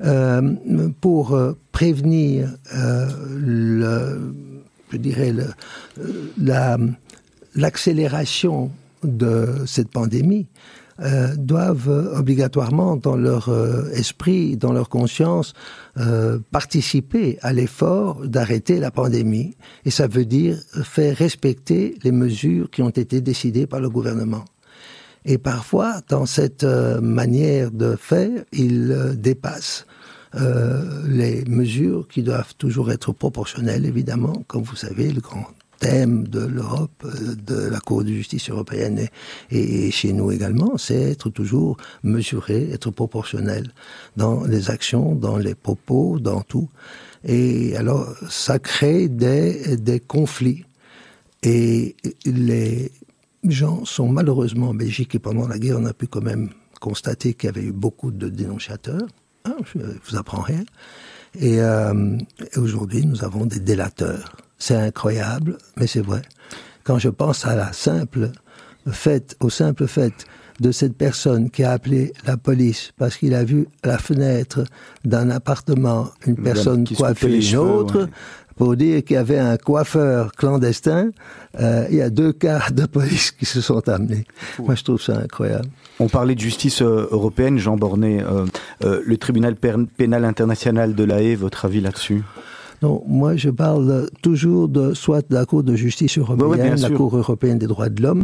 euh, 0.03 0.55
pour 1.01 1.33
euh, 1.33 1.53
prévenir 1.71 2.49
euh, 2.73 4.17
je 4.91 4.97
dirais, 4.97 5.33
la 6.37 6.77
l'accélération 7.55 8.71
de 9.03 9.63
cette 9.65 9.89
pandémie 9.89 10.47
euh, 11.01 11.33
doivent 11.37 12.11
obligatoirement 12.13 12.97
dans 12.97 13.15
leur 13.15 13.47
euh, 13.47 13.89
esprit, 13.91 14.57
dans 14.57 14.73
leur 14.73 14.89
conscience, 14.89 15.53
euh, 15.97 16.39
participer 16.51 17.39
à 17.41 17.53
l'effort 17.53 18.27
d'arrêter 18.27 18.79
la 18.79 18.91
pandémie. 18.91 19.55
Et 19.85 19.91
ça 19.91 20.07
veut 20.07 20.25
dire 20.25 20.57
faire 20.83 21.15
respecter 21.15 21.95
les 22.03 22.11
mesures 22.11 22.69
qui 22.69 22.81
ont 22.81 22.89
été 22.89 23.21
décidées 23.21 23.65
par 23.65 23.79
le 23.79 23.89
gouvernement. 23.89 24.43
Et 25.23 25.37
parfois, 25.37 26.01
dans 26.09 26.25
cette 26.25 26.65
euh, 26.65 26.99
manière 26.99 27.71
de 27.71 27.95
faire, 27.95 28.43
ils 28.51 29.15
dépassent 29.15 29.85
les 31.07 31.43
mesures 31.45 32.07
qui 32.07 32.21
doivent 32.21 32.53
toujours 32.55 32.91
être 32.91 33.13
proportionnelles, 33.13 33.87
évidemment, 33.87 34.43
comme 34.47 34.61
vous 34.61 34.75
savez, 34.75 35.11
le 35.11 35.21
grand 35.21 35.47
thème 35.79 36.27
de 36.27 36.41
l'Europe, 36.41 37.05
de 37.45 37.67
la 37.67 37.79
Cour 37.79 38.03
de 38.03 38.09
justice 38.09 38.49
européenne 38.49 39.07
et, 39.49 39.87
et 39.87 39.91
chez 39.91 40.13
nous 40.13 40.31
également, 40.31 40.77
c'est 40.77 41.11
être 41.11 41.29
toujours 41.29 41.77
mesuré, 42.03 42.69
être 42.71 42.91
proportionnel 42.91 43.71
dans 44.17 44.43
les 44.43 44.69
actions, 44.69 45.15
dans 45.15 45.37
les 45.37 45.55
propos, 45.55 46.19
dans 46.19 46.41
tout. 46.41 46.69
Et 47.23 47.75
alors, 47.75 48.13
ça 48.29 48.59
crée 48.59 49.07
des, 49.07 49.77
des 49.77 49.99
conflits. 49.99 50.65
Et 51.43 51.95
les 52.25 52.91
gens 53.43 53.85
sont 53.85 54.09
malheureusement 54.09 54.69
en 54.69 54.73
Belgique, 54.73 55.15
et 55.15 55.19
pendant 55.19 55.47
la 55.47 55.57
guerre, 55.57 55.77
on 55.79 55.85
a 55.85 55.93
pu 55.93 56.07
quand 56.07 56.21
même 56.21 56.49
constater 56.79 57.33
qu'il 57.33 57.47
y 57.47 57.49
avait 57.49 57.63
eu 57.63 57.71
beaucoup 57.71 58.11
de 58.11 58.29
dénonciateurs. 58.29 59.07
Hein, 59.45 59.55
je 59.73 59.79
vous 59.79 60.17
apprends 60.17 60.41
rien. 60.41 60.63
Et 61.39 61.61
euh, 61.61 62.17
aujourd'hui, 62.57 63.05
nous 63.05 63.23
avons 63.23 63.45
des 63.45 63.59
délateurs. 63.59 64.35
C'est 64.59 64.75
incroyable, 64.75 65.57
mais 65.77 65.87
c'est 65.87 66.01
vrai. 66.01 66.21
Quand 66.83 66.99
je 66.99 67.09
pense 67.09 67.45
à 67.45 67.55
la 67.55 67.73
simple 67.73 68.31
fait, 68.91 69.35
au 69.39 69.49
simple 69.49 69.87
fait 69.87 70.13
de 70.59 70.71
cette 70.71 70.95
personne 70.97 71.49
qui 71.49 71.63
a 71.63 71.71
appelé 71.71 72.13
la 72.25 72.37
police 72.37 72.91
parce 72.97 73.17
qu'il 73.17 73.33
a 73.33 73.43
vu 73.43 73.67
à 73.83 73.87
la 73.87 73.97
fenêtre 73.97 74.63
d'un 75.05 75.29
appartement 75.29 76.09
une 76.25 76.35
personne 76.35 76.85
coiffer 76.85 77.39
une 77.39 77.57
autre, 77.57 78.03
ouais. 78.03 78.09
pour 78.57 78.75
dire 78.75 79.03
qu'il 79.03 79.15
y 79.15 79.17
avait 79.17 79.39
un 79.39 79.55
coiffeur 79.55 80.33
clandestin, 80.33 81.11
euh, 81.59 81.87
il 81.89 81.95
y 81.95 82.01
a 82.01 82.09
deux 82.09 82.33
cas 82.33 82.69
de 82.71 82.85
police 82.85 83.31
qui 83.31 83.45
se 83.45 83.61
sont 83.61 83.87
amenés. 83.87 84.25
Moi, 84.59 84.75
je 84.75 84.83
trouve 84.83 85.01
ça 85.01 85.17
incroyable. 85.17 85.69
On 85.99 86.07
parlait 86.07 86.35
de 86.35 86.41
justice 86.41 86.81
euh, 86.81 87.07
européenne, 87.11 87.57
Jean 87.57 87.77
Bornet, 87.77 88.21
euh, 88.21 88.45
euh 88.83 89.01
le 89.05 89.17
tribunal 89.17 89.55
pénal 89.55 90.25
international 90.25 90.93
de 90.93 91.03
la 91.05 91.21
Haye, 91.21 91.35
votre 91.35 91.65
avis 91.65 91.81
là-dessus? 91.81 92.23
Non, 92.81 93.03
moi 93.07 93.35
je 93.35 93.49
parle 93.49 94.09
toujours 94.21 94.67
de 94.69 94.93
soit 94.93 95.27
de 95.29 95.33
la 95.33 95.45
Cour 95.45 95.63
de 95.63 95.75
justice 95.75 96.17
européenne, 96.17 96.75
oui, 96.75 96.81
la 96.81 96.89
Cour 96.89 97.15
européenne 97.17 97.57
des 97.57 97.67
droits 97.67 97.89
de 97.89 98.01
l'homme, 98.01 98.23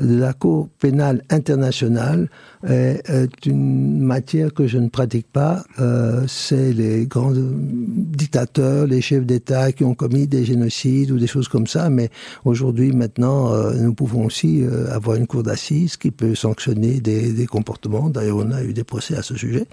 de 0.00 0.18
la 0.18 0.32
Cour 0.32 0.68
pénale 0.78 1.22
internationale 1.30 2.28
est, 2.66 3.08
est, 3.08 3.46
une 3.46 4.00
matière 4.00 4.52
que 4.52 4.66
je 4.66 4.78
ne 4.78 4.88
pratique 4.88 5.26
pas. 5.32 5.64
Euh, 5.78 6.24
C'est 6.26 6.72
les 6.72 7.06
grands 7.06 7.32
dictateurs, 7.34 8.86
les 8.86 9.00
chefs 9.00 9.24
d'État 9.24 9.72
qui 9.72 9.84
ont 9.84 9.94
commis 9.94 10.26
des 10.26 10.44
génocides 10.44 11.10
ou 11.10 11.18
des 11.18 11.26
choses 11.26 11.48
comme 11.48 11.66
ça. 11.66 11.90
Mais 11.90 12.10
aujourd'hui, 12.44 12.92
maintenant, 12.92 13.52
euh, 13.52 13.74
nous 13.74 13.94
pouvons 13.94 14.26
aussi 14.26 14.62
euh, 14.62 14.92
avoir 14.92 15.16
une 15.16 15.26
cour 15.26 15.42
d'assises 15.42 15.96
qui 15.96 16.10
peut 16.10 16.34
sanctionner 16.34 17.00
des, 17.00 17.32
des 17.32 17.46
comportements. 17.46 18.10
D'ailleurs, 18.10 18.38
on 18.38 18.50
a 18.50 18.62
eu 18.62 18.72
des 18.72 18.84
procès 18.84 19.16
à 19.16 19.22
ce 19.22 19.36
sujet. 19.36 19.66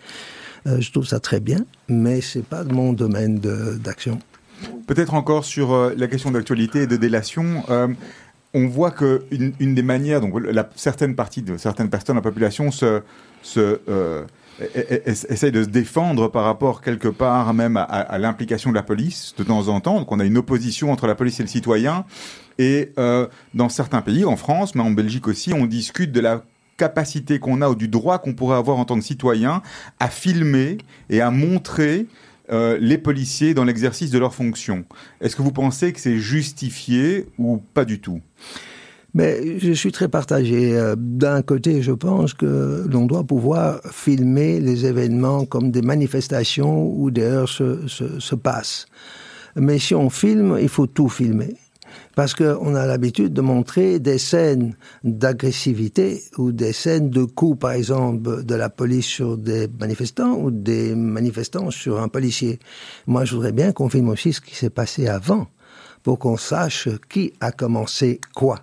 Euh, 0.67 0.81
je 0.81 0.91
trouve 0.91 1.05
ça 1.05 1.19
très 1.19 1.39
bien, 1.39 1.65
mais 1.87 2.21
c'est 2.21 2.45
pas 2.45 2.63
mon 2.63 2.93
domaine 2.93 3.39
d'action. 3.39 4.19
Peut-être 4.87 5.13
encore 5.13 5.45
sur 5.45 5.73
euh, 5.73 5.93
la 5.97 6.07
question 6.07 6.31
d'actualité 6.31 6.83
et 6.83 6.87
de 6.87 6.95
délation. 6.95 7.63
Euh, 7.69 7.87
on 8.53 8.67
voit 8.67 8.91
que 8.91 9.23
une, 9.31 9.53
une, 9.59 9.75
des 9.75 9.81
manières, 9.81 10.21
donc 10.21 10.33
la, 10.39 10.69
certaines 10.75 11.15
parties 11.15 11.41
de 11.41 11.57
certaines 11.57 11.89
personnes 11.89 12.15
la 12.15 12.21
population 12.21 12.71
se, 12.71 13.01
se 13.41 13.81
euh, 13.89 14.23
essaye 15.05 15.51
de 15.51 15.63
se 15.63 15.67
défendre 15.67 16.29
par 16.29 16.45
rapport 16.45 16.81
quelque 16.81 17.09
part 17.09 17.53
même 17.53 17.75
à, 17.75 18.17
l'implication 18.17 18.69
de 18.69 18.75
la 18.75 18.83
police 18.83 19.33
de 19.37 19.43
temps 19.43 19.67
en 19.67 19.81
temps. 19.81 19.99
Donc 19.99 20.11
on 20.11 20.21
a 20.21 20.25
une 20.25 20.37
opposition 20.37 20.91
entre 20.93 21.05
la 21.05 21.15
police 21.15 21.39
et 21.41 21.43
le 21.43 21.49
citoyen. 21.49 22.05
Et 22.57 22.93
dans 23.53 23.67
certains 23.67 23.99
pays, 23.99 24.23
en 24.23 24.37
France, 24.37 24.75
mais 24.75 24.81
en 24.81 24.91
Belgique 24.91 25.27
aussi, 25.27 25.53
on 25.53 25.65
discute 25.65 26.13
de 26.13 26.21
la 26.21 26.41
capacité 26.77 27.39
qu'on 27.39 27.61
a 27.61 27.69
ou 27.69 27.75
du 27.75 27.87
droit 27.87 28.19
qu'on 28.19 28.33
pourrait 28.33 28.57
avoir 28.57 28.77
en 28.77 28.85
tant 28.85 28.97
que 28.97 29.05
citoyen 29.05 29.61
à 29.99 30.09
filmer 30.09 30.77
et 31.09 31.21
à 31.21 31.31
montrer 31.31 32.07
euh, 32.51 32.77
les 32.79 32.97
policiers 32.97 33.53
dans 33.53 33.63
l'exercice 33.63 34.11
de 34.11 34.19
leurs 34.19 34.35
fonctions. 34.35 34.85
Est-ce 35.21 35.35
que 35.35 35.41
vous 35.41 35.51
pensez 35.51 35.93
que 35.93 35.99
c'est 35.99 36.19
justifié 36.19 37.27
ou 37.37 37.57
pas 37.73 37.85
du 37.85 37.99
tout? 37.99 38.21
Mais 39.15 39.59
je 39.59 39.71
suis 39.71 39.93
très 39.93 40.09
partagé. 40.09 40.77
Euh, 40.77 40.95
d'un 40.97 41.41
côté, 41.41 41.81
je 41.81 41.93
pense 41.93 42.33
que 42.33 42.85
l'on 42.91 43.05
doit 43.05 43.23
pouvoir 43.23 43.79
filmer 43.89 44.59
les 44.59 44.85
événements 44.85 45.45
comme 45.45 45.71
des 45.71 45.81
manifestations 45.81 46.85
où 46.85 47.09
des 47.09 47.23
heures 47.23 47.49
se, 47.49 47.87
se, 47.87 48.19
se 48.19 48.35
passent. 48.35 48.87
Mais 49.55 49.79
si 49.79 49.95
on 49.95 50.09
filme, 50.09 50.57
il 50.61 50.69
faut 50.69 50.85
tout 50.85 51.07
filmer 51.07 51.55
parce 52.15 52.33
qu'on 52.33 52.75
a 52.75 52.85
l'habitude 52.85 53.33
de 53.33 53.41
montrer 53.41 53.99
des 53.99 54.17
scènes 54.17 54.75
d'agressivité 55.03 56.23
ou 56.37 56.51
des 56.51 56.73
scènes 56.73 57.09
de 57.09 57.23
coups, 57.23 57.59
par 57.59 57.71
exemple, 57.71 58.43
de 58.43 58.55
la 58.55 58.69
police 58.69 59.05
sur 59.05 59.37
des 59.37 59.67
manifestants 59.79 60.33
ou 60.33 60.51
des 60.51 60.95
manifestants 60.95 61.71
sur 61.71 61.99
un 61.99 62.07
policier. 62.07 62.59
Moi, 63.07 63.25
je 63.25 63.35
voudrais 63.35 63.51
bien 63.51 63.71
qu'on 63.71 63.89
filme 63.89 64.09
aussi 64.09 64.33
ce 64.33 64.41
qui 64.41 64.55
s'est 64.55 64.69
passé 64.69 65.07
avant, 65.07 65.47
pour 66.03 66.19
qu'on 66.19 66.37
sache 66.37 66.87
qui 67.09 67.33
a 67.41 67.51
commencé 67.51 68.21
quoi 68.35 68.59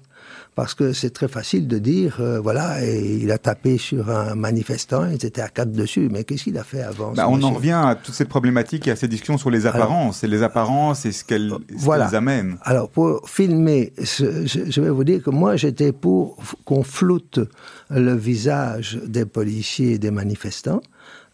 parce 0.54 0.74
que 0.74 0.92
c'est 0.92 1.10
très 1.10 1.28
facile 1.28 1.66
de 1.66 1.78
dire, 1.78 2.18
euh, 2.20 2.38
voilà, 2.38 2.84
et 2.84 3.18
il 3.22 3.30
a 3.30 3.38
tapé 3.38 3.78
sur 3.78 4.10
un 4.10 4.34
manifestant, 4.34 5.06
il 5.06 5.14
était 5.14 5.40
à 5.40 5.48
quatre 5.48 5.72
dessus, 5.72 6.08
mais 6.10 6.24
qu'est-ce 6.24 6.44
qu'il 6.44 6.58
a 6.58 6.64
fait 6.64 6.82
avant 6.82 7.12
bah, 7.12 7.26
On 7.28 7.42
en 7.42 7.52
revient 7.52 7.80
à 7.84 7.94
toutes 7.94 8.14
ces 8.14 8.26
problématiques 8.26 8.86
et 8.86 8.90
à 8.90 8.96
ces 8.96 9.08
discussions 9.08 9.38
sur 9.38 9.50
les 9.50 9.66
apparences, 9.66 10.24
et 10.24 10.26
les 10.26 10.42
apparences 10.42 11.06
et 11.06 11.12
ce 11.12 11.24
qu'elles 11.24 11.52
voilà. 11.70 12.08
amènent. 12.08 12.58
Alors, 12.62 12.90
pour 12.90 13.28
filmer, 13.28 13.92
je, 13.98 14.46
je, 14.46 14.80
vais 14.80 14.90
vous 14.90 15.04
dire 15.04 15.22
que 15.22 15.30
moi, 15.30 15.56
j'étais 15.56 15.92
pour 15.92 16.36
qu'on 16.64 16.82
floute 16.82 17.40
le 17.88 18.14
visage 18.14 18.98
des 19.06 19.24
policiers 19.24 19.92
et 19.92 19.98
des 19.98 20.10
manifestants, 20.10 20.82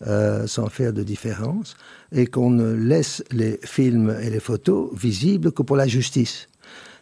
euh, 0.07 0.47
sans 0.47 0.69
faire 0.69 0.93
de 0.93 1.03
différence, 1.03 1.77
et 2.13 2.27
qu'on 2.27 2.51
ne 2.51 2.73
laisse 2.73 3.25
les 3.33 3.59
films 3.65 4.17
et 4.23 4.31
les 4.31 4.41
photos 4.41 4.91
visibles 4.97 5.51
que 5.51 5.63
pour 5.63 5.77
la 5.77 5.89
justice. 5.89 6.48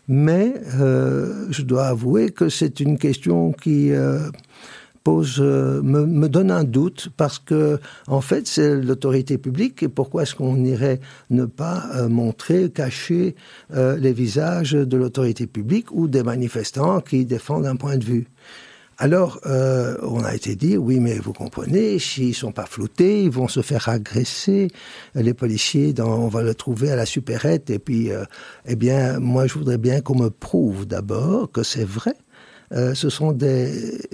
Mais 0.09 0.55
euh, 0.79 1.47
je 1.51 1.63
dois 1.63 1.87
avouer 1.87 2.31
que 2.31 2.49
c'est 2.49 2.81
une 2.81 2.97
question 2.97 3.53
qui 3.53 3.93
euh, 3.93 4.31
pose, 5.07 5.37
euh, 5.39 5.83
me, 5.83 6.05
me, 6.05 6.29
donne 6.29 6.51
un 6.51 6.65
doute 6.65 7.11
parce 7.17 7.39
que 7.39 7.79
en 8.09 8.21
fait 8.21 8.49
c'est 8.49 8.75
l'autorité 8.75 9.39
publique 9.39 9.85
et 9.85 9.89
pourquoi 9.89 10.25
est-ce 10.25 10.35
qu'on 10.35 10.65
irait 10.65 10.99
ne 11.31 11.45
pas 11.45 11.85
euh, 11.95 12.09
montrer, 12.09 12.71
cacher 12.71 13.37
euh, 13.73 13.97
les 13.97 14.13
visages 14.13 14.73
de 14.73 14.97
l'autorité 14.97 15.47
publique 15.47 15.93
ou 15.93 16.09
des 16.09 16.25
manifestants 16.25 17.01
qui 17.01 17.25
défendent 17.25 17.67
un 17.67 17.77
point 17.77 17.99
de 17.99 18.05
vue 18.05 18.27
alors, 18.99 19.41
euh, 19.45 19.97
on 20.03 20.25
a 20.25 20.35
été 20.35 20.57
dit, 20.57 20.79
oui, 20.79 21.01
mais 21.01 21.19
vous 21.19 21.35
comprenez, 21.35 21.99
s'ils 21.99 22.35
sont 22.35 22.53
pas 22.53 22.65
floutés, 22.65 23.25
ils 23.25 23.31
vont 23.31 23.49
se 23.49 23.61
faire 23.61 23.91
agresser. 23.91 24.69
Les 25.15 25.35
policiers, 25.35 25.93
dans, 25.93 26.19
on 26.19 26.29
va 26.29 26.43
le 26.43 26.55
trouver 26.55 26.91
à 26.91 26.97
la 26.97 27.05
supérette. 27.05 27.69
Et 27.69 27.79
puis, 27.79 28.11
euh, 28.11 28.25
eh 28.65 28.75
bien, 28.75 29.19
moi, 29.19 29.47
je 29.47 29.55
voudrais 29.55 29.77
bien 29.77 30.01
qu'on 30.01 30.17
me 30.19 30.31
prouve 30.31 30.87
d'abord 30.87 31.53
que 31.53 31.63
c'est 31.63 31.85
vrai. 31.85 32.15
Euh, 32.73 32.95
ce 32.95 33.11
sont 33.11 33.33
des, 33.33 33.71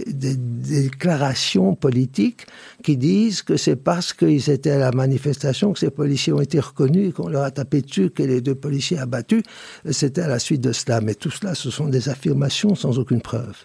des, 0.08 0.36
des, 0.36 0.82
déclarations 0.82 1.74
politiques 1.74 2.46
qui 2.82 2.98
disent 2.98 3.40
que 3.40 3.56
c'est 3.56 3.76
parce 3.76 4.12
qu'ils 4.12 4.50
étaient 4.50 4.72
à 4.72 4.78
la 4.78 4.90
manifestation 4.90 5.72
que 5.72 5.78
ces 5.78 5.90
policiers 5.90 6.34
ont 6.34 6.40
été 6.40 6.60
reconnus, 6.60 7.14
qu'on 7.14 7.28
leur 7.28 7.44
a 7.44 7.50
tapé 7.50 7.80
dessus, 7.80 8.10
que 8.10 8.22
les 8.22 8.40
deux 8.40 8.56
policiers 8.56 8.98
abattus. 8.98 9.42
C'était 9.90 10.22
à 10.22 10.28
la 10.28 10.40
suite 10.40 10.60
de 10.60 10.72
cela. 10.72 11.00
Mais 11.00 11.14
tout 11.14 11.30
cela, 11.30 11.54
ce 11.54 11.70
sont 11.70 11.86
des 11.86 12.08
affirmations 12.08 12.74
sans 12.74 12.98
aucune 12.98 13.22
preuve. 13.22 13.64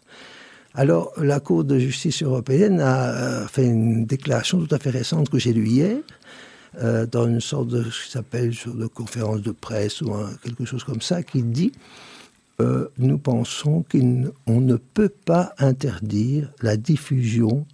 Alors, 0.77 1.11
la 1.17 1.39
Cour 1.39 1.63
de 1.63 1.79
justice 1.79 2.21
européenne 2.21 2.79
a 2.81 3.09
euh, 3.09 3.47
fait 3.47 3.65
une 3.65 4.05
déclaration 4.05 4.63
tout 4.63 4.75
à 4.75 4.77
fait 4.77 4.91
récente 4.91 5.27
que 5.27 5.39
j'ai 5.39 5.51
lue 5.51 5.65
hier, 5.67 5.97
euh, 6.83 7.07
dans 7.07 7.27
une 7.27 7.41
sorte 7.41 7.69
de 7.69 7.83
ce 7.89 8.19
de 8.69 8.85
conférence 8.85 9.41
de 9.41 9.49
presse 9.49 10.01
ou 10.01 10.13
quelque 10.43 10.65
chose 10.65 10.83
comme 10.83 11.01
ça, 11.01 11.23
qui 11.23 11.41
dit 11.41 11.71
euh, 12.61 12.89
nous 12.99 13.17
pensons 13.17 13.83
qu'on 13.91 14.61
ne 14.61 14.75
peut 14.75 15.09
pas 15.09 15.55
interdire 15.57 16.53
la 16.61 16.77
diffusion 16.77 17.65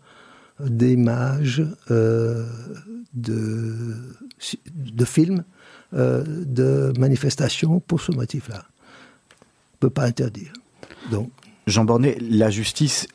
d'images 0.61 1.61
de, 1.89 2.45
films 5.03 5.43
de 5.91 6.93
manifestations 6.97 7.81
pour 7.81 7.99
ce 7.99 8.13
motif-là. 8.13 8.63
On 8.63 9.75
ne 9.75 9.79
peut 9.81 9.89
pas 9.89 10.05
interdire. 10.05 10.53
Donc, 11.11 11.29
Jean 11.67 11.85
Bornet, 11.85 12.17
la 12.19 12.49
justice, 12.49 13.07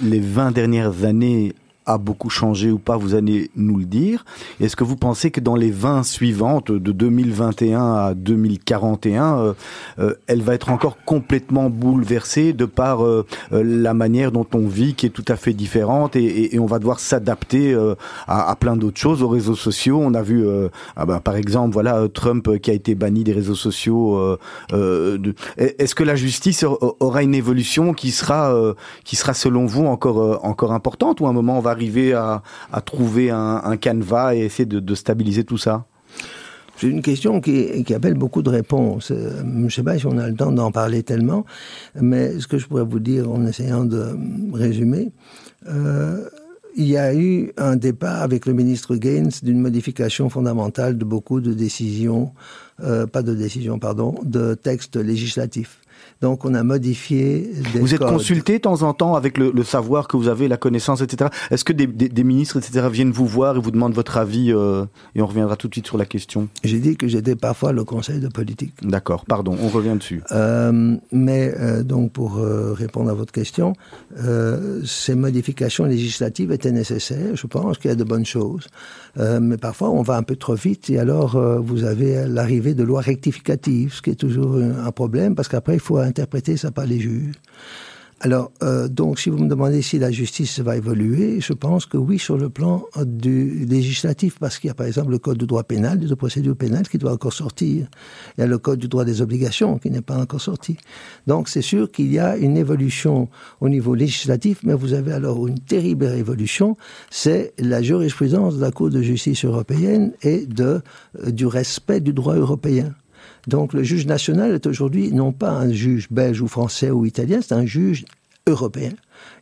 les 0.00 0.20
20 0.20 0.52
dernières 0.52 1.04
années, 1.04 1.54
a 1.92 1.98
beaucoup 1.98 2.30
changé 2.30 2.70
ou 2.70 2.78
pas, 2.78 2.96
vous 2.96 3.14
allez 3.14 3.50
nous 3.56 3.76
le 3.76 3.84
dire. 3.84 4.24
Est-ce 4.60 4.76
que 4.76 4.84
vous 4.84 4.96
pensez 4.96 5.30
que 5.30 5.40
dans 5.40 5.56
les 5.56 5.70
20 5.70 6.02
suivantes, 6.02 6.70
de 6.70 6.92
2021 6.92 7.94
à 7.94 8.14
2041, 8.14 9.38
euh, 9.38 9.52
euh, 9.98 10.14
elle 10.26 10.42
va 10.42 10.54
être 10.54 10.70
encore 10.70 10.98
complètement 11.04 11.70
bouleversée 11.70 12.52
de 12.52 12.64
par 12.64 13.04
euh, 13.04 13.26
la 13.50 13.94
manière 13.94 14.32
dont 14.32 14.46
on 14.54 14.66
vit, 14.66 14.94
qui 14.94 15.06
est 15.06 15.10
tout 15.10 15.24
à 15.28 15.36
fait 15.36 15.52
différente, 15.52 16.16
et, 16.16 16.58
on 16.60 16.66
va 16.66 16.78
devoir 16.78 17.00
s'adapter 17.00 17.74
à, 18.28 18.54
plein 18.60 18.76
d'autres 18.76 19.00
choses, 19.00 19.22
aux 19.22 19.28
réseaux 19.28 19.54
sociaux. 19.54 19.98
On 20.02 20.12
a 20.12 20.20
vu, 20.20 20.46
ah 20.94 21.06
ben, 21.06 21.18
par 21.20 21.36
exemple, 21.36 21.72
voilà 21.72 22.06
Trump 22.12 22.58
qui 22.60 22.70
a 22.70 22.74
été 22.74 22.94
banni 22.94 23.24
des 23.24 23.32
réseaux 23.32 23.54
sociaux. 23.54 24.36
Est-ce 24.70 25.94
que 25.94 26.04
la 26.04 26.16
justice 26.16 26.66
aura 27.00 27.22
une 27.22 27.34
évolution 27.34 27.94
qui 27.94 28.10
sera, 28.10 28.54
qui 29.04 29.16
sera 29.16 29.32
selon 29.32 29.64
vous 29.64 29.86
encore, 29.86 30.44
encore 30.44 30.72
importante, 30.72 31.22
ou 31.22 31.26
à 31.26 31.30
un 31.30 31.32
moment 31.32 31.56
on 31.56 31.62
va 31.62 31.70
arriver 31.80 32.12
à, 32.12 32.42
trouver 32.84 33.30
un, 33.30 33.62
un, 33.64 33.76
canevas 33.78 34.34
et 34.34 34.40
essayer 34.40 34.66
de, 34.66 34.94
stabiliser 34.94 35.44
tout 35.44 35.58
ça? 35.58 35.86
C'est 36.76 36.88
une 36.88 37.02
question 37.02 37.40
qui, 37.40 37.94
appelle 37.94 38.14
beaucoup 38.14 38.42
de 38.42 38.50
réponses. 38.50 39.12
Je 39.12 39.42
ne 39.42 39.68
sais 39.68 39.82
pas 39.82 39.98
si 39.98 40.06
on 40.06 40.18
a 40.18 40.28
le 40.28 40.34
temps 40.34 40.52
d'en 40.52 40.70
parler 40.70 41.02
tellement, 41.02 41.44
mais 41.98 42.38
ce 42.38 42.46
que 42.46 42.58
je 42.58 42.66
pourrais 42.66 42.84
vous 42.84 43.00
dire 43.00 43.30
en 43.30 43.46
essayant 43.46 43.84
de 43.84 44.16
résumer, 44.52 45.10
euh, 45.68 46.26
il 46.76 46.86
y 46.86 46.96
a 46.96 47.14
eu 47.14 47.52
un 47.56 47.76
départ 47.76 48.22
avec 48.22 48.46
le 48.46 48.52
ministre 48.52 48.96
Gaines 48.96 49.32
d'une 49.42 49.60
modification 49.60 50.30
fondamentale 50.30 50.96
de 50.96 51.04
beaucoup 51.04 51.40
de 51.40 51.52
décisions, 51.52 52.32
euh, 52.82 53.06
pas 53.06 53.22
de 53.22 53.34
décisions, 53.34 53.78
pardon, 53.78 54.14
de 54.22 54.54
textes 54.54 54.96
législatifs. 54.96 55.80
Donc, 56.20 56.44
on 56.44 56.54
a 56.54 56.62
modifié. 56.62 57.50
Des 57.72 57.80
vous 57.80 57.94
êtes 57.94 58.00
codes. 58.00 58.10
consulté 58.10 58.54
de 58.54 58.58
temps 58.58 58.82
en 58.82 58.92
temps 58.92 59.14
avec 59.14 59.38
le, 59.38 59.52
le, 59.52 59.64
savoir 59.64 60.06
que 60.06 60.16
vous 60.16 60.28
avez, 60.28 60.48
la 60.48 60.58
connaissance, 60.58 61.00
etc. 61.00 61.30
Est-ce 61.50 61.64
que 61.64 61.72
des, 61.72 61.86
des, 61.86 62.08
des, 62.10 62.24
ministres, 62.24 62.58
etc., 62.58 62.88
viennent 62.92 63.10
vous 63.10 63.26
voir 63.26 63.56
et 63.56 63.60
vous 63.60 63.70
demandent 63.70 63.94
votre 63.94 64.18
avis 64.18 64.52
euh, 64.52 64.84
Et 65.14 65.22
on 65.22 65.26
reviendra 65.26 65.56
tout 65.56 65.68
de 65.68 65.74
suite 65.74 65.86
sur 65.86 65.96
la 65.96 66.04
question? 66.04 66.48
J'ai 66.62 66.78
dit 66.78 66.96
que 66.96 67.08
j'étais 67.08 67.36
parfois 67.36 67.72
le 67.72 67.84
conseil 67.84 68.20
de 68.20 68.28
politique. 68.28 68.74
D'accord, 68.82 69.24
pardon, 69.24 69.56
on 69.62 69.68
revient 69.68 69.96
dessus. 69.96 70.22
Euh, 70.32 70.96
mais 71.10 71.54
euh, 71.58 71.82
donc, 71.82 72.12
pour 72.12 72.36
répondre 72.36 73.10
à 73.10 73.14
votre 73.14 73.32
question, 73.32 73.72
ces 74.84 75.14
modifications 75.14 75.84
législatives 75.84 76.52
étaient 76.52 76.72
nécessaires. 76.72 77.34
Je 77.34 77.46
pense 77.46 77.78
qu'il 77.78 77.90
y 77.90 77.92
a 77.92 77.96
de 77.96 78.04
bonnes 78.04 78.26
choses. 78.26 78.66
Mais 79.16 79.56
parfois, 79.56 79.90
on 79.90 80.02
va 80.02 80.16
un 80.16 80.22
peu 80.22 80.36
trop 80.36 80.54
vite 80.54 80.90
et 80.90 80.98
alors 80.98 81.40
vous 81.60 81.84
avez 81.84 82.26
l'arrivée 82.26 82.74
de 82.74 82.82
lois 82.82 83.00
rectificatives, 83.00 83.94
ce 83.94 84.02
qui 84.02 84.10
est 84.10 84.14
toujours 84.14 84.56
un 84.56 84.92
problème 84.92 85.34
parce 85.34 85.48
qu'après, 85.48 85.74
il 85.74 85.80
faut 85.80 85.89
interpréter 85.98 86.56
ça 86.56 86.70
par 86.70 86.86
les 86.86 87.00
juges. 87.00 87.34
Alors, 88.22 88.52
euh, 88.62 88.86
donc, 88.86 89.18
si 89.18 89.30
vous 89.30 89.38
me 89.38 89.48
demandez 89.48 89.80
si 89.80 89.98
la 89.98 90.10
justice 90.10 90.60
va 90.60 90.76
évoluer, 90.76 91.40
je 91.40 91.54
pense 91.54 91.86
que 91.86 91.96
oui, 91.96 92.18
sur 92.18 92.36
le 92.36 92.50
plan 92.50 92.84
du 93.06 93.64
législatif, 93.64 94.38
parce 94.38 94.58
qu'il 94.58 94.68
y 94.68 94.70
a 94.70 94.74
par 94.74 94.86
exemple 94.86 95.10
le 95.10 95.18
code 95.18 95.38
de 95.38 95.46
droit 95.46 95.62
pénal, 95.64 95.98
de 95.98 96.14
procédure 96.14 96.54
pénale 96.54 96.86
qui 96.86 96.98
doit 96.98 97.12
encore 97.12 97.32
sortir. 97.32 97.86
Il 98.36 98.42
y 98.42 98.44
a 98.44 98.46
le 98.46 98.58
code 98.58 98.78
du 98.78 98.88
droit 98.88 99.06
des 99.06 99.22
obligations 99.22 99.78
qui 99.78 99.90
n'est 99.90 100.02
pas 100.02 100.18
encore 100.18 100.42
sorti. 100.42 100.76
Donc, 101.26 101.48
c'est 101.48 101.62
sûr 101.62 101.90
qu'il 101.90 102.12
y 102.12 102.18
a 102.18 102.36
une 102.36 102.58
évolution 102.58 103.30
au 103.62 103.70
niveau 103.70 103.94
législatif, 103.94 104.60
mais 104.64 104.74
vous 104.74 104.92
avez 104.92 105.12
alors 105.12 105.46
une 105.46 105.58
terrible 105.58 106.04
révolution, 106.04 106.76
c'est 107.10 107.54
la 107.58 107.80
jurisprudence 107.80 108.56
de 108.56 108.60
la 108.60 108.70
Cour 108.70 108.90
de 108.90 109.00
justice 109.00 109.46
européenne 109.46 110.12
et 110.20 110.44
de, 110.44 110.82
euh, 111.24 111.30
du 111.30 111.46
respect 111.46 112.00
du 112.00 112.12
droit 112.12 112.34
européen. 112.34 112.94
Donc 113.46 113.72
le 113.72 113.82
juge 113.82 114.06
national 114.06 114.54
est 114.54 114.66
aujourd'hui 114.66 115.12
non 115.12 115.32
pas 115.32 115.50
un 115.50 115.72
juge 115.72 116.08
belge 116.10 116.40
ou 116.40 116.48
français 116.48 116.90
ou 116.90 117.06
italien, 117.06 117.40
c'est 117.42 117.54
un 117.54 117.66
juge 117.66 118.04
européen. 118.46 118.92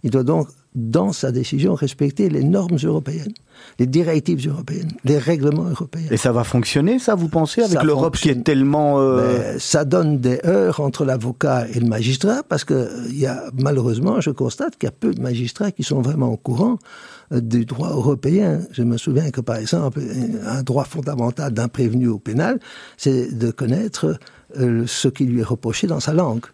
Il 0.03 0.11
doit 0.11 0.24
donc, 0.24 0.49
dans 0.79 1.12
sa 1.12 1.33
décision, 1.33 1.74
respecter 1.74 2.31
les 2.31 2.45
normes 2.45 2.79
européennes, 2.83 3.33
les 3.79 3.87
directives 3.87 4.49
européennes, 4.49 4.93
les 5.05 5.18
règlements 5.18 5.68
européens. 5.68 6.07
Et 6.11 6.16
ça 6.16 6.33
va 6.33 6.45
fonctionner, 6.45 6.99
ça, 6.99 7.14
vous 7.14 7.29
pensez, 7.29 7.62
avec 7.62 7.83
l'Europe 7.83 8.16
qui 8.16 8.29
est 8.29 8.43
tellement... 8.45 9.01
Euh... 9.01 9.55
Mais 9.55 9.59
ça 9.59 9.85
donne 9.85 10.18
des 10.18 10.41
heures 10.45 10.81
entre 10.81 11.05
l'avocat 11.05 11.66
et 11.68 11.81
le 11.81 11.87
magistrat, 11.87 12.43
parce 12.49 12.64
que 12.64 12.89
il 13.09 13.18
y 13.18 13.26
a, 13.26 13.45
malheureusement, 13.55 14.20
je 14.20 14.31
constate 14.31 14.76
qu'il 14.79 14.87
y 14.87 14.89
a 14.89 14.93
peu 14.93 15.12
de 15.12 15.20
magistrats 15.20 15.72
qui 15.72 15.83
sont 15.83 16.01
vraiment 16.01 16.29
au 16.29 16.37
courant 16.37 16.79
du 17.33 17.64
droit 17.64 17.91
européen. 17.91 18.61
Je 18.70 18.83
me 18.83 18.97
souviens 18.97 19.31
que, 19.31 19.41
par 19.41 19.57
exemple, 19.57 20.01
un 20.47 20.62
droit 20.62 20.85
fondamental 20.85 21.53
d'un 21.53 21.68
prévenu 21.68 22.09
au 22.09 22.18
pénal, 22.18 22.61
c'est 22.97 23.37
de 23.37 23.51
connaître 23.51 24.18
euh, 24.59 24.85
ce 24.87 25.09
qui 25.09 25.24
lui 25.24 25.41
est 25.41 25.45
reproché 25.45 25.87
dans 25.87 26.01
sa 26.01 26.14
langue. 26.14 26.47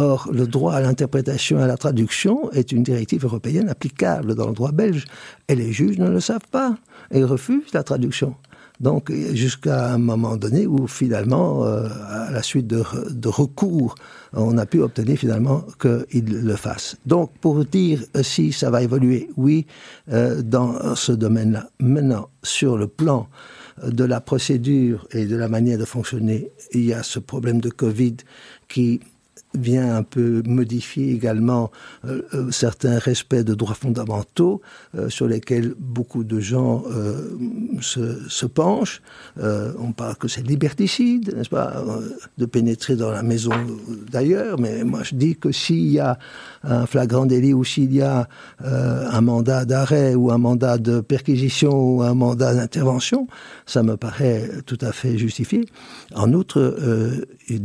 Or, 0.00 0.28
le 0.32 0.46
droit 0.46 0.74
à 0.74 0.80
l'interprétation 0.80 1.58
et 1.58 1.62
à 1.62 1.66
la 1.66 1.76
traduction 1.76 2.52
est 2.52 2.70
une 2.70 2.84
directive 2.84 3.24
européenne 3.24 3.68
applicable 3.68 4.36
dans 4.36 4.46
le 4.46 4.52
droit 4.52 4.70
belge. 4.70 5.04
Et 5.48 5.56
les 5.56 5.72
juges 5.72 5.98
ne 5.98 6.08
le 6.08 6.20
savent 6.20 6.48
pas. 6.52 6.76
Ils 7.12 7.24
refusent 7.24 7.72
la 7.74 7.82
traduction. 7.82 8.36
Donc 8.80 9.10
jusqu'à 9.32 9.94
un 9.94 9.98
moment 9.98 10.36
donné 10.36 10.68
où 10.68 10.86
finalement, 10.86 11.64
euh, 11.64 11.88
à 12.08 12.30
la 12.30 12.44
suite 12.44 12.68
de, 12.68 13.28
recours, 13.28 13.96
on 14.32 14.56
a 14.56 14.66
pu 14.66 14.80
obtenir 14.80 15.18
finalement 15.18 15.64
qu'il 15.80 16.44
le 16.44 16.54
fasse. 16.54 16.96
Donc 17.04 17.32
pour 17.40 17.64
dire 17.64 18.04
si 18.22 18.52
ça 18.52 18.70
va 18.70 18.82
évoluer, 18.82 19.30
oui, 19.36 19.66
euh, 20.12 20.42
dans 20.42 20.94
ce 20.94 21.10
domaine-là. 21.10 21.70
Maintenant, 21.80 22.28
sur 22.44 22.78
le 22.78 22.86
plan 22.86 23.28
de 23.84 24.04
la 24.04 24.20
procédure 24.20 25.08
et 25.10 25.26
de 25.26 25.34
la 25.34 25.48
manière 25.48 25.78
de 25.78 25.84
fonctionner, 25.84 26.52
il 26.72 26.84
y 26.84 26.92
a 26.92 27.02
ce 27.02 27.18
problème 27.18 27.60
de 27.60 27.70
Covid 27.70 28.16
qui 28.68 29.00
vient 29.58 29.96
un 29.96 30.02
peu 30.02 30.42
modifier 30.46 31.12
également 31.12 31.70
euh, 32.04 32.22
euh, 32.34 32.50
certains 32.50 32.98
respects 32.98 33.34
de 33.36 33.54
droits 33.54 33.74
fondamentaux 33.74 34.60
euh, 34.96 35.08
sur 35.08 35.26
lesquels 35.26 35.74
beaucoup 35.78 36.24
de 36.24 36.40
gens 36.40 36.84
se, 37.80 38.28
se, 38.28 38.46
penchent. 38.46 39.02
on 39.36 39.92
parle 39.92 40.16
que 40.16 40.28
c'est 40.28 40.46
liberticide, 40.46 41.34
n'est-ce 41.36 41.48
pas, 41.48 41.84
de 42.38 42.46
pénétrer 42.46 42.96
dans 42.96 43.10
la 43.10 43.22
maison 43.22 43.52
d'ailleurs, 44.10 44.58
mais 44.58 44.84
moi 44.84 45.02
je 45.02 45.14
dis 45.14 45.36
que 45.36 45.52
s'il 45.52 45.88
y 45.88 45.98
a 45.98 46.18
un 46.62 46.86
flagrant 46.86 47.26
délit 47.26 47.52
ou 47.52 47.64
s'il 47.64 47.92
y 47.92 48.02
a 48.02 48.28
un 48.60 49.20
mandat 49.20 49.64
d'arrêt 49.64 50.14
ou 50.14 50.30
un 50.30 50.38
mandat 50.38 50.78
de 50.78 51.00
perquisition 51.00 51.72
ou 51.72 52.02
un 52.02 52.14
mandat 52.14 52.54
d'intervention, 52.54 53.26
ça 53.66 53.82
me 53.82 53.96
paraît 53.96 54.50
tout 54.66 54.78
à 54.80 54.92
fait 54.92 55.18
justifié. 55.18 55.66
En 56.14 56.32
outre, 56.32 56.76
il, 57.48 57.62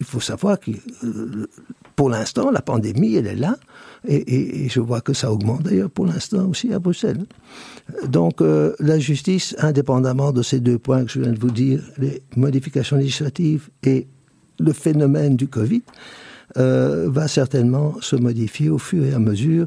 il 0.00 0.06
faut 0.06 0.20
savoir 0.20 0.60
que 0.60 0.70
euh, 1.04 1.46
pour 1.94 2.10
l'instant, 2.10 2.50
la 2.50 2.60
pandémie, 2.60 3.14
elle 3.14 3.26
est 3.26 3.36
là, 3.36 3.56
et, 4.06 4.68
je 4.68 4.80
vois 4.80 5.00
que 5.00 5.14
ça 5.14 5.32
augmente 5.32 5.62
d'ailleurs 5.62 5.90
pour 5.90 6.06
l'instant 6.06 6.46
aussi 6.46 6.72
à 6.72 6.78
Bruxelles. 6.78 7.24
Donc 8.06 8.40
euh, 8.40 8.74
la 8.78 8.98
justice, 8.98 9.56
indépendamment 9.58 10.32
de 10.32 10.42
ces 10.42 10.60
deux 10.60 10.78
points 10.78 11.04
que 11.04 11.10
je 11.10 11.20
viens 11.20 11.32
de 11.32 11.38
vous 11.38 11.50
dire, 11.50 11.82
les 11.98 12.22
modifications 12.36 12.96
législatives 12.96 13.70
et 13.82 14.06
le 14.58 14.72
phénomène 14.72 15.36
du 15.36 15.48
Covid, 15.48 15.82
euh, 16.58 17.08
va 17.10 17.26
certainement 17.26 17.94
se 18.00 18.16
modifier 18.16 18.68
au 18.68 18.78
fur 18.78 19.04
et 19.04 19.12
à 19.12 19.18
mesure 19.18 19.66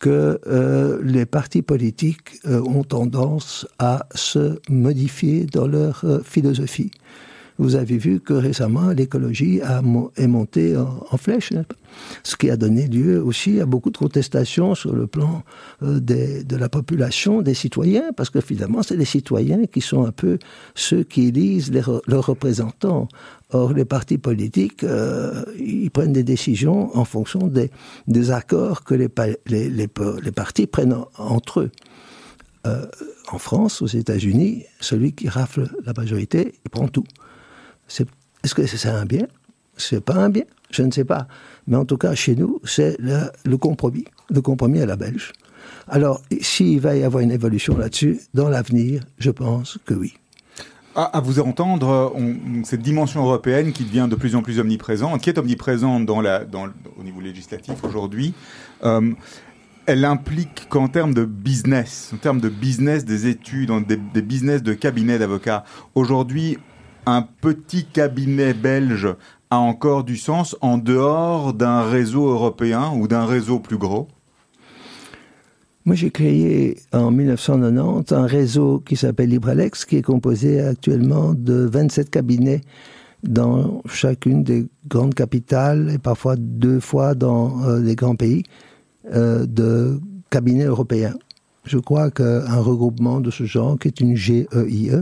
que 0.00 1.00
les 1.04 1.26
partis 1.26 1.62
politiques 1.62 2.40
ont 2.44 2.82
tendance 2.82 3.68
à 3.78 4.04
se 4.16 4.58
modifier 4.68 5.46
dans 5.46 5.68
leur 5.68 6.04
philosophie. 6.24 6.90
Vous 7.58 7.76
avez 7.76 7.98
vu 7.98 8.20
que 8.20 8.32
récemment, 8.32 8.90
l'écologie 8.90 9.60
est 10.16 10.26
montée 10.26 10.76
en, 10.76 11.16
flèche, 11.16 11.52
ce 12.22 12.36
qui 12.36 12.50
a 12.50 12.56
donné 12.56 12.86
lieu 12.88 13.22
aussi 13.22 13.60
à 13.60 13.66
beaucoup 13.66 13.90
de 13.90 13.98
contestations 13.98 14.74
sur 14.74 14.94
le 14.94 15.06
plan 15.06 15.42
euh, 15.82 16.00
de 16.00 16.56
la 16.56 16.68
population, 16.68 17.42
des 17.42 17.54
citoyens, 17.54 18.12
parce 18.16 18.30
que 18.30 18.40
finalement, 18.40 18.82
c'est 18.82 18.96
les 18.96 19.04
citoyens 19.04 19.66
qui 19.66 19.80
sont 19.80 20.04
un 20.04 20.12
peu 20.12 20.38
ceux 20.74 21.02
qui 21.02 21.28
élisent 21.28 21.72
leurs 21.72 22.26
représentants. 22.26 23.08
Or, 23.50 23.74
les 23.74 23.84
partis 23.84 24.16
politiques, 24.16 24.82
euh, 24.82 25.44
ils 25.58 25.90
prennent 25.90 26.14
des 26.14 26.24
décisions 26.24 26.96
en 26.96 27.04
fonction 27.04 27.50
des, 28.08 28.30
accords 28.30 28.82
que 28.82 28.94
les, 28.94 29.08
les, 29.46 30.32
partis 30.32 30.66
prennent 30.66 30.96
entre 31.18 31.60
eux. 31.60 31.70
Euh, 32.66 32.86
en 33.30 33.38
France, 33.38 33.82
aux 33.82 33.86
États-Unis, 33.86 34.64
celui 34.80 35.12
qui 35.12 35.28
rafle 35.28 35.68
la 35.84 35.92
majorité, 35.92 36.54
il 36.64 36.70
prend 36.70 36.88
tout. 36.88 37.04
Est-ce 38.42 38.54
que 38.54 38.66
c'est 38.66 38.88
un 38.88 39.04
bien? 39.04 39.26
C'est 39.76 40.04
pas 40.04 40.14
un 40.14 40.30
bien? 40.30 40.44
Je 40.70 40.82
ne 40.82 40.90
sais 40.90 41.04
pas. 41.04 41.28
Mais 41.66 41.76
en 41.76 41.84
tout 41.84 41.96
cas, 41.96 42.14
chez 42.14 42.34
nous, 42.34 42.60
c'est 42.64 42.96
le, 42.98 43.56
compromis. 43.56 44.04
Le 44.30 44.40
compromis 44.40 44.80
à 44.80 44.86
la 44.86 44.96
belge. 44.96 45.32
Alors, 45.88 46.22
s'il 46.40 46.80
va 46.80 46.96
y 46.96 47.04
avoir 47.04 47.22
une 47.22 47.30
évolution 47.30 47.76
là-dessus, 47.76 48.20
dans 48.34 48.48
l'avenir, 48.48 49.02
je 49.18 49.30
pense 49.30 49.78
que 49.84 49.94
oui. 49.94 50.14
À, 50.94 51.20
vous 51.20 51.40
entendre, 51.40 52.14
cette 52.64 52.82
dimension 52.82 53.24
européenne 53.24 53.72
qui 53.72 53.84
devient 53.84 54.08
de 54.10 54.14
plus 54.14 54.36
en 54.36 54.42
plus 54.42 54.58
omniprésente, 54.58 55.22
qui 55.22 55.30
est 55.30 55.38
omniprésente 55.38 56.10
au 56.10 57.02
niveau 57.02 57.20
législatif 57.20 57.82
aujourd'hui, 57.82 58.34
euh, 58.84 59.12
elle 59.86 60.04
implique 60.04 60.68
qu'en 60.68 60.88
termes 60.88 61.14
de 61.14 61.24
business, 61.24 62.10
en 62.12 62.18
termes 62.18 62.40
de 62.40 62.50
business 62.50 63.06
des 63.06 63.26
études, 63.26 63.72
des, 63.86 63.96
des 63.96 64.20
business 64.20 64.62
de 64.62 64.74
cabinets 64.74 65.18
d'avocats, 65.18 65.64
aujourd'hui, 65.94 66.58
un 67.06 67.22
petit 67.22 67.84
cabinet 67.84 68.54
belge 68.54 69.08
a 69.50 69.58
encore 69.58 70.04
du 70.04 70.16
sens 70.16 70.56
en 70.60 70.78
dehors 70.78 71.52
d'un 71.52 71.82
réseau 71.82 72.28
européen 72.28 72.92
ou 72.94 73.08
d'un 73.08 73.26
réseau 73.26 73.58
plus 73.58 73.78
gros 73.78 74.08
moi, 75.84 75.96
j'ai 75.96 76.12
créé 76.12 76.76
en 76.92 77.10
1990 77.10 78.12
un 78.12 78.26
réseau 78.26 78.80
qui 78.86 78.94
s'appelle 78.94 79.30
LibreAlex, 79.30 79.84
qui 79.84 79.96
est 79.96 80.02
composé 80.02 80.60
actuellement 80.60 81.34
de 81.34 81.54
27 81.54 82.08
cabinets 82.08 82.60
dans 83.24 83.82
chacune 83.88 84.44
des 84.44 84.68
grandes 84.86 85.14
capitales 85.14 85.90
et 85.92 85.98
parfois 85.98 86.36
deux 86.36 86.78
fois 86.78 87.16
dans 87.16 87.64
euh, 87.64 87.80
les 87.80 87.96
grands 87.96 88.14
pays 88.14 88.44
euh, 89.12 89.44
de 89.44 89.98
cabinets 90.30 90.66
européens. 90.66 91.14
Je 91.64 91.78
crois 91.78 92.12
qu'un 92.12 92.60
regroupement 92.60 93.20
de 93.20 93.32
ce 93.32 93.42
genre, 93.42 93.76
qui 93.76 93.88
est 93.88 94.00
une 94.00 94.16
GEIE, 94.16 94.92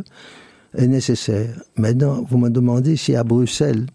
est 0.75 0.87
nécessaire. 0.87 1.63
Maintenant, 1.77 2.23
vous 2.23 2.39
me 2.39 2.51
demandez 2.51 2.97
si 2.97 3.15
à 3.15 3.25
Bruxelles, 3.25 3.87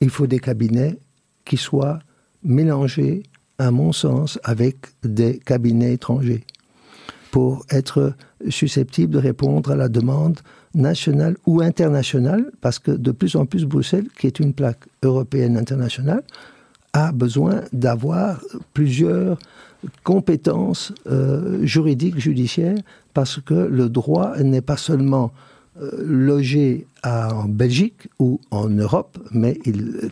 il 0.00 0.10
faut 0.10 0.26
des 0.26 0.38
cabinets 0.38 0.98
qui 1.44 1.56
soient 1.56 1.98
mélangés, 2.42 3.22
à 3.58 3.70
mon 3.70 3.92
sens, 3.92 4.38
avec 4.44 4.76
des 5.02 5.38
cabinets 5.38 5.94
étrangers 5.94 6.44
pour 7.30 7.66
être 7.70 8.14
susceptibles 8.48 9.12
de 9.12 9.18
répondre 9.18 9.70
à 9.72 9.76
la 9.76 9.88
demande 9.88 10.38
nationale 10.74 11.36
ou 11.46 11.60
internationale, 11.60 12.50
parce 12.60 12.78
que 12.78 12.90
de 12.90 13.10
plus 13.10 13.36
en 13.36 13.46
plus 13.46 13.64
Bruxelles, 13.64 14.08
qui 14.18 14.26
est 14.26 14.38
une 14.38 14.54
plaque 14.54 14.84
européenne 15.02 15.56
internationale, 15.56 16.22
a 16.92 17.12
besoin 17.12 17.62
d'avoir 17.72 18.40
plusieurs 18.72 19.38
compétences 20.02 20.92
euh, 21.08 21.64
juridiques, 21.64 22.18
judiciaires, 22.18 22.78
parce 23.14 23.40
que 23.40 23.54
le 23.54 23.88
droit 23.88 24.36
n'est 24.38 24.60
pas 24.60 24.76
seulement 24.76 25.32
euh, 25.80 25.90
logé 26.04 26.86
en 27.04 27.44
Belgique 27.44 28.08
ou 28.18 28.40
en 28.50 28.68
Europe, 28.68 29.18
mais 29.30 29.58
il, 29.64 30.10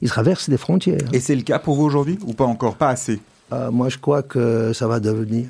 il 0.00 0.08
traverse 0.08 0.48
les 0.48 0.56
frontières. 0.56 1.08
Et 1.12 1.20
c'est 1.20 1.34
le 1.34 1.42
cas 1.42 1.58
pour 1.58 1.74
vous 1.74 1.84
aujourd'hui 1.84 2.18
ou 2.24 2.32
pas 2.32 2.44
encore 2.44 2.76
Pas 2.76 2.90
assez? 2.90 3.20
Euh, 3.52 3.70
Moi, 3.70 3.88
je 3.88 3.98
crois 3.98 4.22
que 4.22 4.72
ça 4.72 4.86
va 4.86 5.00
devenir. 5.00 5.46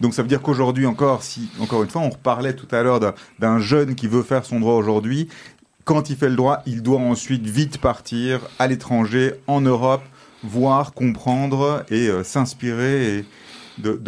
Donc 0.00 0.12
ça 0.12 0.22
veut 0.22 0.28
dire 0.28 0.42
qu'aujourd'hui 0.42 0.86
encore, 0.86 1.22
si 1.22 1.48
encore 1.60 1.82
une 1.82 1.88
fois, 1.88 2.02
on 2.02 2.10
reparlait 2.10 2.54
tout 2.54 2.66
à 2.72 2.82
l'heure 2.82 3.00
d'un 3.38 3.58
jeune 3.60 3.94
qui 3.94 4.08
veut 4.08 4.22
faire 4.22 4.44
son 4.44 4.60
droit 4.60 4.74
aujourd'hui, 4.74 5.28
quand 5.84 6.10
il 6.10 6.16
fait 6.16 6.28
le 6.28 6.36
droit, 6.36 6.62
il 6.66 6.82
doit 6.82 6.98
ensuite 6.98 7.46
vite 7.46 7.78
partir 7.78 8.40
à 8.58 8.66
l'étranger, 8.66 9.34
en 9.46 9.60
Europe, 9.60 10.02
voir, 10.44 10.92
comprendre 10.92 11.84
et 11.90 12.08
euh, 12.08 12.22
s'inspirer 12.22 13.24
de, 13.78 13.98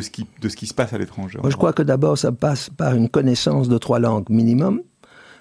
ce 0.00 0.10
qui, 0.56 0.66
se 0.66 0.74
passe 0.74 0.92
à 0.92 0.98
l'étranger. 0.98 1.38
Je 1.46 1.56
crois 1.56 1.72
que 1.72 1.82
d'abord, 1.82 2.16
ça 2.16 2.32
passe 2.32 2.70
par 2.70 2.94
une 2.94 3.08
connaissance 3.08 3.68
de 3.68 3.78
trois 3.78 3.98
langues 3.98 4.28
minimum, 4.30 4.80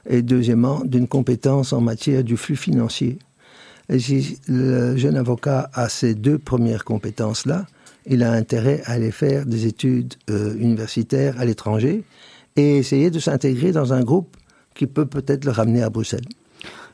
et 0.09 0.21
deuxièmement, 0.21 0.81
d'une 0.83 1.07
compétence 1.07 1.73
en 1.73 1.81
matière 1.81 2.23
du 2.23 2.37
flux 2.37 2.55
financier. 2.55 3.19
Et 3.89 3.99
si 3.99 4.39
le 4.47 4.97
jeune 4.97 5.17
avocat 5.17 5.69
a 5.73 5.89
ces 5.89 6.13
deux 6.13 6.37
premières 6.37 6.83
compétences-là, 6.83 7.65
il 8.05 8.23
a 8.23 8.31
intérêt 8.31 8.81
à 8.85 8.93
aller 8.93 9.11
faire 9.11 9.45
des 9.45 9.65
études 9.65 10.13
euh, 10.29 10.55
universitaires 10.55 11.35
à 11.39 11.45
l'étranger 11.45 12.03
et 12.55 12.77
essayer 12.77 13.11
de 13.11 13.19
s'intégrer 13.19 13.71
dans 13.71 13.93
un 13.93 14.01
groupe 14.01 14.35
qui 14.75 14.87
peut 14.87 15.05
peut-être 15.05 15.45
le 15.45 15.51
ramener 15.51 15.83
à 15.83 15.89
Bruxelles. 15.89 16.25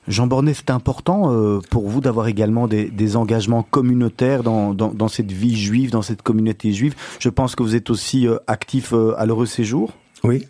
Jean 0.08 0.28
Bornet, 0.28 0.54
c'est 0.54 0.70
important 0.70 1.32
euh, 1.32 1.60
pour 1.70 1.90
vous 1.90 2.02
d'avoir 2.02 2.28
également 2.28 2.68
des, 2.68 2.90
des, 2.90 3.16
engagements 3.16 3.64
communautaires 3.64 4.44
dans, 4.44 4.74
dans, 4.74 4.94
dans, 4.94 5.08
cette 5.08 5.32
vie 5.32 5.56
juive, 5.56 5.92
dans 5.92 6.02
cette 6.02 6.22
communauté 6.22 6.72
juive. 6.72 6.96
Je 7.20 7.30
pense 7.30 7.56
que 7.56 7.64
vous 7.64 7.76
êtes 7.76 7.90
aussi 7.90 8.28
euh, 8.28 8.38
actif 8.48 8.94
euh, 8.94 9.14
à 9.18 9.26
l'heureux 9.26 9.48
séjour. 9.48 9.94
Oui. 10.24 10.46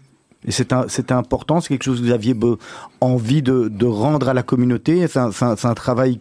Et 0.47 0.51
c'est 0.51 1.11
important, 1.11 1.59
c'est 1.59 1.69
quelque 1.69 1.83
chose 1.83 2.01
que 2.01 2.05
vous 2.05 2.11
aviez 2.11 2.35
envie 3.01 3.41
de, 3.41 3.67
de, 3.67 3.85
rendre 3.87 4.29
à 4.29 4.33
la 4.35 4.43
communauté. 4.43 5.07
C'est 5.07 5.17
un, 5.17 5.31
un, 5.41 5.73
travail, 5.73 6.19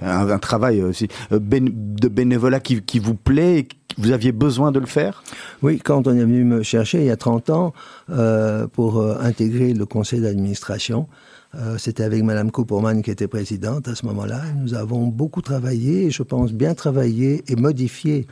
un, 0.00 0.30
un 0.30 0.38
travail 0.38 0.80
aussi, 0.80 1.08
de 1.32 2.08
bénévolat 2.08 2.60
qui, 2.60 2.80
qui 2.82 3.00
vous 3.00 3.16
plaît. 3.16 3.58
Et 3.58 3.68
vous 3.98 4.12
aviez 4.12 4.30
besoin 4.30 4.70
de 4.70 4.78
le 4.78 4.86
faire? 4.86 5.24
Oui, 5.62 5.80
quand 5.80 6.06
on 6.06 6.14
est 6.14 6.20
venu 6.20 6.44
me 6.44 6.62
chercher 6.62 7.00
il 7.00 7.06
y 7.06 7.10
a 7.10 7.16
30 7.16 7.50
ans 7.50 7.72
euh, 8.10 8.68
pour 8.68 9.04
intégrer 9.20 9.74
le 9.74 9.86
conseil 9.86 10.20
d'administration, 10.20 11.08
euh, 11.56 11.78
c'était 11.78 12.02
avec 12.02 12.22
Madame 12.22 12.50
Cooperman 12.50 13.02
qui 13.02 13.10
était 13.10 13.28
présidente 13.28 13.88
à 13.88 13.94
ce 13.94 14.06
moment-là. 14.06 14.42
Nous 14.60 14.74
avons 14.74 15.06
beaucoup 15.06 15.42
travaillé, 15.42 16.06
et 16.06 16.10
je 16.10 16.22
pense 16.22 16.52
bien 16.52 16.74
travaillé 16.74 17.44
et 17.48 17.56
modifié 17.56 18.26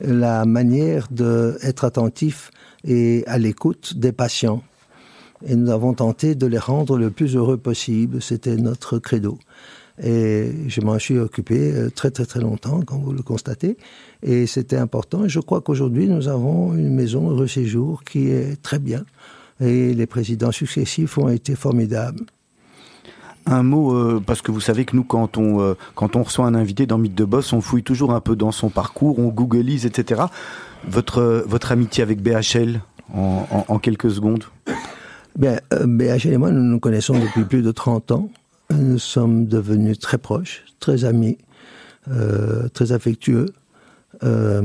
la 0.00 0.44
manière 0.44 1.08
d'être 1.10 1.84
attentif 1.84 2.50
et 2.84 3.24
à 3.26 3.38
l'écoute 3.38 3.96
des 3.96 4.12
patients. 4.12 4.62
Et 5.46 5.54
nous 5.54 5.70
avons 5.70 5.94
tenté 5.94 6.34
de 6.34 6.46
les 6.46 6.58
rendre 6.58 6.96
le 6.96 7.10
plus 7.10 7.36
heureux 7.36 7.56
possible. 7.56 8.20
C'était 8.22 8.56
notre 8.56 8.98
credo. 8.98 9.38
Et 10.02 10.50
je 10.68 10.80
m'en 10.82 10.98
suis 10.98 11.18
occupé 11.18 11.72
euh, 11.72 11.88
très 11.88 12.10
très 12.10 12.26
très 12.26 12.40
longtemps, 12.40 12.82
comme 12.82 13.02
vous 13.02 13.12
le 13.12 13.22
constatez. 13.22 13.78
Et 14.22 14.46
c'était 14.46 14.76
important. 14.76 15.24
Et 15.24 15.28
je 15.28 15.40
crois 15.40 15.62
qu'aujourd'hui, 15.62 16.08
nous 16.08 16.28
avons 16.28 16.74
une 16.74 16.94
maison 16.94 17.34
de 17.34 17.46
séjour 17.46 18.04
qui 18.04 18.28
est 18.28 18.60
très 18.62 18.78
bien. 18.78 19.04
Et 19.60 19.94
les 19.94 20.06
présidents 20.06 20.52
successifs 20.52 21.16
ont 21.16 21.30
été 21.30 21.54
formidables. 21.54 22.26
Un 23.46 23.62
mot, 23.62 23.94
euh, 23.94 24.22
parce 24.24 24.42
que 24.42 24.50
vous 24.50 24.60
savez 24.60 24.84
que 24.84 24.96
nous, 24.96 25.04
quand 25.04 25.38
on, 25.38 25.60
euh, 25.60 25.74
quand 25.94 26.16
on 26.16 26.24
reçoit 26.24 26.46
un 26.46 26.54
invité 26.54 26.86
dans 26.86 26.98
Mythe 26.98 27.14
de 27.14 27.24
Boss, 27.24 27.52
on 27.52 27.60
fouille 27.60 27.84
toujours 27.84 28.12
un 28.12 28.20
peu 28.20 28.34
dans 28.34 28.52
son 28.52 28.70
parcours, 28.70 29.18
on 29.20 29.28
googleise, 29.28 29.86
etc. 29.86 30.22
Votre, 30.88 31.44
votre 31.46 31.70
amitié 31.72 32.02
avec 32.02 32.20
BHL, 32.22 32.80
en, 33.14 33.78
quelques 33.78 34.10
secondes 34.10 34.44
euh, 35.44 35.86
BHL 35.86 36.32
et 36.32 36.36
moi, 36.38 36.50
nous 36.50 36.62
nous 36.62 36.80
connaissons 36.80 37.18
depuis 37.18 37.44
plus 37.44 37.62
de 37.62 37.70
30 37.70 38.12
ans. 38.12 38.30
Nous 38.70 38.98
sommes 38.98 39.46
devenus 39.46 39.98
très 39.98 40.18
proches, 40.18 40.64
très 40.80 41.04
amis, 41.04 41.38
euh, 42.08 42.68
très 42.68 42.92
affectueux. 42.92 43.46
Euh, 44.22 44.62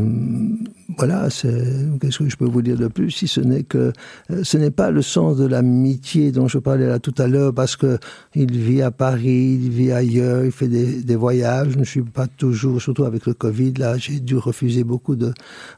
voilà, 0.97 1.28
qu'est-ce 1.30 2.20
que 2.20 2.30
je 2.30 2.36
peux 2.36 2.45
vous 2.45 2.62
dire 2.62 2.78
de 2.78 2.88
plus 2.88 3.12
si 3.12 3.28
ce 3.28 3.39
n'est 3.39 3.64
que 3.64 3.91
euh, 4.30 4.43
ce 4.43 4.58
n'est 4.58 4.72
pas 4.72 4.91
le 4.91 5.02
sens 5.02 5.38
de 5.38 5.45
l'amitié 5.45 6.32
dont 6.32 6.47
je 6.47 6.58
parlais 6.58 6.88
là 6.88 6.99
tout 6.99 7.14
à 7.18 7.28
l'heure 7.28 7.54
parce 7.54 7.76
que 7.76 7.97
il 8.36 8.52
vit 8.52 8.82
à 8.82 8.91
Paris, 8.91 9.60
il 9.62 9.70
vit 9.70 9.91
ailleurs, 9.91 10.45
il 10.45 10.52
fait 10.52 10.68
des, 10.68 11.16
voyages. 11.16 11.72
Je 11.72 11.80
ne 11.80 11.84
suis 11.84 12.02
pas 12.02 12.28
toujours, 12.28 12.82
surtout 12.82 13.06
avec 13.06 13.26
le 13.26 13.34
Covid, 13.34 13.74
là, 13.74 13.97
j'ai 13.97 14.20
dû 14.20 14.38
refuser 14.38 14.84
beaucoup 14.84 15.16
de. 15.16 15.34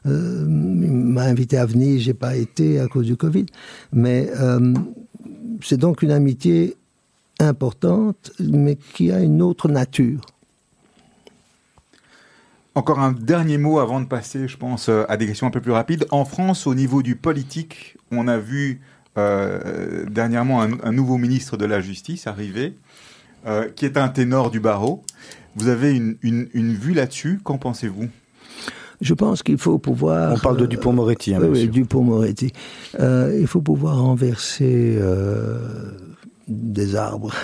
Euh, 0.06 0.44
il 0.46 0.90
m'a 0.90 1.22
invité 1.22 1.56
à 1.58 1.66
venir, 1.66 2.00
j'ai 2.00 2.14
pas 2.14 2.36
été 2.36 2.80
à 2.80 2.86
cause 2.88 3.06
du 3.06 3.16
Covid, 3.16 3.46
mais 3.92 4.30
euh, 4.40 4.74
c'est 5.62 5.78
donc 5.78 6.02
une 6.02 6.10
amitié 6.10 6.76
importante, 7.40 8.32
mais 8.40 8.76
qui 8.94 9.10
a 9.10 9.20
une 9.20 9.42
autre 9.42 9.68
nature. 9.68 10.20
Encore 12.74 12.98
un 12.98 13.12
dernier 13.12 13.56
mot 13.58 13.78
avant 13.78 14.00
de 14.00 14.06
passer, 14.06 14.48
je 14.48 14.56
pense, 14.56 14.88
euh, 14.88 15.04
à 15.08 15.16
des 15.16 15.26
questions 15.26 15.46
un 15.46 15.50
peu 15.50 15.60
plus 15.60 15.72
rapides. 15.72 16.06
En 16.10 16.24
France, 16.24 16.66
au 16.66 16.74
niveau 16.74 17.02
du 17.02 17.14
politique, 17.14 17.96
on 18.10 18.26
a 18.26 18.38
vu 18.38 18.80
euh, 19.16 20.04
dernièrement 20.10 20.60
un, 20.62 20.72
un, 20.82 20.92
nouveau 20.92 21.16
ministre 21.16 21.56
de 21.56 21.66
la 21.66 21.80
Justice 21.80 22.26
arriver, 22.26 22.74
euh, 23.46 23.68
qui 23.68 23.84
est 23.84 23.96
un 23.96 24.08
ténor 24.08 24.50
du 24.50 24.58
barreau. 24.58 25.02
Vous 25.54 25.68
avez 25.68 25.94
une, 25.94 26.16
une, 26.22 26.48
une 26.52 26.74
vue 26.74 26.94
là-dessus, 26.94 27.38
qu'en 27.44 27.58
pensez-vous? 27.58 28.08
Je 29.00 29.14
pense 29.14 29.42
qu'il 29.42 29.58
faut 29.58 29.78
pouvoir. 29.78 30.32
On 30.32 30.38
parle 30.38 30.56
de 30.56 30.66
Dupont-Moretti, 30.66 31.34
hein, 31.34 31.40
euh, 31.42 31.50
oui, 31.50 31.68
Dupont-Moretti. 31.68 32.52
Euh, 33.00 33.36
il 33.38 33.46
faut 33.46 33.60
pouvoir 33.60 34.00
renverser 34.00 34.96
euh, 34.98 35.58
des 36.48 36.96
arbres. 36.96 37.32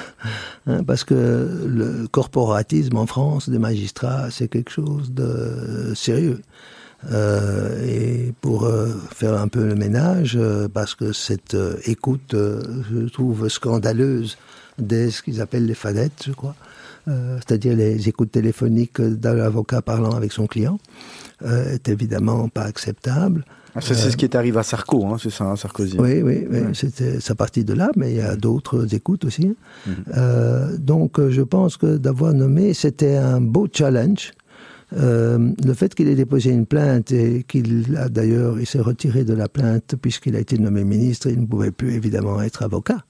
Hein, 0.66 0.84
parce 0.84 1.04
que 1.04 1.14
le 1.14 2.06
corporatisme 2.08 2.98
en 2.98 3.06
France 3.06 3.48
des 3.48 3.58
magistrats, 3.58 4.30
c'est 4.30 4.46
quelque 4.46 4.70
chose 4.70 5.10
de 5.10 5.94
sérieux. 5.94 6.42
Euh, 7.10 7.82
et 7.86 8.34
pour 8.40 8.64
euh, 8.64 8.88
faire 9.10 9.40
un 9.40 9.48
peu 9.48 9.66
le 9.66 9.74
ménage, 9.74 10.36
euh, 10.38 10.68
parce 10.68 10.94
que 10.94 11.12
cette 11.12 11.56
écoute, 11.86 12.34
je 12.34 13.08
trouve 13.08 13.48
scandaleuse 13.48 14.36
des 14.78 15.10
ce 15.10 15.22
qu'ils 15.22 15.40
appellent 15.40 15.66
les 15.66 15.74
fadettes, 15.74 16.24
je 16.26 16.32
crois, 16.32 16.54
c'est-à-dire 17.06 17.76
les 17.76 18.08
écoutes 18.08 18.30
téléphoniques 18.30 19.00
d'un 19.00 19.38
avocat 19.40 19.82
parlant 19.82 20.12
avec 20.12 20.32
son 20.32 20.46
client, 20.46 20.78
est 21.44 21.88
évidemment 21.88 22.48
pas 22.48 22.62
acceptable. 22.62 23.44
Ah, 23.74 23.80
c'est 23.80 23.94
euh, 23.94 24.10
ce 24.10 24.16
qui 24.16 24.24
est 24.24 24.34
arrivé 24.34 24.58
à 24.58 24.62
Sarko, 24.62 25.06
hein, 25.06 25.16
c'est 25.22 25.30
ça, 25.30 25.44
hein, 25.44 25.56
Sarkozy. 25.56 25.98
Oui, 25.98 26.22
oui, 26.22 26.46
oui 26.50 26.60
ouais. 26.60 26.74
c'était 26.74 27.20
sa 27.20 27.34
partie 27.34 27.64
de 27.64 27.74
là, 27.74 27.90
mais 27.96 28.10
il 28.12 28.16
y 28.16 28.20
a 28.20 28.36
d'autres 28.36 28.94
écoutes 28.94 29.24
aussi. 29.24 29.46
Mm 29.46 29.56
-hmm. 29.56 29.94
euh, 30.16 30.76
donc, 30.78 31.10
je 31.28 31.42
pense 31.42 31.76
que 31.76 31.98
d'avoir 31.98 32.32
nommé, 32.32 32.74
c'était 32.74 33.16
un 33.16 33.40
beau 33.40 33.66
challenge. 33.72 34.32
Euh, 34.96 35.52
le 35.64 35.74
fait 35.74 35.94
qu'il 35.94 36.08
ait 36.08 36.14
déposé 36.14 36.50
une 36.50 36.66
plainte 36.66 37.12
et 37.12 37.44
qu'il 37.46 37.96
a 37.96 38.08
d'ailleurs, 38.08 38.58
il 38.58 38.66
s'est 38.66 38.80
retiré 38.80 39.24
de 39.24 39.34
la 39.34 39.48
plainte 39.48 39.94
puisqu'il 40.00 40.34
a 40.36 40.40
été 40.40 40.58
nommé 40.58 40.84
ministre, 40.84 41.28
il 41.28 41.40
ne 41.40 41.46
pouvait 41.46 41.70
plus 41.70 41.94
évidemment 41.94 42.42
être 42.42 42.62
avocat. 42.62 43.04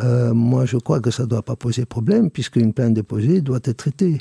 Euh, 0.00 0.34
moi, 0.34 0.64
je 0.66 0.76
crois 0.76 1.00
que 1.00 1.12
ça 1.12 1.22
ne 1.22 1.28
doit 1.28 1.42
pas 1.42 1.54
poser 1.54 1.84
problème 1.84 2.30
puisqu'une 2.30 2.72
plainte 2.72 2.94
déposée 2.94 3.40
doit 3.40 3.60
être 3.62 3.76
traitée. 3.76 4.18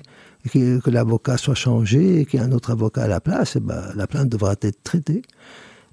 Que, 0.52 0.80
que 0.80 0.90
l'avocat 0.90 1.38
soit 1.38 1.56
changé 1.56 2.20
et 2.20 2.26
qu'il 2.26 2.40
y 2.40 2.44
ait 2.44 2.46
un 2.46 2.52
autre 2.52 2.72
avocat 2.72 3.04
à 3.04 3.08
la 3.08 3.22
place, 3.22 3.56
et 3.56 3.62
ben, 3.62 3.82
la 3.96 4.08
plainte 4.08 4.28
devra 4.28 4.56
être 4.62 4.84
traitée. 4.84 5.22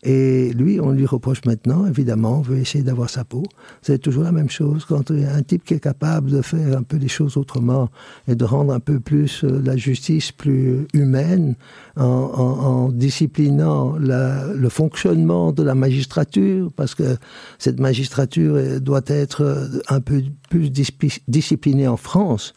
Et 0.03 0.53
lui, 0.55 0.81
on 0.81 0.93
lui 0.93 1.05
reproche 1.05 1.45
maintenant, 1.45 1.87
évidemment, 1.87 2.39
on 2.39 2.41
veut 2.41 2.57
essayer 2.57 2.83
d'avoir 2.83 3.11
sa 3.11 3.25
peau. 3.25 3.43
C'est 3.83 3.99
toujours 3.99 4.25
la 4.25 4.33
même 4.33 4.49
chose. 4.49 4.87
Quand 4.87 5.11
il 5.11 5.21
y 5.21 5.25
a 5.25 5.35
un 5.35 5.43
type 5.43 5.63
qui 5.65 5.75
est 5.75 5.81
capable 5.81 6.31
de 6.31 6.41
faire 6.41 6.79
un 6.79 6.83
peu 6.83 6.97
les 6.97 7.09
choses 7.09 7.37
autrement 7.37 7.91
et 8.27 8.35
de 8.35 8.45
rendre 8.45 8.73
un 8.73 8.81
peu 8.81 8.99
plus 8.99 9.45
euh, 9.45 9.61
la 9.63 9.77
justice 9.77 10.33
plus 10.33 10.87
humaine 10.95 11.55
en, 11.97 12.05
en, 12.05 12.61
en 12.61 12.89
disciplinant 12.89 13.99
la, 13.99 14.47
le 14.47 14.69
fonctionnement 14.71 15.53
de 15.53 15.63
la 15.63 15.75
magistrature, 15.75 16.71
parce 16.75 16.95
que 16.95 17.17
cette 17.59 17.79
magistrature 17.79 18.81
doit 18.81 19.03
être 19.07 19.69
un 19.89 20.01
peu 20.01 20.23
plus 20.49 20.71
disciplinée 21.29 21.89
en 21.89 21.97
France, 21.97 22.55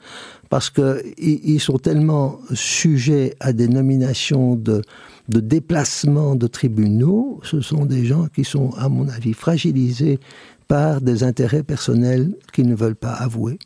parce 0.49 0.69
qu'ils 0.69 1.59
sont 1.59 1.77
tellement 1.77 2.39
sujets 2.53 3.35
à 3.39 3.53
des 3.53 3.67
nominations 3.67 4.55
de 4.55 4.81
de 5.29 5.39
déplacement 5.39 6.35
de 6.35 6.47
tribunaux, 6.47 7.39
ce 7.43 7.61
sont 7.61 7.85
des 7.85 8.05
gens 8.05 8.27
qui 8.27 8.43
sont, 8.43 8.71
à 8.77 8.89
mon 8.89 9.07
avis, 9.07 9.33
fragilisés 9.33 10.19
par 10.67 11.01
des 11.01 11.23
intérêts 11.23 11.63
personnels 11.63 12.35
qu'ils 12.51 12.67
ne 12.67 12.75
veulent 12.75 12.95
pas 12.95 13.13
avouer. 13.13 13.59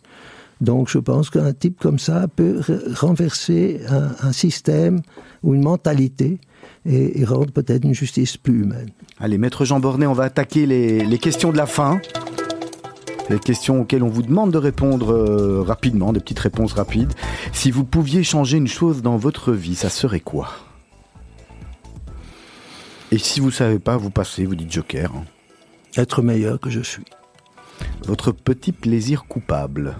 Donc 0.61 0.89
je 0.89 0.97
pense 0.97 1.29
qu'un 1.29 1.53
type 1.53 1.79
comme 1.79 1.99
ça 1.99 2.27
peut 2.27 2.61
renverser 2.95 3.81
un, 3.89 4.31
système 4.31 5.01
ou 5.43 5.53
une 5.53 5.63
mentalité 5.63 6.39
et, 6.85 7.23
rendre 7.25 7.51
peut-être 7.51 7.83
une 7.85 7.93
justice 7.93 8.37
plus 8.37 8.63
humaine. 8.63 8.89
Allez, 9.19 9.37
maître 9.37 9.65
Jean 9.65 9.79
Bornet, 9.79 10.07
on 10.07 10.13
va 10.13 10.23
attaquer 10.23 10.65
les, 10.65 11.05
les 11.05 11.17
questions 11.19 11.51
de 11.51 11.57
la 11.57 11.67
fin. 11.67 11.99
Les 13.29 13.39
questions 13.39 13.81
auxquelles 13.81 14.03
on 14.03 14.09
vous 14.09 14.23
demande 14.23 14.51
de 14.51 14.57
répondre 14.57 15.11
euh, 15.11 15.61
rapidement, 15.61 16.13
des 16.13 16.21
petites 16.21 16.39
réponses 16.39 16.73
rapides. 16.73 17.13
Si 17.51 17.71
vous 17.71 17.83
pouviez 17.83 18.23
changer 18.23 18.57
une 18.57 18.67
chose 18.67 19.01
dans 19.01 19.17
votre 19.17 19.51
vie, 19.51 19.75
ça 19.75 19.89
serait 19.89 20.21
quoi? 20.21 20.66
Et 23.11 23.17
si 23.17 23.39
vous 23.39 23.51
savez 23.51 23.79
pas, 23.79 23.97
vous 23.97 24.09
passez, 24.09 24.45
vous 24.45 24.55
dites 24.55 24.71
joker. 24.71 25.11
Hein. 25.15 25.23
Être 25.95 26.21
meilleur 26.21 26.59
que 26.59 26.69
je 26.69 26.81
suis. 26.81 27.05
Votre 28.05 28.31
petit 28.31 28.71
plaisir 28.71 29.25
coupable. 29.25 29.95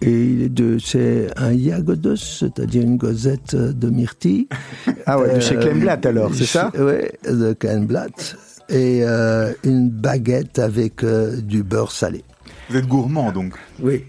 Et 0.00 0.48
de, 0.48 0.78
c'est 0.78 1.28
un 1.36 1.52
yagodos, 1.52 2.16
c'est-à-dire 2.16 2.82
une 2.82 2.96
gozette 2.96 3.54
de 3.54 3.90
myrtille. 3.90 4.48
Ah 5.06 5.18
ouais, 5.18 5.34
de 5.34 5.40
chez 5.40 5.56
Kleinblatt 5.56 6.06
alors, 6.06 6.34
c'est 6.34 6.46
ça? 6.46 6.72
Oui, 6.78 6.94
de 7.30 7.52
Kleinblatt. 7.52 8.36
Et 8.70 9.00
euh, 9.02 9.52
une 9.62 9.90
baguette 9.90 10.58
avec 10.58 11.04
euh, 11.04 11.42
du 11.42 11.62
beurre 11.62 11.92
salé. 11.92 12.24
Vous 12.70 12.78
êtes 12.78 12.86
gourmand 12.86 13.30
donc 13.30 13.52
Oui. 13.80 14.04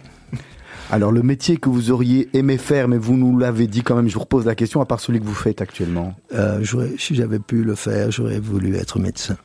Alors 0.91 1.11
le 1.11 1.23
métier 1.23 1.57
que 1.57 1.67
vous 1.67 1.89
auriez 1.89 2.29
aimé 2.33 2.57
faire, 2.57 2.87
mais 2.87 2.97
vous 2.97 3.17
nous 3.17 3.37
l'avez 3.37 3.67
dit 3.67 3.81
quand 3.81 3.95
même, 3.95 4.07
je 4.07 4.13
vous 4.13 4.19
repose 4.19 4.45
la 4.45 4.55
question, 4.55 4.81
à 4.81 4.85
part 4.85 4.99
celui 4.99 5.19
que 5.19 5.25
vous 5.25 5.33
faites 5.33 5.61
actuellement. 5.61 6.13
Euh, 6.33 6.63
si 6.97 7.15
j'avais 7.15 7.39
pu 7.39 7.63
le 7.63 7.75
faire, 7.75 8.11
j'aurais 8.11 8.39
voulu 8.39 8.75
être 8.75 8.99
médecin. 8.99 9.35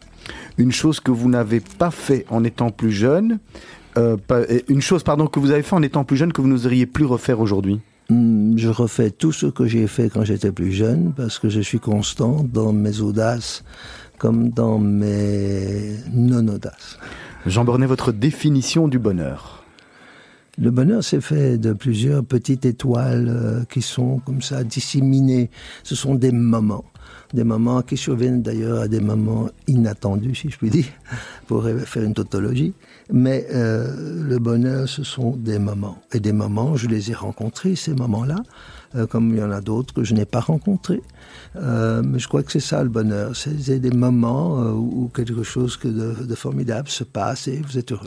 Une 0.58 0.70
chose 0.70 1.00
que 1.00 1.10
vous 1.10 1.30
n'avez 1.30 1.60
pas 1.60 1.90
fait 1.90 2.26
en 2.28 2.44
étant 2.44 2.70
plus 2.70 2.92
jeune, 2.92 3.38
euh, 3.96 4.16
une 4.68 4.82
chose 4.82 5.02
pardon 5.02 5.26
que 5.26 5.40
vous 5.40 5.50
avez 5.50 5.62
fait 5.62 5.74
en 5.74 5.82
étant 5.82 6.04
plus 6.04 6.16
jeune 6.16 6.32
que 6.32 6.42
vous 6.42 6.48
n'oseriez 6.48 6.86
plus 6.86 7.06
refaire 7.06 7.40
aujourd'hui. 7.40 7.80
Hmm, 8.10 8.58
je 8.58 8.68
refais 8.68 9.10
tout 9.10 9.32
ce 9.32 9.46
que 9.46 9.66
j'ai 9.66 9.86
fait 9.86 10.10
quand 10.10 10.24
j'étais 10.24 10.52
plus 10.52 10.72
jeune 10.72 11.12
parce 11.16 11.38
que 11.38 11.48
je 11.48 11.60
suis 11.60 11.80
constant 11.80 12.44
dans 12.44 12.72
mes 12.72 13.00
audaces 13.00 13.64
comme 14.18 14.50
dans 14.50 14.78
mes 14.78 15.96
non-audaces. 16.12 16.98
Jean 17.46 17.64
Bornet, 17.64 17.86
votre 17.86 18.12
définition 18.12 18.86
du 18.86 18.98
bonheur 18.98 19.59
le 20.60 20.70
bonheur 20.70 21.02
s'est 21.02 21.22
fait 21.22 21.56
de 21.56 21.72
plusieurs 21.72 22.22
petites 22.22 22.66
étoiles 22.66 23.28
euh, 23.28 23.64
qui 23.64 23.80
sont 23.80 24.18
comme 24.18 24.42
ça 24.42 24.62
disséminées. 24.62 25.50
Ce 25.82 25.94
sont 25.94 26.14
des 26.14 26.32
moments. 26.32 26.84
Des 27.32 27.44
moments 27.44 27.80
qui 27.80 27.96
surviennent 27.96 28.42
d'ailleurs 28.42 28.82
à 28.82 28.88
des 28.88 29.00
moments 29.00 29.48
inattendus, 29.68 30.34
si 30.34 30.50
je 30.50 30.58
puis 30.58 30.68
dire, 30.68 30.84
pour 31.46 31.64
faire 31.64 32.02
une 32.02 32.12
tautologie. 32.12 32.74
Mais 33.10 33.46
euh, 33.54 34.22
le 34.22 34.38
bonheur, 34.38 34.86
ce 34.86 35.02
sont 35.02 35.34
des 35.34 35.58
moments. 35.58 35.96
Et 36.12 36.20
des 36.20 36.32
moments, 36.32 36.76
je 36.76 36.88
les 36.88 37.10
ai 37.10 37.14
rencontrés, 37.14 37.74
ces 37.74 37.94
moments-là, 37.94 38.36
euh, 38.96 39.06
comme 39.06 39.30
il 39.30 39.38
y 39.38 39.42
en 39.42 39.52
a 39.52 39.62
d'autres 39.62 39.94
que 39.94 40.04
je 40.04 40.12
n'ai 40.12 40.26
pas 40.26 40.40
rencontrés. 40.40 41.00
Mais 41.54 42.18
je 42.18 42.28
crois 42.28 42.42
que 42.42 42.52
c'est 42.52 42.60
ça 42.60 42.82
le 42.82 42.90
bonheur. 42.90 43.34
C'est 43.34 43.78
des 43.78 43.90
moments 43.90 44.60
où 44.72 45.10
quelque 45.14 45.42
chose 45.42 45.78
de, 45.82 46.24
de 46.24 46.34
formidable 46.34 46.88
se 46.88 47.02
passe 47.02 47.48
et 47.48 47.62
vous 47.66 47.78
êtes 47.78 47.92
heureux 47.92 48.06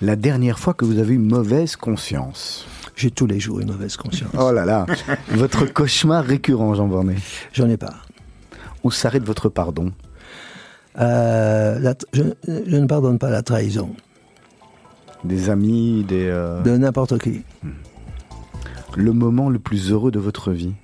la 0.00 0.16
dernière 0.16 0.58
fois 0.58 0.74
que 0.74 0.84
vous 0.84 0.98
avez 0.98 1.14
une 1.14 1.26
mauvaise 1.26 1.76
conscience 1.76 2.66
J'ai 2.96 3.10
tous 3.10 3.26
les 3.26 3.40
jours 3.40 3.60
une 3.60 3.70
mauvaise 3.70 3.96
conscience. 3.96 4.32
Oh 4.38 4.52
là 4.52 4.64
là 4.64 4.86
Votre 5.28 5.66
cauchemar 5.66 6.24
récurrent, 6.24 6.74
Jean 6.74 6.88
Bornet 6.88 7.16
J'en 7.52 7.68
ai 7.68 7.76
pas. 7.76 7.94
Où 8.84 8.90
s'arrête 8.90 9.24
votre 9.24 9.48
pardon? 9.48 9.92
Euh, 10.98 11.78
la, 11.78 11.94
je, 12.12 12.22
je, 12.46 12.76
ne 12.76 12.86
pardonne 12.86 13.18
pas 13.18 13.30
la 13.30 13.42
trahison. 13.42 13.94
Des 15.24 15.50
amis, 15.50 16.04
des... 16.04 16.26
Euh... 16.26 16.60
De 16.62 16.76
n'importe 16.76 17.18
qui. 17.18 17.42
Le 18.96 19.12
moment 19.12 19.48
le 19.48 19.58
plus 19.58 19.90
heureux 19.90 20.10
de 20.10 20.18
votre 20.18 20.50
vie? 20.50 20.74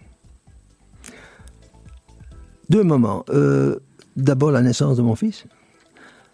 Deux 2.71 2.85
moments. 2.85 3.25
Euh, 3.31 3.81
D'abord 4.19 4.51
la 4.51 4.63
naissance 4.63 4.97
de 4.97 5.03
mon 5.03 5.15
fils, 5.15 5.45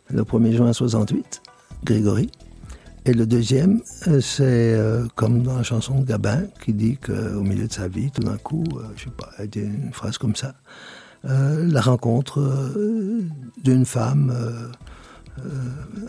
le 0.09 0.22
1er 0.22 0.57
juin 0.57 0.72
68, 0.72 1.42
Grégory. 1.84 2.30
Et 3.07 3.12
le 3.12 3.26
deuxième, 3.26 3.82
euh, 4.09 4.20
c'est 4.20 4.42
euh, 4.74 5.07
comme 5.14 5.42
dans 5.42 5.57
la 5.57 5.62
chanson 5.62 6.00
de 6.00 6.07
Gabin, 6.07 6.44
qui 6.64 6.72
dit 6.72 6.96
qu'au 6.96 7.42
milieu 7.42 7.66
de 7.68 7.72
sa 7.72 7.86
vie, 7.86 8.11
tout 8.11 8.22
d'un 8.22 8.38
coup, 8.38 8.64
euh, 8.76 8.82
je 8.96 9.05
sais 9.05 9.11
pas, 9.11 9.28
elle 9.38 9.48
dit 9.50 9.61
une 9.61 9.92
phrase 9.92 10.16
comme 10.16 10.34
ça, 10.34 10.55
euh, 11.26 11.66
la 11.70 11.82
rencontre 11.82 12.40
euh, 12.40 13.24
d'une 13.62 13.84
femme 13.84 14.32
euh, 14.34 14.68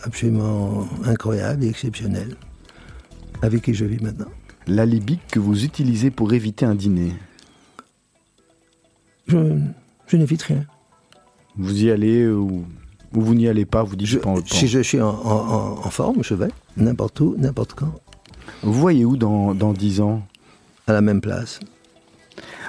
absolument 0.04 0.88
incroyable 1.04 1.64
et 1.64 1.68
exceptionnelle, 1.68 2.34
avec 3.42 3.62
qui 3.62 3.74
je 3.74 3.84
vis 3.84 4.02
maintenant. 4.02 4.30
L'alibi 4.66 5.18
que 5.30 5.38
vous 5.38 5.64
utilisez 5.64 6.10
pour 6.10 6.32
éviter 6.32 6.64
un 6.64 6.74
dîner 6.74 7.12
Je, 9.26 9.58
je 10.06 10.16
n'évite 10.16 10.42
rien. 10.42 10.64
Vous 11.58 11.84
y 11.84 11.90
allez 11.90 12.26
ou, 12.26 12.64
ou 13.14 13.20
vous 13.20 13.34
n'y 13.34 13.48
allez 13.48 13.66
pas, 13.66 13.82
vous 13.82 13.96
dites 13.96 14.06
Je- 14.08 14.18
pas 14.18 14.30
autant. 14.32 14.54
si 14.54 14.66
je 14.66 14.80
suis 14.80 15.00
en, 15.00 15.08
en- 15.10 15.78
en 15.84 15.90
forme, 15.90 16.22
je 16.22 16.34
vais, 16.34 16.48
n'importe 16.76 17.20
où, 17.20 17.34
n'importe 17.38 17.74
quand, 17.74 17.92
Vous 18.62 18.72
voyez 18.72 19.04
où 19.04 19.16
dans, 19.16 19.54
dans 19.54 19.72
10 19.72 20.00
ans? 20.00 20.22
À 20.88 20.92
la 20.92 21.00
même 21.00 21.20
place. 21.20 21.58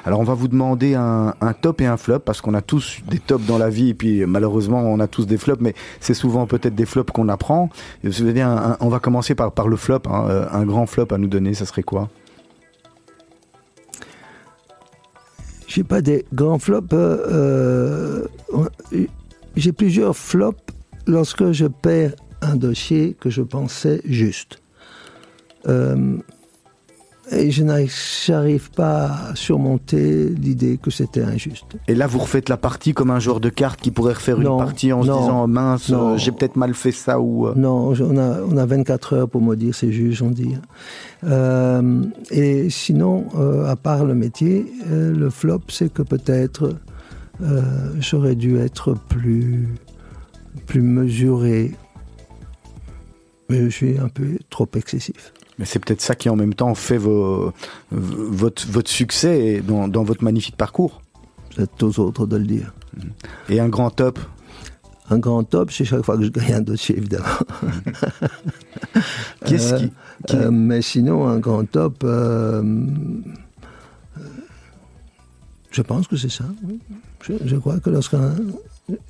Alors 0.05 0.20
on 0.22 0.24
va 0.24 0.34
vous 0.34 0.47
demander 0.47 0.95
un, 0.95 1.34
un 1.41 1.53
top 1.53 1.82
et 1.82 1.86
un 1.86 1.97
flop 1.97 2.20
parce 2.20 2.39
qu'on 2.41 2.53
a 2.53 2.62
tous 2.62 2.99
des 3.10 3.20
tops 3.20 3.45
dans 3.45 3.58
la 3.58 3.70
vie 3.70 3.89
et 3.89 3.93
puis 3.93 4.26
malheureusement 4.26 4.80
on 4.80 4.99
a 5.01 5.08
tous 5.08 5.28
des 5.28 5.38
flops 5.38 5.62
mais 5.62 5.74
c'est 5.99 6.14
souvent 6.14 6.47
peut-être 6.47 6.74
des 6.74 6.86
flops 6.86 7.12
qu'on 7.12 7.28
apprend. 7.30 7.70
Un- 8.03 8.41
un- 8.41 8.78
on 8.80 8.88
va 8.89 8.99
commencer 8.99 9.36
par, 9.36 9.51
par 9.51 9.68
le 9.68 9.76
flop. 9.76 9.99
hein. 10.10 10.26
Euh, 10.30 10.47
Un 10.51 10.66
grand 10.66 10.86
flop 10.88 11.08
à 11.12 11.18
nous 11.18 11.28
donner, 11.28 11.53
ça 11.53 11.66
serait 11.66 11.84
quoi? 11.84 12.10
J'ai 15.68 15.84
pas 15.84 16.01
des 16.01 16.26
grands 16.34 16.60
flops. 16.60 16.93
euh, 16.93 18.26
euh, 18.53 19.05
j'ai 19.55 19.72
plusieurs 19.74 20.16
flops 20.16 20.72
lorsque 21.08 21.51
je 21.51 21.66
perds 21.68 22.14
un 22.42 22.56
dossier 22.56 23.16
que 23.20 23.30
je 23.30 23.42
pensais 23.42 24.02
juste. 24.06 24.62
Euh, 25.68 26.18
et 27.32 27.52
je 27.52 27.64
n'arrive 27.64 28.72
pas 28.72 29.06
à 29.06 29.36
surmonter 29.36 30.30
l'idée 30.30 30.80
que 30.82 30.90
c'était 30.90 31.24
injuste. 31.24 31.66
Et 31.88 31.96
là 31.96 32.08
vous 32.08 32.20
refaites 32.20 32.48
la 32.48 32.58
partie 32.58 32.94
comme 32.94 33.12
un 33.12 33.20
joueur 33.20 33.40
de 33.40 33.50
cartes 33.50 33.82
qui 33.82 33.92
pourrait 33.92 34.14
refaire 34.14 34.38
Non, 34.40 34.60
une 34.60 34.66
partie 34.66 34.94
en 34.94 35.02
se 35.02 35.08
disant 35.08 35.48
mince, 35.48 35.92
euh, 35.92 36.18
j'ai 36.18 36.32
peut-être 36.32 36.56
mal 36.56 36.74
fait 36.74 36.92
ça 36.94 37.20
ou... 37.20 37.48
euh, 37.48 37.54
Non, 37.56 37.94
on 38.00 38.18
a, 38.18 38.42
on 38.42 38.56
a 38.58 38.66
24 38.66 39.14
heures 39.14 39.30
pour 39.30 39.42
me 39.42 39.56
dire 39.56 39.76
c'est 39.76 39.92
juste, 39.92 40.22
on 40.22 40.30
dit. 40.32 40.56
Euh, 41.26 42.04
et 42.32 42.70
sinon, 42.70 43.26
euh, 43.38 43.68
à 43.68 43.76
part 43.76 44.06
le 44.06 44.16
métier, 44.16 44.66
le 44.90 45.30
flop, 45.30 45.62
c'est 45.68 45.92
que 45.92 46.04
peut-être 46.04 46.76
j'aurais 48.00 48.36
dû 48.36 48.58
être 48.58 48.94
plus, 49.10 49.68
plus 50.66 50.82
mesuré. 50.82 51.74
Mais 53.50 53.64
je 53.64 53.70
suis 53.70 53.98
un 53.98 54.10
peu 54.10 54.38
trop 54.50 54.68
excessif. 54.76 55.34
Mais 55.60 55.66
c'est 55.66 55.80
peut-être 55.80 56.02
ça 56.02 56.16
qui 56.16 56.30
en 56.30 56.36
même 56.36 56.54
temps 56.54 56.76
fait 56.76 56.98
vos- 56.98 57.52
votre, 57.91 58.68
votre 58.70 58.89
succès 58.89 59.62
dans, 59.66 59.88
dans 59.88 60.04
votre 60.04 60.24
magnifique 60.24 60.56
parcours. 60.58 61.02
C'est 61.56 61.82
aux 61.84 62.00
autres 62.00 62.28
de 62.28 62.38
le 62.38 62.45
dire. 62.45 62.74
Et 63.50 63.60
un 63.60 63.70
grand 63.70 63.89
top? 63.89 64.20
Un 65.10 65.20
grand 65.20 65.43
top, 65.43 65.72
c'est 65.72 65.86
chaque 65.86 66.04
fois 66.04 66.18
que 66.18 66.24
je 66.26 66.30
gagne 66.30 66.54
un 66.56 66.62
dossier, 66.62 66.98
évidemment. 66.98 67.26
Qu'est-ce 69.45 69.74
Euh, 69.74 69.78
qui, 69.80 69.91
qui- 70.28 70.36
Euh, 70.36 70.52
mais 70.52 70.82
sinon, 70.82 71.28
un 71.28 71.39
grand 71.39 71.66
top, 71.66 72.04
euh, 72.04 72.62
euh, 74.18 74.22
je 75.72 75.82
pense 75.82 76.08
que 76.08 76.18
c'est 76.18 76.30
ça. 76.32 76.45
Je, 77.24 77.34
je 77.45 77.56
crois 77.56 77.80
que 77.80 77.89
lorsqu'un. 77.89 78.36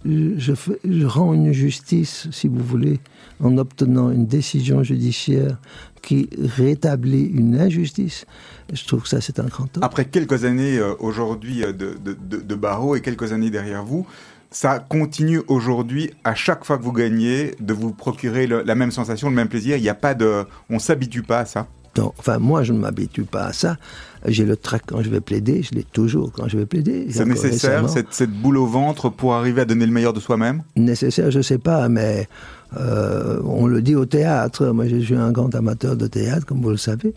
Je, 0.06 0.34
je 0.38 0.54
fais- 0.56 0.80
je 0.84 1.06
rends 1.06 1.34
une 1.34 1.52
justice, 1.52 2.28
si 2.32 2.48
vous 2.48 2.64
voulez, 2.64 3.00
en 3.44 3.58
obtenant 3.58 4.10
une 4.12 4.26
décision 4.26 4.84
judiciaire 4.84 5.58
qui 6.02 6.30
rétablit 6.58 7.24
une 7.26 7.60
injustice. 7.60 8.26
Je 8.74 8.86
trouve 8.86 9.04
que 9.04 9.10
ça, 9.10 9.22
c'est 9.22 9.40
un 9.40 9.46
grand 9.46 9.68
top. 9.68 9.84
Après 9.84 10.06
quelques 10.06 10.46
années 10.46 10.78
euh, 10.78 10.94
aujourd'hui 11.00 11.64
euh, 11.64 11.72
de, 11.74 11.96
de, 12.04 12.16
de- 12.20 12.42
de 12.42 12.56
barreau 12.56 12.96
et 12.96 13.02
quelques 13.02 13.32
années 13.34 13.50
derrière 13.50 13.84
vous, 13.84 14.06
ça 14.50 14.80
continue 14.80 15.42
aujourd'hui, 15.50 16.12
à 16.24 16.34
chaque 16.34 16.64
fois 16.64 16.78
que 16.78 16.84
vous 16.84 16.94
gagnez, 16.94 17.56
de 17.60 17.74
vous 17.74 17.92
procurer 17.92 18.48
le- 18.48 18.64
la 18.64 18.76
même 18.76 18.92
sensation, 18.92 19.30
le 19.30 19.36
même 19.36 19.50
plaisir. 19.50 19.76
Il 19.76 19.82
n'y 19.84 19.90
a 19.90 19.94
pas 19.96 20.14
de. 20.14 20.46
On 20.70 20.80
s'habitue 20.80 21.24
pas 21.24 21.40
à 21.40 21.46
ça. 21.46 21.68
Donc, 21.96 22.14
enfin, 22.20 22.38
moi, 22.38 22.64
je 22.64 22.74
ne 22.74 22.80
m'habitue 22.80 23.24
pas 23.24 23.46
à 23.46 23.54
ça. 23.54 23.78
J'ai 24.26 24.46
le 24.46 24.56
trac 24.56 24.84
quand 24.86 25.02
je 25.02 25.10
vais 25.10 25.20
plaider, 25.20 25.64
je 25.64 25.74
l'ai 25.74 25.84
toujours 25.84 26.32
quand 26.32 26.48
je 26.48 26.58
vais 26.58 26.66
plaider. 26.66 27.08
C'est 27.10 27.26
nécessaire, 27.26 27.90
cette, 27.90 28.14
cette 28.14 28.32
boule 28.32 28.58
au 28.58 28.68
ventre, 28.68 29.10
pour 29.10 29.34
arriver 29.34 29.62
à 29.62 29.66
donner 29.66 29.86
le 29.86 29.92
meilleur 29.92 30.14
de 30.14 30.20
soi-même? 30.20 30.62
Nécessaire, 30.76 31.32
je 31.32 31.42
sais 31.42 31.58
pas, 31.58 31.90
mais 31.90 32.30
euh, 32.76 33.40
on 33.46 33.68
le 33.68 33.82
dit 33.82 33.96
au 33.96 34.06
théâtre. 34.06 34.68
Moi, 34.68 34.88
je 34.88 34.98
suis 34.98 35.16
un 35.16 35.32
grand 35.32 35.54
amateur 35.56 35.96
de 35.96 36.08
théâtre, 36.08 36.46
comme 36.46 36.62
vous 36.62 36.72
le 36.72 36.78
savez. 36.78 37.14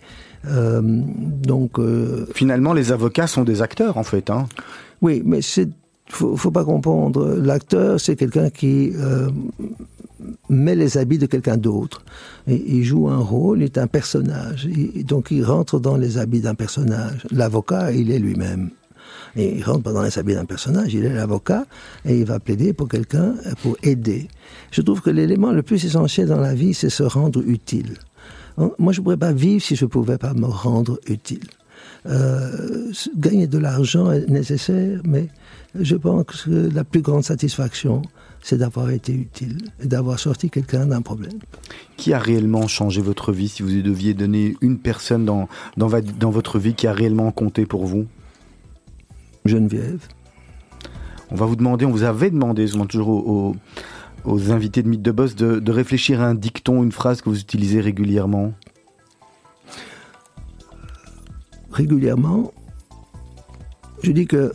Euh, 0.47 0.81
donc, 0.83 1.79
euh, 1.79 2.27
Finalement, 2.35 2.73
les 2.73 2.93
avocats 2.93 3.27
sont 3.27 3.43
des 3.45 3.63
acteurs, 3.63 3.97
en 3.99 4.05
fait. 4.05 4.31
Hein. 4.31 4.47
oui, 5.03 5.23
mais 5.25 5.43
c'est 5.43 5.69
faut, 6.09 6.37
faut 6.37 6.51
pas 6.51 6.65
comprendre. 6.65 7.35
L'acteur, 7.37 8.01
c'est 8.01 8.17
quelqu'un 8.17 8.51
qui 8.51 8.93
met 10.49 10.75
les 10.75 10.99
habits 10.99 11.19
de 11.19 11.27
quelqu'un 11.27 11.57
d'autre. 11.57 12.03
Il 12.49 12.83
joue 12.83 13.09
un 13.09 13.19
rôle, 13.19 13.59
il 13.61 13.65
est 13.65 13.79
un 13.79 13.87
personnage. 13.87 14.67
Il- 14.71 15.05
donc, 15.05 15.29
il 15.31 15.45
rentre 15.45 15.79
dans 15.79 15.97
les 15.97 16.19
habits 16.19 16.41
d'un 16.41 16.55
personnage. 16.57 17.27
L'avocat, 17.31 17.93
il 17.93 18.11
est 18.11 18.19
lui-même. 18.19 18.71
Et 19.37 19.57
il 19.57 19.65
rentre 19.65 19.83
pas 19.83 19.93
dans 19.93 20.03
les 20.03 20.19
habits 20.19 20.35
d'un 20.35 20.45
personnage, 20.45 20.93
il 20.95 21.05
est 21.05 21.15
l'avocat 21.15 21.65
et 22.05 22.19
il 22.19 22.25
va 22.25 22.41
plaider 22.41 22.73
pour 22.73 22.89
quelqu'un, 22.89 23.35
pour 23.63 23.77
aider. 23.83 24.29
Je 24.71 24.83
trouve 24.83 25.01
que 25.01 25.11
l'élément 25.11 25.53
le 25.53 25.63
plus 25.63 25.85
essentiel 25.85 26.29
dans 26.29 26.41
la 26.41 26.55
vie, 26.55 26.75
c'est 26.75 26.91
se 26.91 27.03
rendre 27.03 27.43
utile. 27.47 27.95
Hein, 28.59 28.71
Moi, 28.79 28.93
je 28.93 29.01
ne 29.01 29.05
pourrais 29.05 29.17
pas 29.17 29.33
vivre 29.33 29.63
si 29.63 29.77
je 29.77 29.85
ne 29.85 29.91
pouvais 29.91 30.19
pas 30.19 30.35
me 30.35 30.47
rendre 30.47 30.99
utile. 31.07 31.47
Euh, 32.07 32.91
gagner 33.17 33.47
de 33.47 33.59
l'argent 33.59 34.11
est 34.11 34.29
nécessaire, 34.29 35.01
mais 35.05 35.29
je 35.79 35.97
pense 35.97 36.25
que 36.45 36.71
la 36.75 36.85
plus 36.85 37.03
grande 37.03 37.25
satisfaction, 37.25 38.03
c'est 38.43 38.57
d'avoir 38.57 38.91
été 38.91 39.13
utile 39.13 39.59
et 39.83 39.87
d'avoir 39.87 40.19
sorti 40.19 40.51
quelqu'un 40.51 40.87
d'un 40.87 41.03
problème. 41.03 41.39
Qui 41.97 42.15
a 42.15 42.19
réellement 42.19 42.67
changé 42.67 43.03
votre 43.03 43.33
vie 43.33 43.49
Si 43.49 43.63
vous 43.63 43.83
deviez 43.83 44.15
donner 44.15 44.57
une 44.63 44.79
personne 44.79 45.25
dans 45.77 46.31
votre 46.31 46.59
vie 46.59 46.75
qui 46.75 46.87
a 46.87 46.93
réellement 46.93 47.31
compté 47.33 47.67
pour 47.67 47.87
vous? 47.87 48.07
Geneviève. 49.45 50.07
On 51.31 51.37
va 51.37 51.47
vous 51.47 51.57
demander, 51.57 51.85
on 51.87 51.91
vous 51.91 52.03
avait 52.03 52.31
demandé, 52.31 52.67
je 52.67 52.73
demande 52.75 52.89
toujours 52.89 53.09
aux, 53.09 53.51
aux- 53.51 53.57
aux 54.25 54.51
invités 54.53 54.83
de 54.83 54.89
Mythe 54.89 55.03
de 55.03 55.13
Boss, 55.13 55.35
de, 55.37 55.61
de 55.61 55.73
réfléchir 55.73 56.21
à 56.21 56.27
un 56.27 56.35
dicton, 56.35 56.83
une 56.83 56.93
phrase 56.93 57.23
que 57.23 57.29
vous 57.31 57.41
utilisez 57.41 57.81
régulièrement. 57.81 58.53
régulièrement, 61.73 62.53
je 64.03 64.11
dis 64.13 64.27
que 64.27 64.53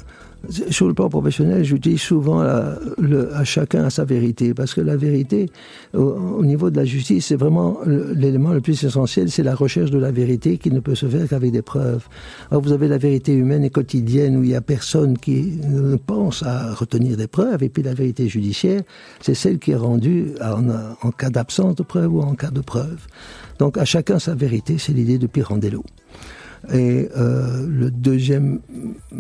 sur 0.50 0.88
le 0.88 0.94
plan 0.94 1.10
professionnel, 1.10 1.64
j'utilise 1.64 2.02
souvent 2.02 2.42
la- 2.44 2.78
le- 2.98 3.34
à 3.36 3.44
chacun 3.44 3.90
sa 3.90 4.06
vérité, 4.06 4.54
parce 4.54 4.74
que 4.74 4.82
la 4.82 4.96
vérité, 4.96 5.50
au, 5.94 6.00
au 6.40 6.46
niveau 6.46 6.70
de 6.70 6.78
la 6.78 6.86
justice, 6.86 7.28
c'est 7.28 7.36
vraiment 7.36 7.80
l'élément 8.14 8.54
le 8.54 8.62
plus 8.62 8.84
essentiel, 8.84 9.30
c'est 9.32 9.44
la 9.44 9.56
recherche 9.56 9.92
de 9.92 9.98
la 10.00 10.12
vérité 10.12 10.58
qui 10.58 10.72
ne 10.72 10.80
peut 10.80 10.96
se 10.96 11.06
faire 11.08 11.28
qu'avec 11.28 11.52
des 11.52 11.62
preuves. 11.62 12.08
Alors 12.52 12.62
vous 12.64 12.72
avez 12.72 12.88
la 12.88 12.98
vérité 12.98 13.34
humaine 13.34 13.64
et 13.64 13.70
quotidienne 13.70 14.38
où 14.38 14.44
il 14.44 14.50
n'y 14.50 14.56
a 14.56 14.62
personne 14.62 15.18
qui 15.18 15.60
ne 15.68 15.96
pense 15.96 16.44
à 16.44 16.74
retenir 16.74 17.18
des 17.18 17.28
preuves, 17.28 17.64
et 17.64 17.70
puis 17.70 17.84
la 17.84 17.94
vérité 17.94 18.28
judiciaire, 18.28 18.82
c'est 19.22 19.36
celle 19.36 19.60
qui 19.60 19.72
est 19.72 19.76
rendue 19.76 20.34
en, 20.42 20.64
en 21.02 21.12
cas 21.12 21.30
d'absence 21.30 21.76
de 21.76 21.84
preuve 21.84 22.14
ou 22.14 22.22
en 22.22 22.36
cas 22.36 22.52
de 22.52 22.62
preuve. 22.62 23.08
Donc 23.60 23.78
à 23.78 23.86
chacun 23.86 24.20
sa 24.20 24.36
vérité, 24.36 24.78
c'est 24.78 24.94
l'idée 24.94 25.18
de 25.18 25.28
Pirandello. 25.28 25.84
Et 26.74 27.10
euh, 27.16 27.66
le 27.68 27.92
deuxième, 27.92 28.60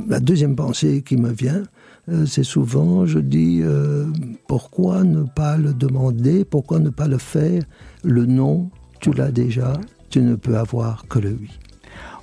la 0.07 0.19
deuxième 0.19 0.55
pensée 0.55 1.03
qui 1.03 1.17
me 1.17 1.29
vient, 1.29 1.63
euh, 2.09 2.25
c'est 2.25 2.43
souvent, 2.43 3.05
je 3.05 3.19
dis, 3.19 3.61
euh, 3.63 4.05
pourquoi 4.47 5.03
ne 5.03 5.23
pas 5.23 5.57
le 5.57 5.73
demander, 5.73 6.45
pourquoi 6.45 6.79
ne 6.79 6.89
pas 6.89 7.07
le 7.07 7.17
faire? 7.17 7.63
Le 8.03 8.25
non, 8.25 8.69
tu 8.99 9.11
l'as 9.13 9.31
déjà, 9.31 9.73
tu 10.09 10.21
ne 10.21 10.35
peux 10.35 10.57
avoir 10.57 11.07
que 11.07 11.19
le 11.19 11.37
oui. 11.39 11.51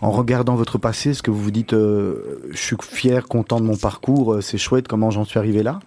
En 0.01 0.11
regardant 0.11 0.57
votre 0.57 0.79
passé, 0.79 1.11
est-ce 1.11 1.23
que 1.23 1.31
vous 1.31 1.41
vous 1.41 1.51
dites, 1.53 1.73
je 1.73 2.35
suis 2.55 2.77
fier, 2.81 3.29
content 3.29 3.61
de 3.61 3.65
mon 3.65 3.77
parcours, 3.77 4.39
c'est 4.43 4.59
chouette, 4.59 4.89
comment 4.89 5.11
j'en 5.11 5.25
suis 5.25 5.39
arrivé 5.39 5.63
là? 5.63 5.79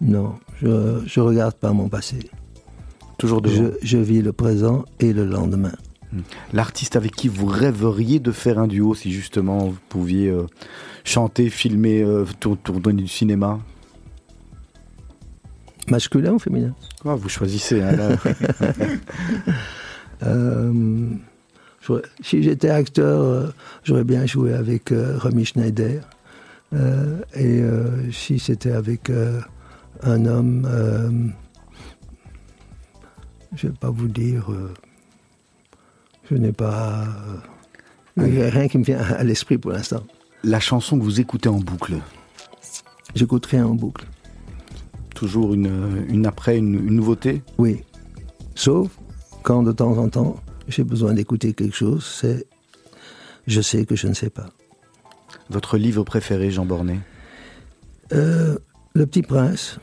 Non, 0.00 0.34
je 0.60 0.68
ne 0.68 1.20
regarde 1.20 1.54
pas 1.54 1.72
mon 1.72 1.88
passé. 1.88 2.18
Toujours 3.18 3.40
devant. 3.40 3.56
Je, 3.56 3.86
je 3.86 3.98
vis 3.98 4.22
le 4.22 4.32
présent 4.32 4.84
et 5.00 5.12
le 5.12 5.24
lendemain. 5.24 5.72
L'artiste 6.52 6.96
avec 6.96 7.12
qui 7.16 7.28
vous 7.28 7.46
rêveriez 7.46 8.18
de 8.20 8.32
faire 8.32 8.58
un 8.58 8.66
duo, 8.66 8.94
si 8.94 9.12
justement 9.12 9.58
vous 9.66 9.78
pouviez 9.88 10.28
euh, 10.28 10.46
chanter, 11.04 11.48
filmer, 11.50 12.02
euh, 12.02 12.24
tour- 12.40 12.58
tourner 12.62 12.92
du 12.94 13.08
cinéma? 13.08 13.58
Masculin 15.88 16.32
ou 16.32 16.38
féminin? 16.38 16.74
Quoi, 17.00 17.14
Vous 17.14 17.28
choisissez. 17.28 17.80
hein, 17.82 17.92
là. 17.92 18.16
Euh, 20.22 20.72
Si 22.22 22.42
j'étais 22.42 22.70
acteur, 22.70 23.52
j'aurais 23.84 24.02
bien 24.04 24.24
joué 24.26 24.54
avec 24.54 24.92
Romy 25.18 25.44
Schneider. 25.44 26.02
et 27.34 27.62
si 28.12 28.38
c'était 28.38 28.72
avec 28.72 29.10
un 30.02 30.24
homme, 30.24 31.32
je 33.54 33.66
ne 33.66 33.72
vais 33.72 33.78
pas 33.78 33.90
vous 33.90 34.08
dire, 34.08 34.46
je 36.30 36.36
n'ai 36.36 36.52
pas... 36.52 37.06
A 38.18 38.22
rien 38.22 38.68
qui 38.68 38.78
me 38.78 38.84
vient 38.84 38.98
à 38.98 39.22
l'esprit 39.24 39.58
pour 39.58 39.72
l'instant. 39.72 40.02
La 40.42 40.60
chanson 40.60 40.98
que 40.98 41.04
vous 41.04 41.20
écoutez 41.20 41.48
en 41.48 41.58
boucle 41.58 41.96
J'écouterai 43.14 43.60
en 43.60 43.74
boucle. 43.74 44.06
Toujours 45.14 45.54
une, 45.54 46.04
une 46.08 46.26
après, 46.26 46.58
une, 46.58 46.86
nouveauté? 46.86 47.42
Oui. 47.58 47.82
Sauf 48.54 48.88
quand 49.42 49.62
de 49.62 49.72
temps 49.72 49.96
en 49.98 50.08
temps, 50.08 50.36
j'ai 50.66 50.82
besoin 50.82 51.14
d'écouter 51.14 51.52
quelque 51.52 51.76
chose, 51.76 52.04
c'est 52.04 52.46
je 53.46 53.60
sais 53.60 53.86
que 53.86 53.94
je 53.94 54.08
ne 54.08 54.14
sais 54.14 54.30
pas. 54.30 54.46
Votre 55.50 55.78
livre 55.78 56.02
préféré, 56.02 56.50
Jean 56.50 56.66
Bornet? 56.66 56.98
Euh, 58.12 58.58
Le 58.94 59.06
Petit 59.06 59.22
Prince. 59.22 59.78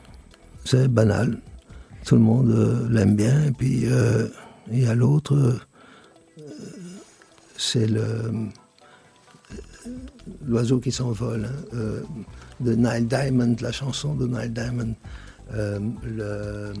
C'est 0.66 0.88
banal. 0.88 1.40
Tout 2.04 2.16
le 2.16 2.20
monde 2.20 2.50
euh, 2.50 2.86
l'aime 2.90 3.16
bien. 3.16 3.44
Et 3.44 3.52
puis, 3.52 3.86
euh, 3.86 4.28
il 4.70 4.80
y 4.80 4.86
a 4.86 4.94
l'autre 4.94 5.66
c'est 7.56 7.86
le 7.86 8.50
l'oiseau 10.46 10.78
qui 10.78 10.92
s'envole 10.92 11.46
hein, 11.46 11.74
euh, 11.74 12.00
de 12.60 12.74
Nile 12.74 13.06
Diamond, 13.06 13.56
la 13.60 13.72
chanson 13.72 14.14
de 14.14 14.26
Nile 14.26 14.52
Diamond. 14.52 14.94
Euh, 15.54 15.78
le, 16.04 16.72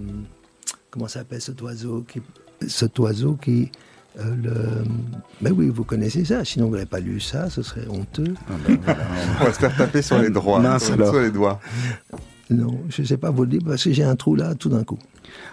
comment 0.90 1.08
s'appelle 1.08 1.40
cet 1.40 1.60
oiseau 1.62 2.04
qui, 2.08 2.22
cet 2.66 2.98
oiseau 2.98 3.34
qui 3.34 3.70
euh, 4.18 4.34
le... 4.36 4.54
Mais 5.40 5.50
oui, 5.50 5.68
vous 5.68 5.84
connaissez 5.84 6.24
ça. 6.24 6.44
Sinon, 6.44 6.68
vous 6.68 6.74
n'avez 6.74 6.86
pas 6.86 7.00
lu 7.00 7.20
ça, 7.20 7.50
ce 7.50 7.62
serait 7.62 7.86
honteux. 7.88 8.34
Ah 8.48 8.52
ben 8.66 8.78
On 9.40 9.44
va 9.44 9.52
se 9.52 9.58
faire 9.58 9.76
taper 9.76 10.02
sur 10.02 10.18
les 10.18 10.30
droits, 10.30 10.78
sur 10.78 11.20
les 11.20 11.30
doigts. 11.30 11.60
Non, 12.50 12.78
je 12.88 13.02
ne 13.02 13.06
sais 13.06 13.16
pas 13.16 13.30
vous 13.30 13.42
le 13.42 13.48
dire 13.48 13.62
parce 13.66 13.82
que 13.82 13.92
j'ai 13.92 14.04
un 14.04 14.16
trou 14.16 14.36
là 14.36 14.54
tout 14.54 14.68
d'un 14.68 14.84
coup. 14.84 14.98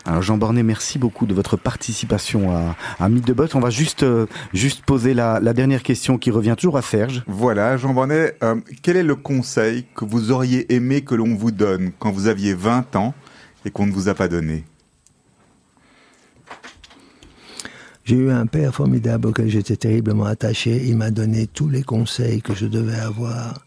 Alors 0.05 0.21
Jean 0.21 0.38
Bornet, 0.38 0.63
merci 0.63 0.97
beaucoup 0.97 1.25
de 1.25 1.34
votre 1.34 1.57
participation 1.57 2.55
à, 2.55 2.75
à 2.99 3.09
Mythe 3.09 3.27
de 3.27 3.34
Botte. 3.34 3.53
On 3.55 3.59
va 3.59 3.69
juste, 3.69 4.03
euh, 4.03 4.25
juste 4.53 4.84
poser 4.84 5.13
la, 5.13 5.39
dernière 5.53 5.84
question 5.84 6.17
qui 6.17 6.32
revient 6.32 6.55
toujours 6.57 6.77
à 6.77 6.82
Serge. 6.82 7.23
Voilà, 7.27 7.77
Jean 7.77 7.93
Bornet, 7.93 8.36
euh, 8.41 8.55
quel 8.82 8.97
est 8.97 9.03
le 9.03 9.15
conseil 9.15 9.86
que 9.95 10.05
vous 10.05 10.32
auriez 10.32 10.73
aimé 10.73 11.01
que 11.01 11.13
l'on 11.13 11.36
vous 11.36 11.51
donne 11.51 11.91
quand 11.99 12.11
vous 12.11 12.27
aviez 12.27 12.53
20 12.53 12.95
ans 12.95 13.13
et 13.65 13.69
qu'on 13.69 13.86
ne 13.86 13.91
vous 13.91 14.09
a 14.09 14.15
pas 14.15 14.27
donné? 14.27 14.63
J'ai 18.03 18.15
eu 18.15 18.32
un 18.32 18.47
père 18.47 18.73
formidable 18.73 19.27
auquel 19.27 19.49
j'étais 19.49 19.75
terriblement 19.75 20.25
attaché. 20.25 20.82
Il 20.86 20.97
m'a 20.97 21.11
donné 21.11 21.45
tous 21.45 21.69
les 21.69 21.84
conseils 21.84 22.41
que 22.41 22.55
je 22.55 22.65
devais 22.65 22.99
avoir. 22.99 23.63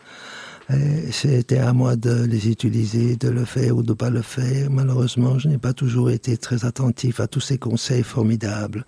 C'était 1.10 1.58
à 1.58 1.72
moi 1.72 1.96
de 1.96 2.24
les 2.24 2.48
utiliser, 2.48 3.16
de 3.16 3.28
le 3.28 3.44
faire 3.44 3.76
ou 3.76 3.82
de 3.82 3.90
ne 3.90 3.94
pas 3.94 4.10
le 4.10 4.22
faire. 4.22 4.70
Malheureusement, 4.70 5.38
je 5.38 5.48
n'ai 5.48 5.58
pas 5.58 5.72
toujours 5.72 6.10
été 6.10 6.36
très 6.36 6.64
attentif 6.64 7.20
à 7.20 7.26
tous 7.26 7.40
ces 7.40 7.58
conseils 7.58 8.02
formidables, 8.02 8.86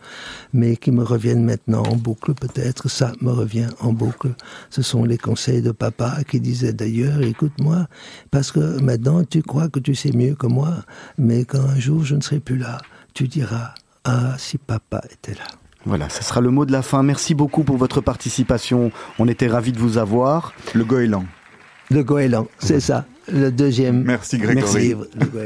mais 0.53 0.77
qui 0.77 0.91
me 0.91 1.03
reviennent 1.03 1.45
maintenant 1.45 1.83
en 1.83 1.97
boucle 1.97 2.35
peut-être. 2.35 2.89
Ça 2.89 3.13
me 3.21 3.31
revient 3.31 3.69
en 3.81 3.93
boucle. 3.93 4.35
Ce 4.71 4.83
sont 4.83 5.05
les 5.05 5.19
conseils 5.19 5.63
de 5.63 5.71
papa 5.71 6.19
qui 6.29 6.41
disait 6.41 6.73
d'ailleurs, 6.73 7.21
écoute-moi, 7.21 7.89
parce 8.31 8.53
que 8.53 8.81
maintenant 8.81 9.23
tu 9.25 9.43
crois 9.43 9.69
que 9.69 9.79
tu 9.79 9.95
sais 9.95 10.13
mieux 10.13 10.35
que 10.35 10.47
moi, 10.47 10.75
mais 11.19 11.45
quand 11.45 11.61
un 11.61 11.79
jour 11.79 12.05
je 12.05 12.15
ne 12.15 12.21
serai 12.23 12.41
plus 12.41 12.59
là, 12.59 12.81
tu 13.13 13.29
diras, 13.29 13.75
ah, 14.05 14.35
si 14.39 14.57
papa 14.59 15.03
était 15.13 15.35
là. 15.35 15.47
Voilà, 15.85 16.09
ce 16.09 16.25
sera 16.25 16.41
le 16.41 16.51
mot 16.51 16.65
de 16.65 16.73
la 16.73 16.83
fin. 16.83 17.03
Merci 17.03 17.35
beaucoup 17.35 17.63
pour 17.63 17.77
votre 17.77 18.01
participation. 18.01 18.91
On 19.21 19.29
était 19.29 19.47
ravis 19.47 19.73
de 19.73 19.79
vous 19.79 19.99
avoir. 19.99 20.53
Le 20.75 20.85
goéland. 20.85 21.25
Le 21.91 22.03
goéland, 22.03 22.49
c'est 22.59 22.81
ça 22.81 23.05
le 23.33 23.51
deuxième. 23.51 24.03
Merci 24.05 24.39
Grégory. 24.39 24.95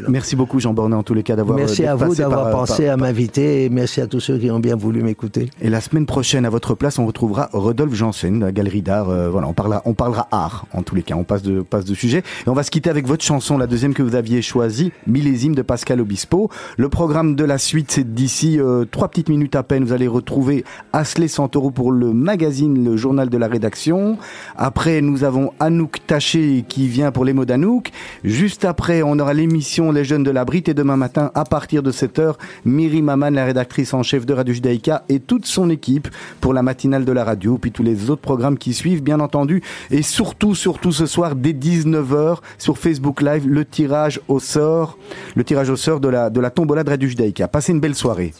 Merci 0.08 0.36
beaucoup 0.36 0.60
Jean 0.60 0.74
Bornet 0.74 0.96
en 0.96 1.02
tous 1.02 1.14
les 1.14 1.22
cas 1.22 1.36
d'avoir. 1.36 1.58
Merci 1.58 1.84
euh, 1.84 1.92
à 1.92 1.94
vous 1.94 2.14
d'avoir 2.14 2.48
euh, 2.48 2.52
pensé 2.52 2.88
à 2.88 2.96
m'inviter 2.96 3.64
et 3.64 3.68
merci 3.70 4.00
à 4.00 4.06
tous 4.06 4.20
ceux 4.20 4.38
qui 4.38 4.50
ont 4.50 4.60
bien 4.60 4.76
voulu 4.76 5.02
m'écouter. 5.02 5.50
Et 5.60 5.70
la 5.70 5.80
semaine 5.80 6.06
prochaine 6.06 6.44
à 6.44 6.50
votre 6.50 6.74
place 6.74 6.98
on 6.98 7.06
retrouvera 7.06 7.48
Rodolphe 7.52 7.94
Janssen, 7.94 8.40
la 8.40 8.52
galerie 8.52 8.82
d'art. 8.82 9.08
Euh, 9.08 9.30
voilà, 9.30 9.48
on 9.48 9.52
parlera, 9.52 9.82
on 9.86 9.94
parlera 9.94 10.28
art 10.30 10.66
en 10.72 10.82
tous 10.82 10.94
les 10.94 11.02
cas. 11.02 11.14
On 11.14 11.24
passe 11.24 11.42
de 11.42 11.62
passe 11.62 11.84
de 11.84 11.94
sujet 11.94 12.18
et 12.18 12.48
on 12.48 12.52
va 12.52 12.62
se 12.62 12.70
quitter 12.70 12.90
avec 12.90 13.06
votre 13.06 13.24
chanson, 13.24 13.56
la 13.56 13.66
deuxième 13.66 13.94
que 13.94 14.02
vous 14.02 14.14
aviez 14.14 14.42
choisie, 14.42 14.92
Millésime 15.06 15.54
de 15.54 15.62
Pascal 15.62 16.00
Obispo. 16.00 16.50
Le 16.76 16.88
programme 16.88 17.34
de 17.34 17.44
la 17.44 17.58
suite 17.58 17.90
c'est 17.90 18.14
d'ici 18.14 18.58
trois 18.90 19.08
petites 19.08 19.28
minutes 19.28 19.56
à 19.56 19.62
peine. 19.62 19.84
Vous 19.84 19.92
allez 19.92 20.08
retrouver 20.08 20.64
Asley 20.92 21.28
Santoro 21.28 21.70
pour 21.70 21.92
le 21.92 22.12
magazine, 22.12 22.84
le 22.84 22.96
journal 22.96 23.30
de 23.30 23.38
la 23.38 23.48
rédaction. 23.48 24.18
Après 24.56 25.00
nous 25.00 25.24
avons 25.24 25.52
Anouk 25.60 26.06
Taché 26.06 26.64
qui 26.68 26.88
vient 26.88 27.10
pour 27.10 27.24
les 27.24 27.32
mots 27.32 27.44
d'Anouk. 27.44 27.69
Juste 28.24 28.64
après, 28.64 29.02
on 29.02 29.18
aura 29.18 29.34
l'émission 29.34 29.92
Les 29.92 30.04
Jeunes 30.04 30.22
de 30.22 30.30
la 30.30 30.44
Brite 30.44 30.68
et 30.68 30.74
demain 30.74 30.96
matin, 30.96 31.30
à 31.34 31.44
partir 31.44 31.82
de 31.82 31.92
7h, 31.92 32.34
Miri 32.64 33.02
Maman, 33.02 33.30
la 33.30 33.44
rédactrice 33.44 33.94
en 33.94 34.02
chef 34.02 34.26
de 34.26 34.34
Radio 34.34 34.52
Judaïka 34.54 35.04
et 35.08 35.20
toute 35.20 35.46
son 35.46 35.70
équipe 35.70 36.08
pour 36.40 36.52
la 36.52 36.62
matinale 36.62 37.04
de 37.04 37.12
la 37.12 37.24
radio, 37.24 37.58
puis 37.58 37.70
tous 37.70 37.82
les 37.82 38.10
autres 38.10 38.22
programmes 38.22 38.58
qui 38.58 38.74
suivent, 38.74 39.02
bien 39.02 39.20
entendu. 39.20 39.62
Et 39.90 40.02
surtout, 40.02 40.54
surtout 40.54 40.92
ce 40.92 41.06
soir, 41.06 41.34
dès 41.34 41.52
19h, 41.52 42.38
sur 42.58 42.78
Facebook 42.78 43.22
Live, 43.22 43.46
le 43.46 43.64
tirage 43.64 44.20
au 44.28 44.40
sort, 44.40 44.98
le 45.34 45.44
tirage 45.44 45.70
au 45.70 45.76
sort 45.76 46.00
de 46.00 46.08
la, 46.08 46.30
de 46.30 46.40
la 46.40 46.50
tombola 46.50 46.84
de 46.84 46.90
Radio 46.90 47.08
Judaïka. 47.08 47.48
Passez 47.48 47.72
une 47.72 47.80
belle 47.80 47.94
soirée. 47.94 48.32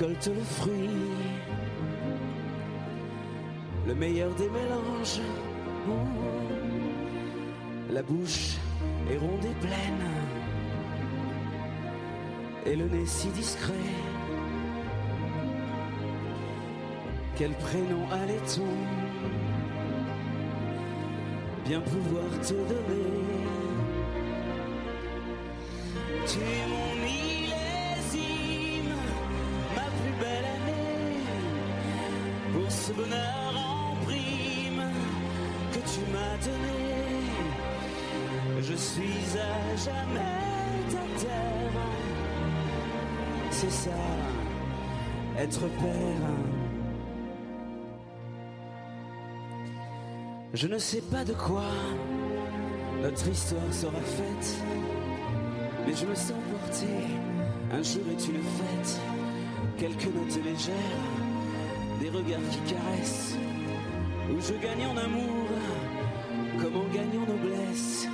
Récolte 0.00 0.30
le 0.34 0.42
fruit, 0.42 0.88
le 3.86 3.94
meilleur 3.94 4.34
des 4.34 4.48
mélanges. 4.48 5.20
Oh, 5.88 5.92
la 7.90 8.02
bouche 8.02 8.56
est 9.10 9.18
ronde 9.18 9.44
et 9.44 9.66
pleine, 9.66 10.06
et 12.64 12.76
le 12.76 12.86
nez 12.88 13.06
si 13.06 13.28
discret. 13.28 13.74
Quel 17.36 17.52
prénom 17.52 18.08
allait-on 18.10 18.74
bien 21.66 21.80
pouvoir 21.80 22.40
te 22.40 22.54
donner? 22.54 23.20
Ce 32.90 32.94
bonheur 32.94 33.54
en 33.56 34.04
prime 34.04 34.82
que 35.72 35.78
tu 35.78 36.00
m'as 36.12 36.36
donné. 36.44 37.22
Je 38.62 38.74
suis 38.74 39.38
à 39.38 39.76
jamais 39.76 40.38
ta 40.90 41.20
terre, 41.20 41.82
c'est 43.50 43.70
ça, 43.70 43.90
être 45.38 45.60
père. 45.60 46.28
Je 50.52 50.66
ne 50.66 50.78
sais 50.78 51.00
pas 51.00 51.24
de 51.24 51.32
quoi 51.32 51.70
notre 53.02 53.28
histoire 53.28 53.72
sera 53.72 54.00
faite, 54.00 54.56
mais 55.86 55.94
je 55.94 56.06
me 56.06 56.14
sens 56.14 56.42
porté. 56.50 56.86
Un 57.72 57.82
jour 57.82 58.02
est 58.10 58.26
une 58.26 58.42
fête, 58.42 59.00
quelques 59.78 60.12
notes 60.14 60.44
légères, 60.44 61.19
les 62.12 62.18
regards 62.18 62.40
qui 62.50 62.74
caressent, 62.74 63.36
où 64.30 64.40
je 64.40 64.54
gagne 64.54 64.86
en 64.86 64.96
amour 64.96 65.46
comme 66.60 66.76
on 66.76 66.94
gagne 66.94 67.18
en 67.18 67.26
noblesse. 67.26 68.06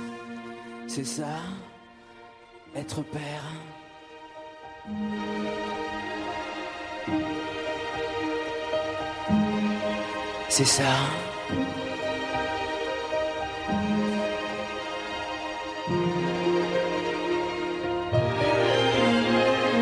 C'est 0.87 1.05
ça, 1.05 1.39
être 2.75 3.01
père. 3.03 3.21
C'est 10.49 10.65
ça. 10.65 10.83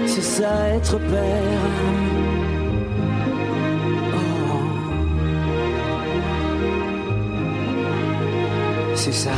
C'est 0.07 0.22
ça 0.22 0.70
être 0.70 0.97
père. 0.97 2.34
C'est 9.05 9.11
ça. 9.11 9.33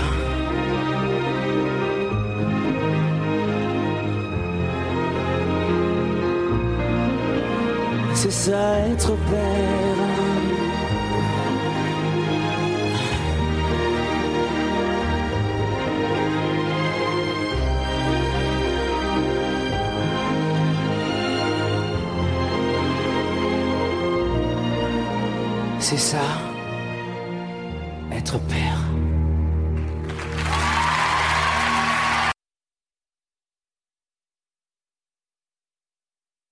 C'est 8.13 8.31
ça 8.31 8.79
être 8.87 9.13
père. 9.29 9.97
C'est 25.79 25.97
ça, 25.97 26.19
être 28.13 28.39
père. 28.39 28.66